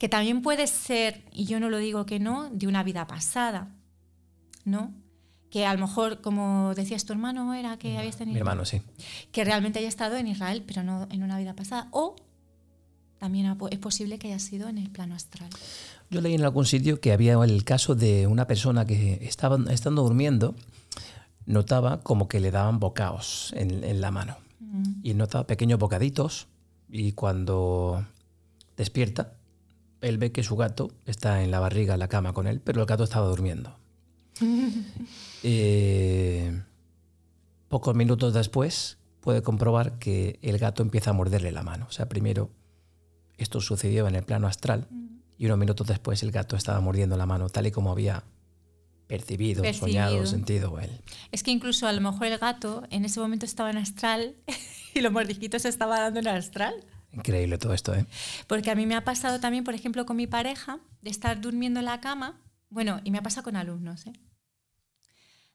que 0.00 0.08
también 0.08 0.40
puede 0.40 0.66
ser, 0.66 1.26
y 1.30 1.44
yo 1.44 1.60
no 1.60 1.68
lo 1.68 1.76
digo 1.76 2.06
que 2.06 2.18
no, 2.18 2.48
de 2.50 2.66
una 2.66 2.82
vida 2.82 3.06
pasada, 3.06 3.68
¿no? 4.64 4.94
Que 5.50 5.66
a 5.66 5.74
lo 5.74 5.80
mejor, 5.80 6.22
como 6.22 6.72
decías 6.74 7.04
tu 7.04 7.12
hermano, 7.12 7.52
era 7.52 7.76
que 7.76 7.98
habías 7.98 8.16
tenido 8.16 8.32
Mi 8.32 8.38
hermano, 8.38 8.64
sí. 8.64 8.80
que 9.30 9.44
realmente 9.44 9.78
haya 9.78 9.88
estado 9.88 10.16
en 10.16 10.26
Israel, 10.26 10.64
pero 10.66 10.82
no 10.82 11.06
en 11.10 11.22
una 11.22 11.36
vida 11.36 11.54
pasada. 11.54 11.88
O 11.90 12.16
también 13.18 13.54
es 13.70 13.78
posible 13.78 14.18
que 14.18 14.28
haya 14.28 14.38
sido 14.38 14.70
en 14.70 14.78
el 14.78 14.88
plano 14.88 15.14
astral. 15.14 15.50
Yo 16.08 16.22
leí 16.22 16.34
en 16.34 16.44
algún 16.44 16.64
sitio 16.64 16.98
que 16.98 17.12
había 17.12 17.34
el 17.34 17.62
caso 17.64 17.94
de 17.94 18.26
una 18.26 18.46
persona 18.46 18.86
que 18.86 19.18
estaba 19.20 19.58
estando 19.70 20.02
durmiendo, 20.02 20.54
notaba 21.44 22.00
como 22.00 22.26
que 22.26 22.40
le 22.40 22.50
daban 22.50 22.80
bocaos 22.80 23.52
en, 23.54 23.84
en 23.84 24.00
la 24.00 24.10
mano. 24.10 24.38
Mm. 24.60 25.00
Y 25.02 25.12
notaba 25.12 25.46
pequeños 25.46 25.78
bocaditos 25.78 26.48
y 26.88 27.12
cuando 27.12 28.06
despierta, 28.78 29.34
él 30.00 30.18
ve 30.18 30.32
que 30.32 30.42
su 30.42 30.56
gato 30.56 30.90
está 31.06 31.42
en 31.42 31.50
la 31.50 31.60
barriga, 31.60 31.94
en 31.94 32.00
la 32.00 32.08
cama 32.08 32.32
con 32.32 32.46
él, 32.46 32.60
pero 32.60 32.80
el 32.80 32.86
gato 32.86 33.04
estaba 33.04 33.26
durmiendo. 33.28 33.76
Eh, 35.42 36.62
pocos 37.68 37.94
minutos 37.94 38.34
después 38.34 38.98
puede 39.20 39.42
comprobar 39.42 39.98
que 39.98 40.38
el 40.42 40.58
gato 40.58 40.82
empieza 40.82 41.10
a 41.10 41.12
morderle 41.14 41.50
la 41.50 41.62
mano. 41.62 41.86
O 41.88 41.92
sea, 41.92 42.08
primero 42.10 42.50
esto 43.38 43.60
sucedió 43.62 44.06
en 44.06 44.16
el 44.16 44.22
plano 44.22 44.46
astral 44.46 44.86
y 45.38 45.46
unos 45.46 45.56
minutos 45.56 45.86
después 45.86 46.22
el 46.22 46.30
gato 46.30 46.56
estaba 46.56 46.80
mordiendo 46.80 47.16
la 47.16 47.24
mano 47.24 47.48
tal 47.48 47.66
y 47.66 47.70
como 47.70 47.90
había 47.90 48.22
percibido, 49.06 49.62
Percibido. 49.62 49.88
soñado, 50.08 50.26
sentido 50.26 50.78
él. 50.78 50.90
Es 51.32 51.42
que 51.42 51.50
incluso 51.50 51.86
a 51.86 51.92
lo 51.92 52.00
mejor 52.02 52.26
el 52.26 52.38
gato 52.38 52.82
en 52.90 53.04
ese 53.06 53.18
momento 53.18 53.46
estaba 53.46 53.70
en 53.70 53.78
astral 53.78 54.36
y 54.94 55.00
los 55.00 55.10
mordisquitos 55.10 55.62
se 55.62 55.68
estaba 55.68 55.98
dando 56.00 56.20
en 56.20 56.28
astral. 56.28 56.74
Increíble 57.12 57.58
todo 57.58 57.74
esto, 57.74 57.94
¿eh? 57.94 58.06
Porque 58.46 58.70
a 58.70 58.74
mí 58.74 58.86
me 58.86 58.94
ha 58.94 59.04
pasado 59.04 59.40
también, 59.40 59.64
por 59.64 59.74
ejemplo, 59.74 60.06
con 60.06 60.16
mi 60.16 60.26
pareja, 60.26 60.80
de 61.02 61.10
estar 61.10 61.40
durmiendo 61.40 61.80
en 61.80 61.86
la 61.86 62.00
cama, 62.00 62.40
bueno, 62.68 63.00
y 63.04 63.10
me 63.10 63.18
ha 63.18 63.22
pasado 63.22 63.44
con 63.44 63.56
alumnos, 63.56 64.06
¿eh? 64.06 64.12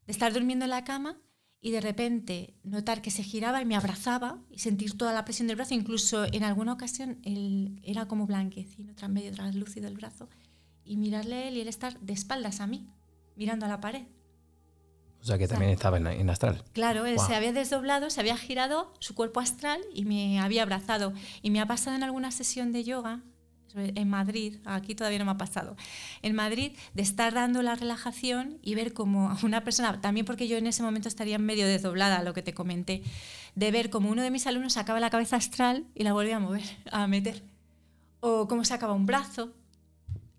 De 0.05 0.11
estar 0.11 0.33
durmiendo 0.33 0.65
en 0.65 0.71
la 0.71 0.83
cama 0.83 1.17
y 1.61 1.71
de 1.71 1.81
repente 1.81 2.53
notar 2.63 3.01
que 3.01 3.09
se 3.09 3.23
giraba 3.23 3.61
y 3.61 3.65
me 3.65 3.75
abrazaba 3.75 4.43
y 4.49 4.59
sentir 4.59 4.97
toda 4.97 5.13
la 5.13 5.25
presión 5.25 5.47
del 5.47 5.55
brazo, 5.55 5.73
incluso 5.73 6.25
en 6.25 6.43
alguna 6.43 6.73
ocasión 6.73 7.19
él 7.23 7.79
era 7.83 8.07
como 8.07 8.27
blanquecino, 8.27 8.93
medio 9.09 9.31
translúcido 9.31 9.87
el 9.87 9.95
brazo, 9.95 10.29
y 10.83 10.97
mirarle 10.97 11.47
él 11.47 11.57
y 11.57 11.61
él 11.61 11.67
estar 11.67 11.99
de 12.01 12.13
espaldas 12.13 12.59
a 12.59 12.67
mí, 12.67 12.87
mirando 13.35 13.65
a 13.65 13.69
la 13.69 13.79
pared. 13.79 14.05
O 15.25 15.27
sea 15.27 15.39
que 15.39 15.47
también 15.47 15.71
estaba 15.71 15.97
en, 15.97 16.29
astral. 16.29 16.63
Claro, 16.71 17.07
él 17.07 17.17
se 17.17 17.33
había 17.33 17.51
desdoblado, 17.51 18.11
se 18.11 18.19
había 18.19 18.37
girado 18.37 18.93
su 18.99 19.15
cuerpo 19.15 19.39
astral 19.39 19.81
y 19.91 20.05
me 20.05 20.39
había 20.39 20.61
abrazado. 20.61 21.13
Y 21.41 21.49
me 21.49 21.59
ha 21.59 21.65
pasado 21.65 21.95
en 21.95 22.03
alguna 22.03 22.29
sesión 22.29 22.71
de 22.71 22.83
yoga 22.83 23.21
en 23.73 24.07
Madrid, 24.07 24.57
aquí 24.65 24.93
todavía 24.93 25.17
no 25.17 25.25
me 25.25 25.31
ha 25.31 25.37
pasado, 25.37 25.75
en 26.21 26.35
Madrid, 26.35 26.73
de 26.93 27.01
estar 27.01 27.33
dando 27.33 27.63
la 27.63 27.73
relajación 27.73 28.59
y 28.61 28.75
ver 28.75 28.93
como 28.93 29.35
una 29.43 29.63
persona, 29.63 29.99
también 29.99 30.27
porque 30.27 30.47
yo 30.47 30.57
en 30.57 30.67
ese 30.67 30.83
momento 30.83 31.07
estaría 31.07 31.39
medio 31.39 31.65
desdoblada, 31.65 32.21
lo 32.21 32.35
que 32.35 32.43
te 32.43 32.53
comenté, 32.53 33.01
de 33.55 33.71
ver 33.71 33.89
como 33.89 34.11
uno 34.11 34.21
de 34.21 34.29
mis 34.29 34.45
alumnos 34.45 34.73
sacaba 34.73 34.99
la 34.99 35.09
cabeza 35.09 35.37
astral 35.37 35.85
y 35.95 36.03
la 36.03 36.13
volvía 36.13 36.37
a 36.37 36.39
mover, 36.39 36.63
a 36.91 37.07
meter. 37.07 37.41
O 38.19 38.47
cómo 38.47 38.63
sacaba 38.63 38.93
un 38.93 39.07
brazo. 39.07 39.53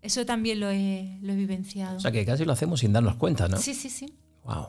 Eso 0.01 0.25
también 0.25 0.61
lo 0.61 0.71
he, 0.71 1.19
lo 1.23 1.33
he 1.33 1.37
vivenciado. 1.37 1.97
O 1.97 2.01
sea 2.01 2.13
que 2.13 2.25
casi 2.25 2.45
lo 2.45 2.53
hacemos 2.53 2.81
sin 2.81 2.93
darnos 2.93 3.17
cuenta, 3.17 3.49
¿no? 3.49 3.57
Sí, 3.57 3.75
sí, 3.75 3.91
sí. 3.91 4.15
Wow. 4.47 4.69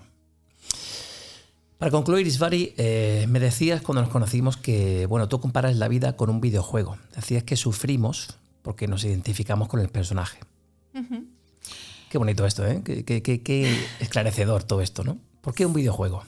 Para 1.78 1.92
concluir, 1.92 2.26
Isvari, 2.26 2.74
eh, 2.78 3.26
me 3.30 3.40
decías 3.40 3.82
cuando 3.84 4.02
nos 4.02 4.10
conocimos 4.10 4.58
que, 4.58 5.06
bueno, 5.06 5.30
tú 5.30 5.40
comparas 5.40 5.76
la 5.76 5.88
vida 5.88 6.16
con 6.16 6.30
un 6.32 6.42
videojuego. 6.42 6.98
Decías 7.16 7.44
que 7.44 7.56
sufrimos 7.56 8.38
porque 8.64 8.88
nos 8.88 9.04
identificamos 9.04 9.68
con 9.68 9.80
el 9.80 9.90
personaje. 9.90 10.40
Qué 12.10 12.18
bonito 12.18 12.46
esto, 12.46 12.66
¿eh? 12.66 12.82
qué, 12.84 13.78
esclarecedor 14.00 14.64
todo 14.64 14.82
esto, 14.82 15.04
¿no? 15.04 15.20
¿Por 15.42 15.54
qué 15.54 15.66
un 15.66 15.74
videojuego? 15.74 16.24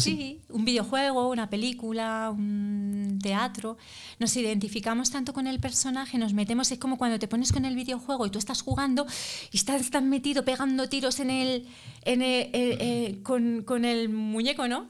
Sí, 0.00 0.40
un 0.50 0.64
videojuego, 0.64 1.28
una 1.30 1.50
película, 1.50 2.30
un 2.30 3.18
teatro. 3.20 3.76
Nos 4.20 4.36
identificamos 4.36 5.10
tanto 5.10 5.32
con 5.32 5.46
el 5.46 5.58
personaje, 5.58 6.16
nos 6.16 6.32
metemos, 6.32 6.70
es 6.70 6.78
como 6.78 6.96
cuando 6.96 7.18
te 7.18 7.26
pones 7.26 7.52
con 7.52 7.64
el 7.64 7.74
videojuego 7.74 8.26
y 8.26 8.30
tú 8.30 8.38
estás 8.38 8.62
jugando 8.62 9.06
y 9.50 9.56
estás 9.56 9.90
tan 9.90 10.08
metido 10.08 10.44
pegando 10.44 10.88
tiros 10.88 11.18
en 11.18 11.30
el, 11.30 11.66
en 12.02 12.22
el, 12.22 13.22
con, 13.22 13.84
el 13.84 14.08
muñeco, 14.10 14.68
¿no? 14.68 14.86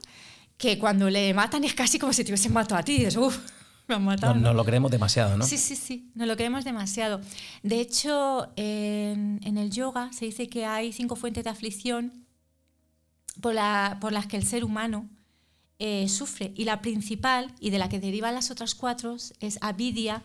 Que 0.57 0.77
cuando 0.77 1.09
le 1.09 1.33
matan 1.33 1.63
es 1.63 1.73
casi 1.73 1.97
como 1.97 2.13
si 2.13 2.23
te 2.23 2.31
hubiesen 2.31 2.53
matado 2.53 2.79
a 2.79 2.83
ti. 2.83 3.03
Y 3.03 3.07
me 3.87 3.95
han 3.95 4.03
matado. 4.03 4.35
No, 4.35 4.53
lo 4.53 4.65
creemos 4.65 4.91
demasiado, 4.91 5.37
¿no? 5.37 5.45
Sí, 5.45 5.57
sí, 5.57 5.75
sí, 5.75 6.11
no 6.13 6.25
lo 6.25 6.35
creemos 6.35 6.63
demasiado. 6.63 7.21
De 7.63 7.79
hecho, 7.81 8.51
en, 8.55 9.39
en 9.43 9.57
el 9.57 9.71
yoga 9.71 10.11
se 10.13 10.25
dice 10.25 10.47
que 10.47 10.65
hay 10.65 10.93
cinco 10.93 11.15
fuentes 11.15 11.43
de 11.43 11.49
aflicción 11.49 12.24
por, 13.99 14.11
las 14.11 14.25
que 14.25 14.37
el 14.37 14.45
ser 14.45 14.63
humano 14.63 15.07
eh, 15.77 16.09
sufre. 16.09 16.51
Y 16.55 16.63
la 16.63 16.81
principal, 16.81 17.53
y 17.59 17.69
de 17.69 17.77
la 17.77 17.89
que 17.89 17.99
derivan 17.99 18.33
las 18.33 18.49
otras 18.49 18.73
cuatro, 18.73 19.17
es 19.39 19.59
avidia, 19.61 20.23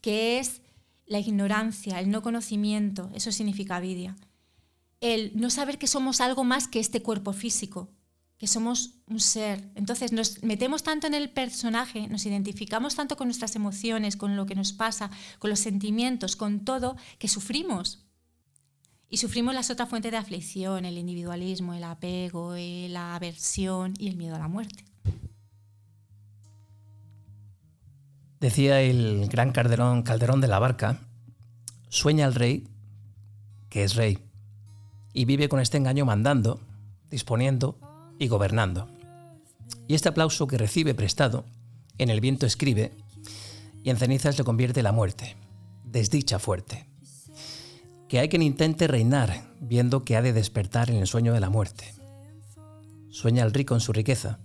que 0.00 0.40
es 0.40 0.62
la 1.06 1.20
ignorancia, 1.20 2.00
el 2.00 2.10
no 2.10 2.22
conocimiento. 2.22 3.08
Eso 3.14 3.30
significa 3.30 3.76
avidia. 3.76 4.16
El 5.00 5.30
no 5.36 5.50
saber 5.50 5.78
que 5.78 5.86
somos 5.86 6.20
algo 6.20 6.42
más 6.42 6.66
que 6.66 6.80
este 6.80 7.02
cuerpo 7.02 7.32
físico, 7.32 7.88
que 8.36 8.48
somos 8.48 8.94
un 9.06 9.20
ser. 9.20 9.70
Entonces 9.76 10.10
nos 10.10 10.42
metemos 10.42 10.82
tanto 10.82 11.06
en 11.06 11.14
el 11.14 11.30
personaje, 11.30 12.08
nos 12.08 12.26
identificamos 12.26 12.96
tanto 12.96 13.16
con 13.16 13.28
nuestras 13.28 13.54
emociones, 13.54 14.16
con 14.16 14.34
lo 14.34 14.44
que 14.46 14.56
nos 14.56 14.72
pasa, 14.72 15.10
con 15.38 15.50
los 15.50 15.60
sentimientos, 15.60 16.34
con 16.34 16.64
todo, 16.64 16.96
que 17.20 17.28
sufrimos. 17.28 18.05
Y 19.08 19.18
sufrimos 19.18 19.54
las 19.54 19.70
otras 19.70 19.88
fuentes 19.88 20.10
de 20.10 20.18
aflicción, 20.18 20.84
el 20.84 20.98
individualismo, 20.98 21.74
el 21.74 21.84
apego, 21.84 22.54
eh, 22.56 22.88
la 22.90 23.14
aversión 23.14 23.94
y 23.98 24.08
el 24.08 24.16
miedo 24.16 24.34
a 24.34 24.40
la 24.40 24.48
muerte. 24.48 24.84
Decía 28.40 28.80
el 28.80 29.28
gran 29.28 29.52
Calderón, 29.52 30.02
Calderón 30.02 30.40
de 30.40 30.48
la 30.48 30.58
Barca, 30.58 31.00
sueña 31.88 32.26
el 32.26 32.34
rey 32.34 32.68
que 33.70 33.84
es 33.84 33.94
rey 33.94 34.18
y 35.12 35.24
vive 35.24 35.48
con 35.48 35.60
este 35.60 35.78
engaño 35.78 36.04
mandando, 36.04 36.60
disponiendo 37.08 37.78
y 38.18 38.28
gobernando. 38.28 38.88
Y 39.88 39.94
este 39.94 40.08
aplauso 40.08 40.46
que 40.46 40.58
recibe 40.58 40.94
prestado, 40.94 41.44
en 41.98 42.10
el 42.10 42.20
viento 42.20 42.44
escribe 42.44 42.92
y 43.82 43.90
en 43.90 43.96
cenizas 43.96 44.36
le 44.36 44.44
convierte 44.44 44.82
la 44.82 44.92
muerte, 44.92 45.36
desdicha 45.84 46.38
fuerte 46.38 46.86
que 48.08 48.20
hay 48.20 48.28
quien 48.28 48.42
intente 48.42 48.86
reinar 48.86 49.54
viendo 49.60 50.04
que 50.04 50.16
ha 50.16 50.22
de 50.22 50.32
despertar 50.32 50.90
en 50.90 50.96
el 50.96 51.06
sueño 51.06 51.32
de 51.32 51.40
la 51.40 51.50
muerte. 51.50 51.94
Sueña 53.10 53.44
el 53.44 53.52
rico 53.52 53.74
en 53.74 53.80
su 53.80 53.92
riqueza, 53.92 54.38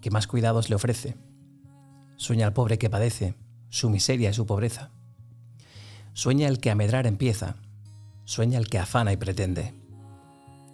que 0.00 0.10
más 0.10 0.26
cuidados 0.26 0.70
le 0.70 0.76
ofrece. 0.76 1.16
Sueña 2.16 2.46
el 2.46 2.52
pobre 2.52 2.78
que 2.78 2.90
padece 2.90 3.34
su 3.68 3.90
miseria 3.90 4.30
y 4.30 4.34
su 4.34 4.46
pobreza. 4.46 4.90
Sueña 6.12 6.46
el 6.46 6.60
que 6.60 6.70
a 6.70 6.76
medrar 6.76 7.06
empieza, 7.06 7.56
sueña 8.24 8.58
el 8.58 8.68
que 8.68 8.78
afana 8.78 9.12
y 9.12 9.16
pretende. 9.16 9.74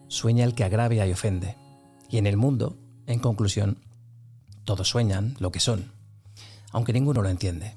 Sueña 0.08 0.44
el 0.44 0.54
que 0.54 0.64
agravia 0.64 1.06
y 1.06 1.12
ofende. 1.12 1.56
Y 2.10 2.18
en 2.18 2.26
el 2.26 2.36
mundo, 2.36 2.76
en 3.06 3.20
conclusión, 3.20 3.78
todos 4.64 4.88
sueñan 4.88 5.34
lo 5.38 5.50
que 5.50 5.60
son, 5.60 5.92
aunque 6.72 6.92
ninguno 6.92 7.22
lo 7.22 7.28
entiende. 7.28 7.74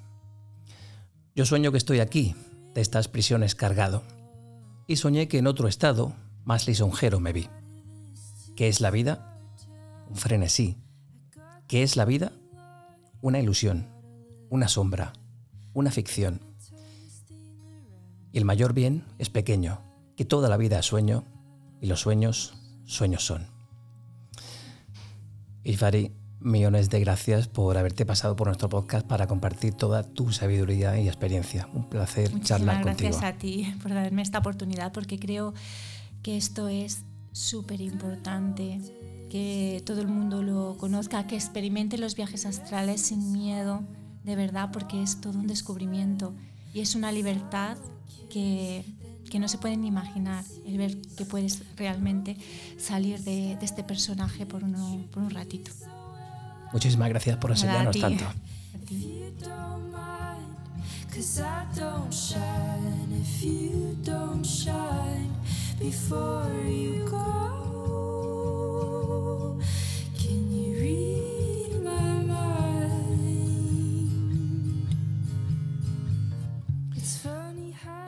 Yo 1.36 1.45
sueño 1.45 1.72
que 1.72 1.78
estoy 1.78 1.99
aquí, 1.99 2.36
de 2.74 2.82
estas 2.82 3.08
prisiones 3.08 3.56
cargado, 3.56 4.04
y 4.88 4.97
soñé 4.97 5.27
que 5.27 5.38
en 5.38 5.47
otro 5.47 5.67
estado, 5.67 6.13
más 6.43 6.67
lisonjero, 6.67 7.19
me 7.19 7.34
vi. 7.34 7.49
¿Qué 8.55 8.67
es 8.67 8.81
la 8.81 8.91
vida? 8.91 9.39
Un 10.09 10.15
frenesí. 10.15 10.77
¿Qué 11.67 11.84
es 11.84 11.95
la 11.95 12.05
vida? 12.05 12.31
Una 13.21 13.39
ilusión, 13.39 13.89
una 14.49 14.67
sombra, 14.67 15.13
una 15.73 15.91
ficción. 15.91 16.41
Y 18.31 18.38
el 18.38 18.45
mayor 18.45 18.73
bien 18.73 19.05
es 19.17 19.29
pequeño, 19.29 19.81
que 20.15 20.25
toda 20.25 20.49
la 20.49 20.57
vida 20.57 20.79
es 20.79 20.86
sueño 20.86 21.25
y 21.81 21.88
los 21.88 22.01
sueños, 22.01 22.53
sueños 22.86 23.25
son. 23.25 23.47
Millones 26.43 26.89
de 26.89 26.99
gracias 26.99 27.47
por 27.47 27.77
haberte 27.77 28.05
pasado 28.05 28.35
por 28.35 28.47
nuestro 28.47 28.69
podcast 28.69 29.07
para 29.07 29.27
compartir 29.27 29.73
toda 29.73 30.03
tu 30.03 30.31
sabiduría 30.31 30.99
y 30.99 31.07
experiencia. 31.07 31.67
Un 31.73 31.89
placer 31.89 32.29
charlar 32.41 32.83
contigo. 32.83 33.09
Gracias 33.09 33.23
a 33.23 33.37
ti 33.37 33.73
por 33.81 33.93
darme 33.93 34.21
esta 34.21 34.39
oportunidad 34.39 34.91
porque 34.91 35.19
creo 35.19 35.53
que 36.21 36.37
esto 36.37 36.67
es 36.67 37.03
súper 37.31 37.81
importante, 37.81 38.79
que 39.29 39.81
todo 39.85 40.01
el 40.01 40.07
mundo 40.07 40.43
lo 40.43 40.77
conozca, 40.77 41.25
que 41.27 41.35
experimente 41.35 41.97
los 41.97 42.15
viajes 42.15 42.45
astrales 42.45 43.01
sin 43.01 43.31
miedo, 43.31 43.81
de 44.23 44.35
verdad, 44.35 44.69
porque 44.71 45.01
es 45.01 45.19
todo 45.19 45.39
un 45.39 45.47
descubrimiento 45.47 46.33
y 46.73 46.81
es 46.81 46.95
una 46.95 47.11
libertad 47.11 47.77
que, 48.29 48.85
que 49.29 49.39
no 49.39 49.47
se 49.47 49.57
pueden 49.57 49.83
imaginar, 49.83 50.43
el 50.65 50.77
ver 50.77 51.01
que 51.17 51.25
puedes 51.25 51.63
realmente 51.75 52.37
salir 52.77 53.19
de, 53.23 53.57
de 53.57 53.65
este 53.65 53.83
personaje 53.83 54.45
por, 54.45 54.63
uno, 54.63 55.05
por 55.11 55.23
un 55.23 55.29
ratito. 55.29 55.71
Muchísimas 56.74 57.09
gracias 57.09 57.38
por 57.38 57.51
enseñarnos 57.51 57.97
tanto. 57.99 58.26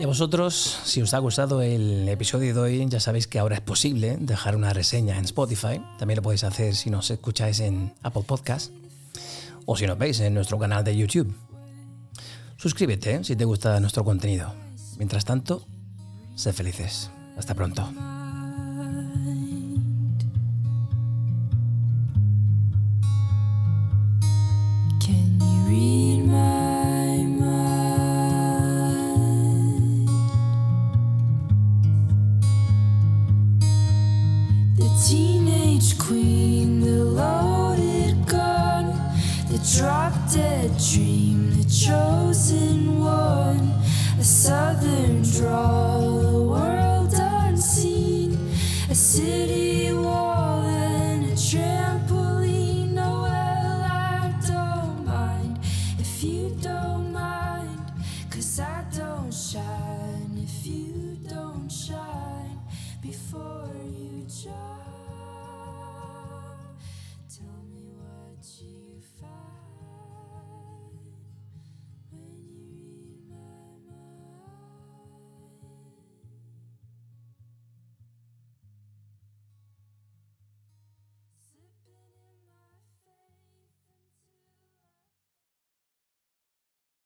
Y 0.06 0.08
vosotros, 0.08 0.82
si 0.84 1.02
os 1.02 1.16
ha 1.16 1.18
gustado 1.18 1.64
el 1.64 2.08
episodio 2.08 2.54
de 2.54 2.60
hoy, 2.60 2.86
ya 2.88 3.00
sabéis 3.00 3.26
que 3.26 3.40
ahora 3.40 3.56
es 3.56 3.62
posible 3.62 4.18
dejar 4.20 4.56
una 4.56 4.72
reseña 4.72 5.18
en 5.18 5.26
Spotify. 5.26 5.82
También 5.98 6.18
lo 6.18 6.22
podéis 6.22 6.44
hacer 6.44 6.76
si 6.76 6.92
nos 6.92 7.10
escucháis 7.10 7.60
en 7.60 7.92
Apple 8.04 8.22
Podcast 8.22 8.72
o 9.66 9.76
si 9.76 9.88
nos 9.88 9.98
veis 9.98 10.20
en 10.20 10.36
nuestro 10.36 10.60
canal 10.60 10.84
de 10.84 10.96
YouTube. 10.96 11.36
Suscríbete 12.56 13.24
si 13.24 13.36
te 13.36 13.46
gusta 13.46 13.80
nuestro 13.80 14.04
contenido. 14.04 14.54
Mientras 15.00 15.26
tanto, 15.26 15.66
sé 16.36 16.54
felices. 16.54 17.10
Hasta 17.36 17.56
pronto. 17.56 18.15